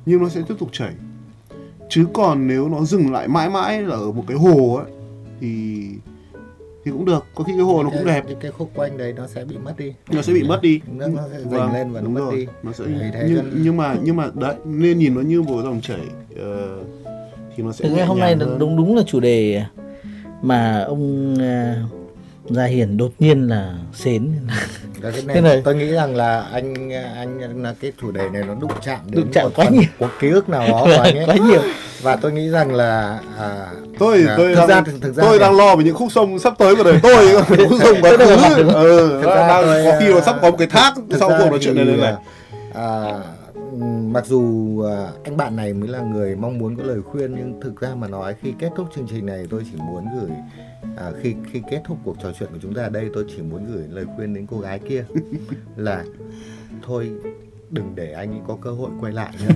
Nhưng 0.06 0.22
nó 0.22 0.28
sẽ 0.28 0.42
tiếp 0.48 0.54
tục 0.58 0.68
chảy. 0.72 0.92
Chứ 1.88 2.06
còn 2.12 2.48
nếu 2.48 2.68
nó 2.68 2.84
dừng 2.84 3.12
lại 3.12 3.28
mãi 3.28 3.50
mãi 3.50 3.82
là 3.82 3.96
ở 3.96 4.12
một 4.12 4.24
cái 4.28 4.36
hồ 4.36 4.74
ấy 4.74 4.92
thì 5.40 5.82
thì 6.84 6.90
cũng 6.90 7.04
được. 7.04 7.24
Có 7.34 7.44
khi 7.44 7.52
cái 7.52 7.62
hồ 7.62 7.82
nó 7.82 7.90
cũng 7.90 8.04
đẹp. 8.04 8.24
cái 8.40 8.50
khúc 8.50 8.70
quanh 8.74 8.98
đấy 8.98 9.12
nó 9.16 9.26
sẽ 9.26 9.44
bị 9.44 9.56
mất 9.58 9.74
đi. 9.78 9.94
Nó 10.10 10.22
sẽ 10.22 10.32
bị 10.32 10.42
mất 10.42 10.62
đi. 10.62 10.80
Nước 10.92 11.10
nó 11.16 11.22
sẽ 11.32 11.40
dành 11.40 11.50
vâng, 11.50 11.72
lên 11.72 11.92
và 11.92 12.00
nó 12.00 12.08
mất 12.08 12.20
rồi. 12.20 12.36
đi. 12.36 12.46
Nó 12.62 12.72
sẽ 12.72 12.84
nhưng, 13.28 13.36
cho... 13.36 13.42
nhưng 13.54 13.76
mà 13.76 13.96
nhưng 14.02 14.16
mà 14.16 14.30
đấy 14.34 14.54
nên 14.64 14.98
nhìn 14.98 15.14
nó 15.14 15.20
như 15.20 15.42
một 15.42 15.62
dòng 15.62 15.80
chảy 15.80 16.00
uh, 16.32 16.86
thì 17.56 17.62
nó 17.62 17.72
sẽ 17.72 17.88
Thực 17.88 18.04
hôm 18.06 18.18
nay 18.18 18.36
hơn. 18.36 18.58
đúng 18.58 18.76
đúng 18.76 18.96
là 18.96 19.02
chủ 19.06 19.20
đề 19.20 19.62
mà 20.42 20.80
ông 20.80 21.34
uh, 21.34 22.05
Gia 22.50 22.64
Hiền 22.64 22.96
đột 22.96 23.10
nhiên 23.18 23.48
là 23.48 23.74
xến. 23.94 24.32
Cái 25.02 25.12
này, 25.26 25.40
này. 25.42 25.62
tôi 25.64 25.74
nghĩ 25.74 25.92
rằng 25.92 26.16
là 26.16 26.40
anh 26.52 26.90
anh 27.16 27.62
là 27.62 27.74
cái 27.80 27.92
chủ 28.00 28.10
đề 28.10 28.28
này 28.28 28.42
nó 28.42 28.54
đụng 28.54 28.70
chạm 28.84 28.98
đến 29.06 29.20
đụng 29.20 29.32
chạm 29.32 29.50
quá 29.56 29.68
nhiều. 29.68 29.82
một 30.00 30.08
ký 30.20 30.30
ức 30.30 30.48
nào 30.48 30.68
đó 30.68 30.86
quá, 30.96 31.10
quá 31.26 31.34
nhiều. 31.48 31.62
Và 32.02 32.16
tôi 32.16 32.32
nghĩ 32.32 32.48
rằng 32.48 32.74
là 32.74 33.20
à, 33.38 33.66
tôi 33.98 34.24
à, 34.28 34.34
tôi 34.36 34.54
thực 34.54 34.68
ra 34.68 34.80
thực 35.00 35.14
ra 35.14 35.22
tôi 35.22 35.38
đang 35.38 35.56
lo 35.56 35.76
về 35.76 35.84
những 35.84 35.94
khúc 35.94 36.12
sông 36.12 36.38
sắp 36.38 36.54
tới 36.58 36.76
của 36.76 36.84
đời 36.84 36.98
tôi 37.02 37.42
khúc 37.68 37.78
sông 37.82 37.96
quá 38.02 38.10
khứ 38.18 38.24
ừ, 38.74 39.22
đang 39.24 39.64
tôi, 39.64 39.84
có 39.84 39.96
khi 40.00 40.06
là 40.06 40.20
sắp 40.20 40.36
có 40.42 40.50
một 40.50 40.56
cái 40.58 40.66
thác 40.66 40.94
sau 41.20 41.28
cuộc 41.28 41.50
nói 41.50 41.58
chuyện 41.62 41.74
này 41.74 41.84
này 41.84 42.14
à, 42.74 43.12
mặc 44.12 44.26
dù 44.26 44.80
à, 44.82 45.08
anh 45.24 45.36
bạn 45.36 45.56
này 45.56 45.72
mới 45.72 45.88
là 45.88 46.00
người 46.00 46.36
mong 46.36 46.58
muốn 46.58 46.76
có 46.76 46.82
lời 46.82 47.02
khuyên 47.02 47.34
nhưng 47.36 47.60
thực 47.60 47.80
ra 47.80 47.88
mà 47.94 48.08
nói 48.08 48.34
khi 48.42 48.52
kết 48.58 48.70
thúc 48.76 48.86
chương 48.96 49.06
trình 49.10 49.26
này 49.26 49.46
tôi 49.50 49.62
chỉ 49.72 49.78
muốn 49.78 50.04
gửi 50.20 50.30
à, 50.96 51.12
khi 51.22 51.34
khi 51.52 51.62
kết 51.70 51.80
thúc 51.84 51.98
cuộc 52.04 52.16
trò 52.22 52.32
chuyện 52.38 52.48
của 52.52 52.58
chúng 52.62 52.74
ta 52.74 52.82
ở 52.82 52.90
đây 52.90 53.10
tôi 53.14 53.24
chỉ 53.36 53.42
muốn 53.42 53.66
gửi 53.74 53.84
lời 53.90 54.04
khuyên 54.16 54.34
đến 54.34 54.46
cô 54.50 54.58
gái 54.60 54.78
kia 54.88 55.04
là 55.76 56.04
thôi 56.82 57.10
đừng 57.70 57.92
để 57.94 58.12
anh 58.12 58.30
ấy 58.30 58.40
có 58.48 58.56
cơ 58.62 58.70
hội 58.70 58.90
quay 59.00 59.12
lại 59.12 59.34
nữa. 59.40 59.54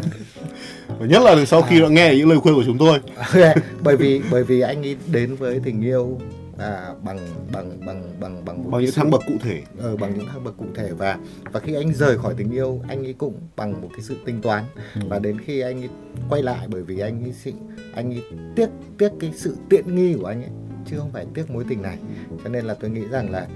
nhất 1.07 1.23
là 1.23 1.45
sau 1.45 1.63
khi 1.63 1.83
à. 1.83 1.89
nghe 1.89 2.15
những 2.17 2.29
lời 2.29 2.39
khuyên 2.41 2.55
của 2.55 2.65
chúng 2.67 2.79
tôi 2.79 2.99
bởi 3.85 3.97
vì 3.97 4.23
bởi 4.31 4.45
vì 4.45 4.61
anh 4.61 4.83
ấy 4.83 4.97
đến 5.13 5.35
với 5.35 5.61
tình 5.65 5.81
yêu 5.83 6.19
à, 6.59 6.95
bằng 7.03 7.19
bằng 7.53 7.81
bằng 7.87 8.03
bằng 8.21 8.45
bằng 8.45 8.71
bằng 8.71 8.83
những 8.83 8.91
thang 8.95 9.11
bậc 9.11 9.21
cụ 9.27 9.35
thể 9.43 9.63
ờ, 9.79 9.97
bằng 9.97 10.19
những 10.19 10.27
thang 10.33 10.45
bậc 10.45 10.57
cụ 10.57 10.65
thể 10.75 10.93
và 10.93 11.19
và 11.53 11.61
khi 11.61 11.75
anh 11.75 11.95
rời 11.95 12.19
khỏi 12.19 12.35
tình 12.37 12.51
yêu 12.51 12.81
anh 12.89 13.05
ấy 13.05 13.13
cũng 13.13 13.35
bằng 13.57 13.81
một 13.83 13.89
cái 13.93 14.01
sự 14.03 14.17
tính 14.25 14.41
toán 14.43 14.65
Ừ. 14.95 15.01
và 15.09 15.19
đến 15.19 15.39
khi 15.41 15.61
anh 15.61 15.83
ấy 15.83 15.89
quay 16.29 16.43
lại 16.43 16.67
bởi 16.71 16.83
vì 16.83 16.99
anh 16.99 17.23
ấy 17.25 17.33
sự 17.33 17.53
anh 17.95 18.11
ấy 18.15 18.23
tiếc 18.57 18.69
tiếc 18.99 19.09
cái 19.21 19.33
sự 19.37 19.57
tiện 19.71 19.95
nghi 19.95 20.15
của 20.21 20.27
anh 20.27 20.43
ấy 20.43 20.51
chứ 20.87 20.99
không 20.99 21.11
phải 21.13 21.27
tiếc 21.35 21.51
mối 21.51 21.65
tình 21.69 21.83
này. 21.83 21.97
Cho 22.45 22.51
nên 22.51 22.65
là 22.65 22.75
tôi 22.75 22.91
nghĩ 22.91 23.03
rằng 23.11 23.31
là 23.31 23.47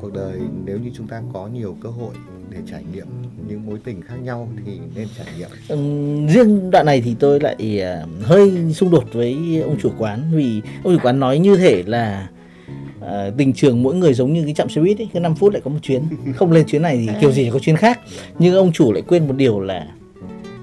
cuộc 0.00 0.12
đời 0.12 0.38
nếu 0.64 0.78
như 0.78 0.90
chúng 0.96 1.08
ta 1.08 1.22
có 1.32 1.46
nhiều 1.46 1.76
cơ 1.82 1.88
hội 1.88 2.14
để 2.50 2.58
trải 2.70 2.84
nghiệm 2.92 3.06
những 3.48 3.66
mối 3.66 3.78
tình 3.84 4.02
khác 4.02 4.16
nhau 4.22 4.48
thì 4.66 4.78
nên 4.94 5.08
trải 5.18 5.26
nghiệm. 5.38 5.48
Ừm, 5.68 6.26
riêng 6.28 6.70
đoạn 6.70 6.86
này 6.86 7.00
thì 7.00 7.14
tôi 7.18 7.40
lại 7.40 7.80
à, 7.82 8.04
hơi 8.22 8.72
xung 8.72 8.90
đột 8.90 9.04
với 9.12 9.60
ông 9.64 9.76
chủ 9.82 9.90
quán 9.98 10.22
vì 10.34 10.62
ông 10.84 10.94
chủ 10.94 11.00
quán 11.02 11.20
nói 11.20 11.38
như 11.38 11.56
thể 11.56 11.82
là 11.86 12.28
à, 13.00 13.30
tình 13.38 13.52
trường 13.52 13.82
mỗi 13.82 13.94
người 13.94 14.14
giống 14.14 14.32
như 14.32 14.44
cái 14.44 14.54
chạm 14.54 14.68
xe 14.68 14.82
buýt 14.82 14.98
ấy, 14.98 15.08
cứ 15.14 15.20
5 15.20 15.34
phút 15.34 15.52
lại 15.52 15.62
có 15.64 15.70
một 15.70 15.78
chuyến. 15.82 16.02
Không 16.36 16.52
lên 16.52 16.66
chuyến 16.66 16.82
này 16.82 16.96
thì 16.96 17.14
kiểu 17.20 17.32
gì 17.32 17.50
có 17.52 17.58
chuyến 17.58 17.76
khác. 17.76 18.00
Nhưng 18.38 18.54
ông 18.54 18.72
chủ 18.72 18.92
lại 18.92 19.02
quên 19.06 19.28
một 19.28 19.34
điều 19.36 19.60
là 19.60 19.86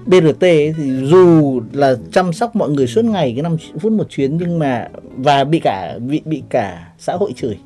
BRT 0.08 0.42
ấy 0.42 0.74
thì 0.76 0.92
dù 1.04 1.60
là 1.72 1.94
chăm 2.12 2.32
sóc 2.32 2.56
mọi 2.56 2.70
người 2.70 2.86
suốt 2.86 3.04
ngày 3.04 3.32
cái 3.36 3.42
5 3.42 3.56
phút 3.80 3.92
một 3.92 4.10
chuyến 4.10 4.36
nhưng 4.36 4.58
mà 4.58 4.88
và 5.16 5.44
bị 5.44 5.60
cả 5.64 5.98
bị 5.98 6.22
bị 6.24 6.42
cả 6.50 6.92
xã 6.98 7.12
hội 7.12 7.32
chửi. 7.36 7.58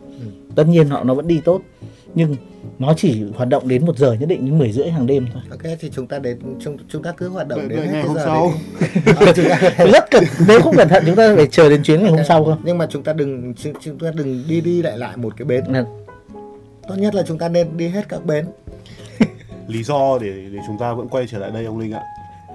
Tất 0.54 0.68
nhiên 0.68 0.88
họ 0.88 1.04
nó 1.04 1.14
vẫn 1.14 1.26
đi 1.28 1.40
tốt 1.44 1.60
nhưng 2.14 2.36
nó 2.78 2.94
chỉ 2.96 3.24
hoạt 3.34 3.48
động 3.48 3.68
đến 3.68 3.86
một 3.86 3.98
giờ 3.98 4.12
nhất 4.12 4.28
định 4.28 4.44
như 4.44 4.52
10 4.52 4.72
rưỡi 4.72 4.90
hàng 4.90 5.06
đêm 5.06 5.26
thôi. 5.32 5.42
Ok 5.50 5.78
thì 5.80 5.90
chúng 5.94 6.06
ta 6.06 6.18
đến 6.18 6.38
chúng 6.60 6.76
chúng 6.88 7.02
ta 7.02 7.12
cứ 7.16 7.28
hoạt 7.28 7.48
động 7.48 7.68
đến 7.68 7.78
ngày 7.92 8.02
hôm 8.02 8.16
giờ 8.16 8.22
sau. 8.24 8.52
Ờ, 9.78 9.86
rất 9.92 10.10
cần 10.10 10.24
nếu 10.48 10.60
không 10.60 10.76
cẩn 10.76 10.88
thận 10.88 11.02
chúng 11.06 11.16
ta 11.16 11.34
phải 11.36 11.46
chờ 11.46 11.68
đến 11.70 11.82
chuyến 11.82 12.02
ngày 12.02 12.10
hôm 12.10 12.20
sau 12.28 12.44
không 12.44 12.60
nhưng 12.64 12.78
mà 12.78 12.86
chúng 12.90 13.02
ta 13.02 13.12
đừng 13.12 13.54
chúng, 13.54 13.72
chúng 13.80 13.98
ta 13.98 14.10
đừng 14.14 14.44
đi 14.48 14.60
đi 14.60 14.82
lại 14.82 14.98
lại 14.98 15.16
một 15.16 15.36
cái 15.36 15.44
bến. 15.44 15.64
Là- 15.68 15.84
tốt 16.88 16.94
nhất 16.98 17.14
là 17.14 17.22
chúng 17.26 17.38
ta 17.38 17.48
nên 17.48 17.76
đi 17.76 17.88
hết 17.88 18.08
các 18.08 18.24
bến. 18.24 18.46
Lý 19.68 19.82
do 19.82 20.18
để 20.18 20.32
để 20.52 20.58
chúng 20.66 20.78
ta 20.78 20.92
vẫn 20.92 21.08
quay 21.08 21.26
trở 21.30 21.38
lại 21.38 21.50
đây 21.50 21.64
ông 21.64 21.78
linh 21.78 21.92
ạ 21.92 22.02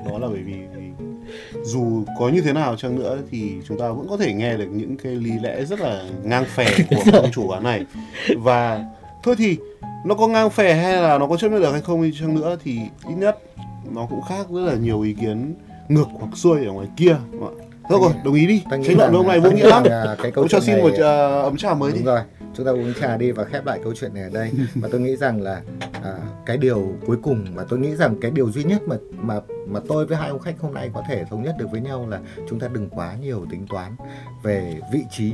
đó 0.05 0.17
là 0.17 0.27
bởi 0.27 0.43
vì, 0.43 0.53
vì 0.53 1.05
dù 1.63 2.03
có 2.19 2.29
như 2.29 2.41
thế 2.41 2.53
nào 2.53 2.75
chăng 2.75 2.95
nữa 2.95 3.17
thì 3.31 3.51
chúng 3.67 3.79
ta 3.79 3.89
vẫn 3.89 4.07
có 4.09 4.17
thể 4.17 4.33
nghe 4.33 4.57
được 4.57 4.67
những 4.71 4.97
cái 4.97 5.11
lý 5.15 5.31
lẽ 5.43 5.65
rất 5.65 5.79
là 5.79 6.03
ngang 6.23 6.45
phè 6.45 6.65
của 6.89 7.11
ông 7.13 7.31
chủ 7.31 7.47
quán 7.47 7.63
này 7.63 7.85
và 8.37 8.85
thôi 9.23 9.35
thì 9.37 9.57
nó 10.05 10.15
có 10.15 10.27
ngang 10.27 10.49
phè 10.49 10.73
hay 10.73 11.01
là 11.01 11.17
nó 11.17 11.27
có 11.27 11.37
chấp 11.37 11.51
nhận 11.51 11.61
được 11.61 11.71
hay 11.71 11.81
không 11.81 12.03
đi 12.03 12.11
chăng 12.19 12.35
nữa 12.35 12.57
thì 12.63 12.79
ít 13.09 13.15
nhất 13.15 13.37
nó 13.91 14.05
cũng 14.09 14.21
khác 14.21 14.47
rất 14.49 14.61
là 14.61 14.73
nhiều 14.73 15.01
ý 15.01 15.13
kiến 15.13 15.53
ngược 15.89 16.07
hoặc 16.19 16.29
xuôi 16.35 16.65
ở 16.65 16.71
ngoài 16.71 16.87
kia? 16.97 17.15
Thôi 17.89 17.99
rồi, 18.01 18.11
đồng 18.25 18.33
ý 18.33 18.47
đi. 18.47 18.63
Tranh 18.69 18.97
luận 18.97 19.13
hôm 19.13 19.27
nay 19.27 19.39
vô 19.39 19.51
nghĩa 19.51 19.55
nghĩ 19.55 19.69
lắm. 19.69 19.83
cái 20.21 20.31
câu 20.31 20.47
cho 20.47 20.59
xin 20.59 20.75
này- 20.75 20.83
một 20.83 20.91
ờ, 20.97 21.41
ấm 21.41 21.57
trà 21.57 21.73
mới 21.73 21.91
đi. 21.91 21.97
đúng 21.97 22.05
rồi 22.05 22.19
chúng 22.57 22.65
ta 22.65 22.71
uống 22.71 22.93
trà 23.01 23.17
đi 23.17 23.31
và 23.31 23.43
khép 23.43 23.65
lại 23.65 23.79
câu 23.83 23.93
chuyện 23.95 24.13
này 24.13 24.23
ở 24.23 24.29
đây 24.29 24.51
và 24.75 24.89
tôi 24.91 25.01
nghĩ 25.01 25.15
rằng 25.15 25.41
là 25.41 25.61
à, 26.03 26.17
cái 26.45 26.57
điều 26.57 26.95
cuối 27.05 27.17
cùng 27.23 27.45
mà 27.55 27.63
tôi 27.69 27.79
nghĩ 27.79 27.95
rằng 27.95 28.15
cái 28.21 28.31
điều 28.31 28.51
duy 28.51 28.63
nhất 28.63 28.81
mà 28.87 28.95
mà 29.11 29.39
mà 29.67 29.79
tôi 29.87 30.05
với 30.05 30.17
hai 30.17 30.29
ông 30.29 30.39
khách 30.39 30.59
hôm 30.59 30.73
nay 30.73 30.89
có 30.93 31.03
thể 31.09 31.25
thống 31.29 31.43
nhất 31.43 31.55
được 31.59 31.71
với 31.71 31.81
nhau 31.81 32.07
là 32.09 32.19
chúng 32.49 32.59
ta 32.59 32.67
đừng 32.67 32.89
quá 32.89 33.15
nhiều 33.21 33.45
tính 33.51 33.67
toán 33.69 33.95
về 34.43 34.79
vị 34.93 35.03
trí 35.11 35.33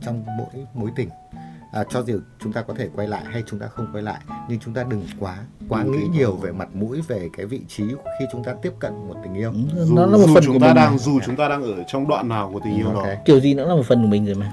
trong 0.00 0.24
mỗi 0.38 0.66
mối 0.74 0.90
tình 0.96 1.08
à, 1.72 1.84
cho 1.90 2.02
dù 2.02 2.20
chúng 2.40 2.52
ta 2.52 2.62
có 2.62 2.74
thể 2.74 2.88
quay 2.94 3.08
lại 3.08 3.22
hay 3.24 3.42
chúng 3.46 3.58
ta 3.60 3.66
không 3.66 3.86
quay 3.92 4.02
lại 4.02 4.20
nhưng 4.48 4.58
chúng 4.58 4.74
ta 4.74 4.82
đừng 4.82 5.02
quá 5.20 5.38
quá 5.68 5.82
nghĩ 5.82 6.06
nhiều 6.12 6.36
về 6.36 6.52
mặt 6.52 6.68
mũi 6.74 7.00
về 7.08 7.28
cái 7.36 7.46
vị 7.46 7.60
trí 7.68 7.84
khi 8.18 8.24
chúng 8.32 8.44
ta 8.44 8.54
tiếp 8.62 8.72
cận 8.78 8.92
một 9.08 9.14
tình 9.22 9.34
yêu 9.34 9.52
Dù, 9.76 9.94
nó 9.96 10.06
là 10.06 10.16
một 10.16 10.26
dù 10.26 10.34
phần 10.34 10.42
chúng 10.46 10.54
của 10.54 10.60
ta 10.60 10.66
mình 10.66 10.76
đang 10.76 10.92
mà. 10.92 10.98
dù 10.98 11.20
chúng 11.26 11.36
ta 11.36 11.48
đang 11.48 11.62
ở 11.62 11.84
trong 11.88 12.08
đoạn 12.08 12.28
nào 12.28 12.50
của 12.52 12.60
tình 12.64 12.76
yêu 12.76 12.86
đó. 12.94 13.00
Ok. 13.00 13.08
kiểu 13.24 13.40
gì 13.40 13.54
nó 13.54 13.64
là 13.64 13.74
một 13.74 13.86
phần 13.86 14.02
của 14.02 14.08
mình 14.08 14.26
rồi 14.26 14.34
mà 14.34 14.52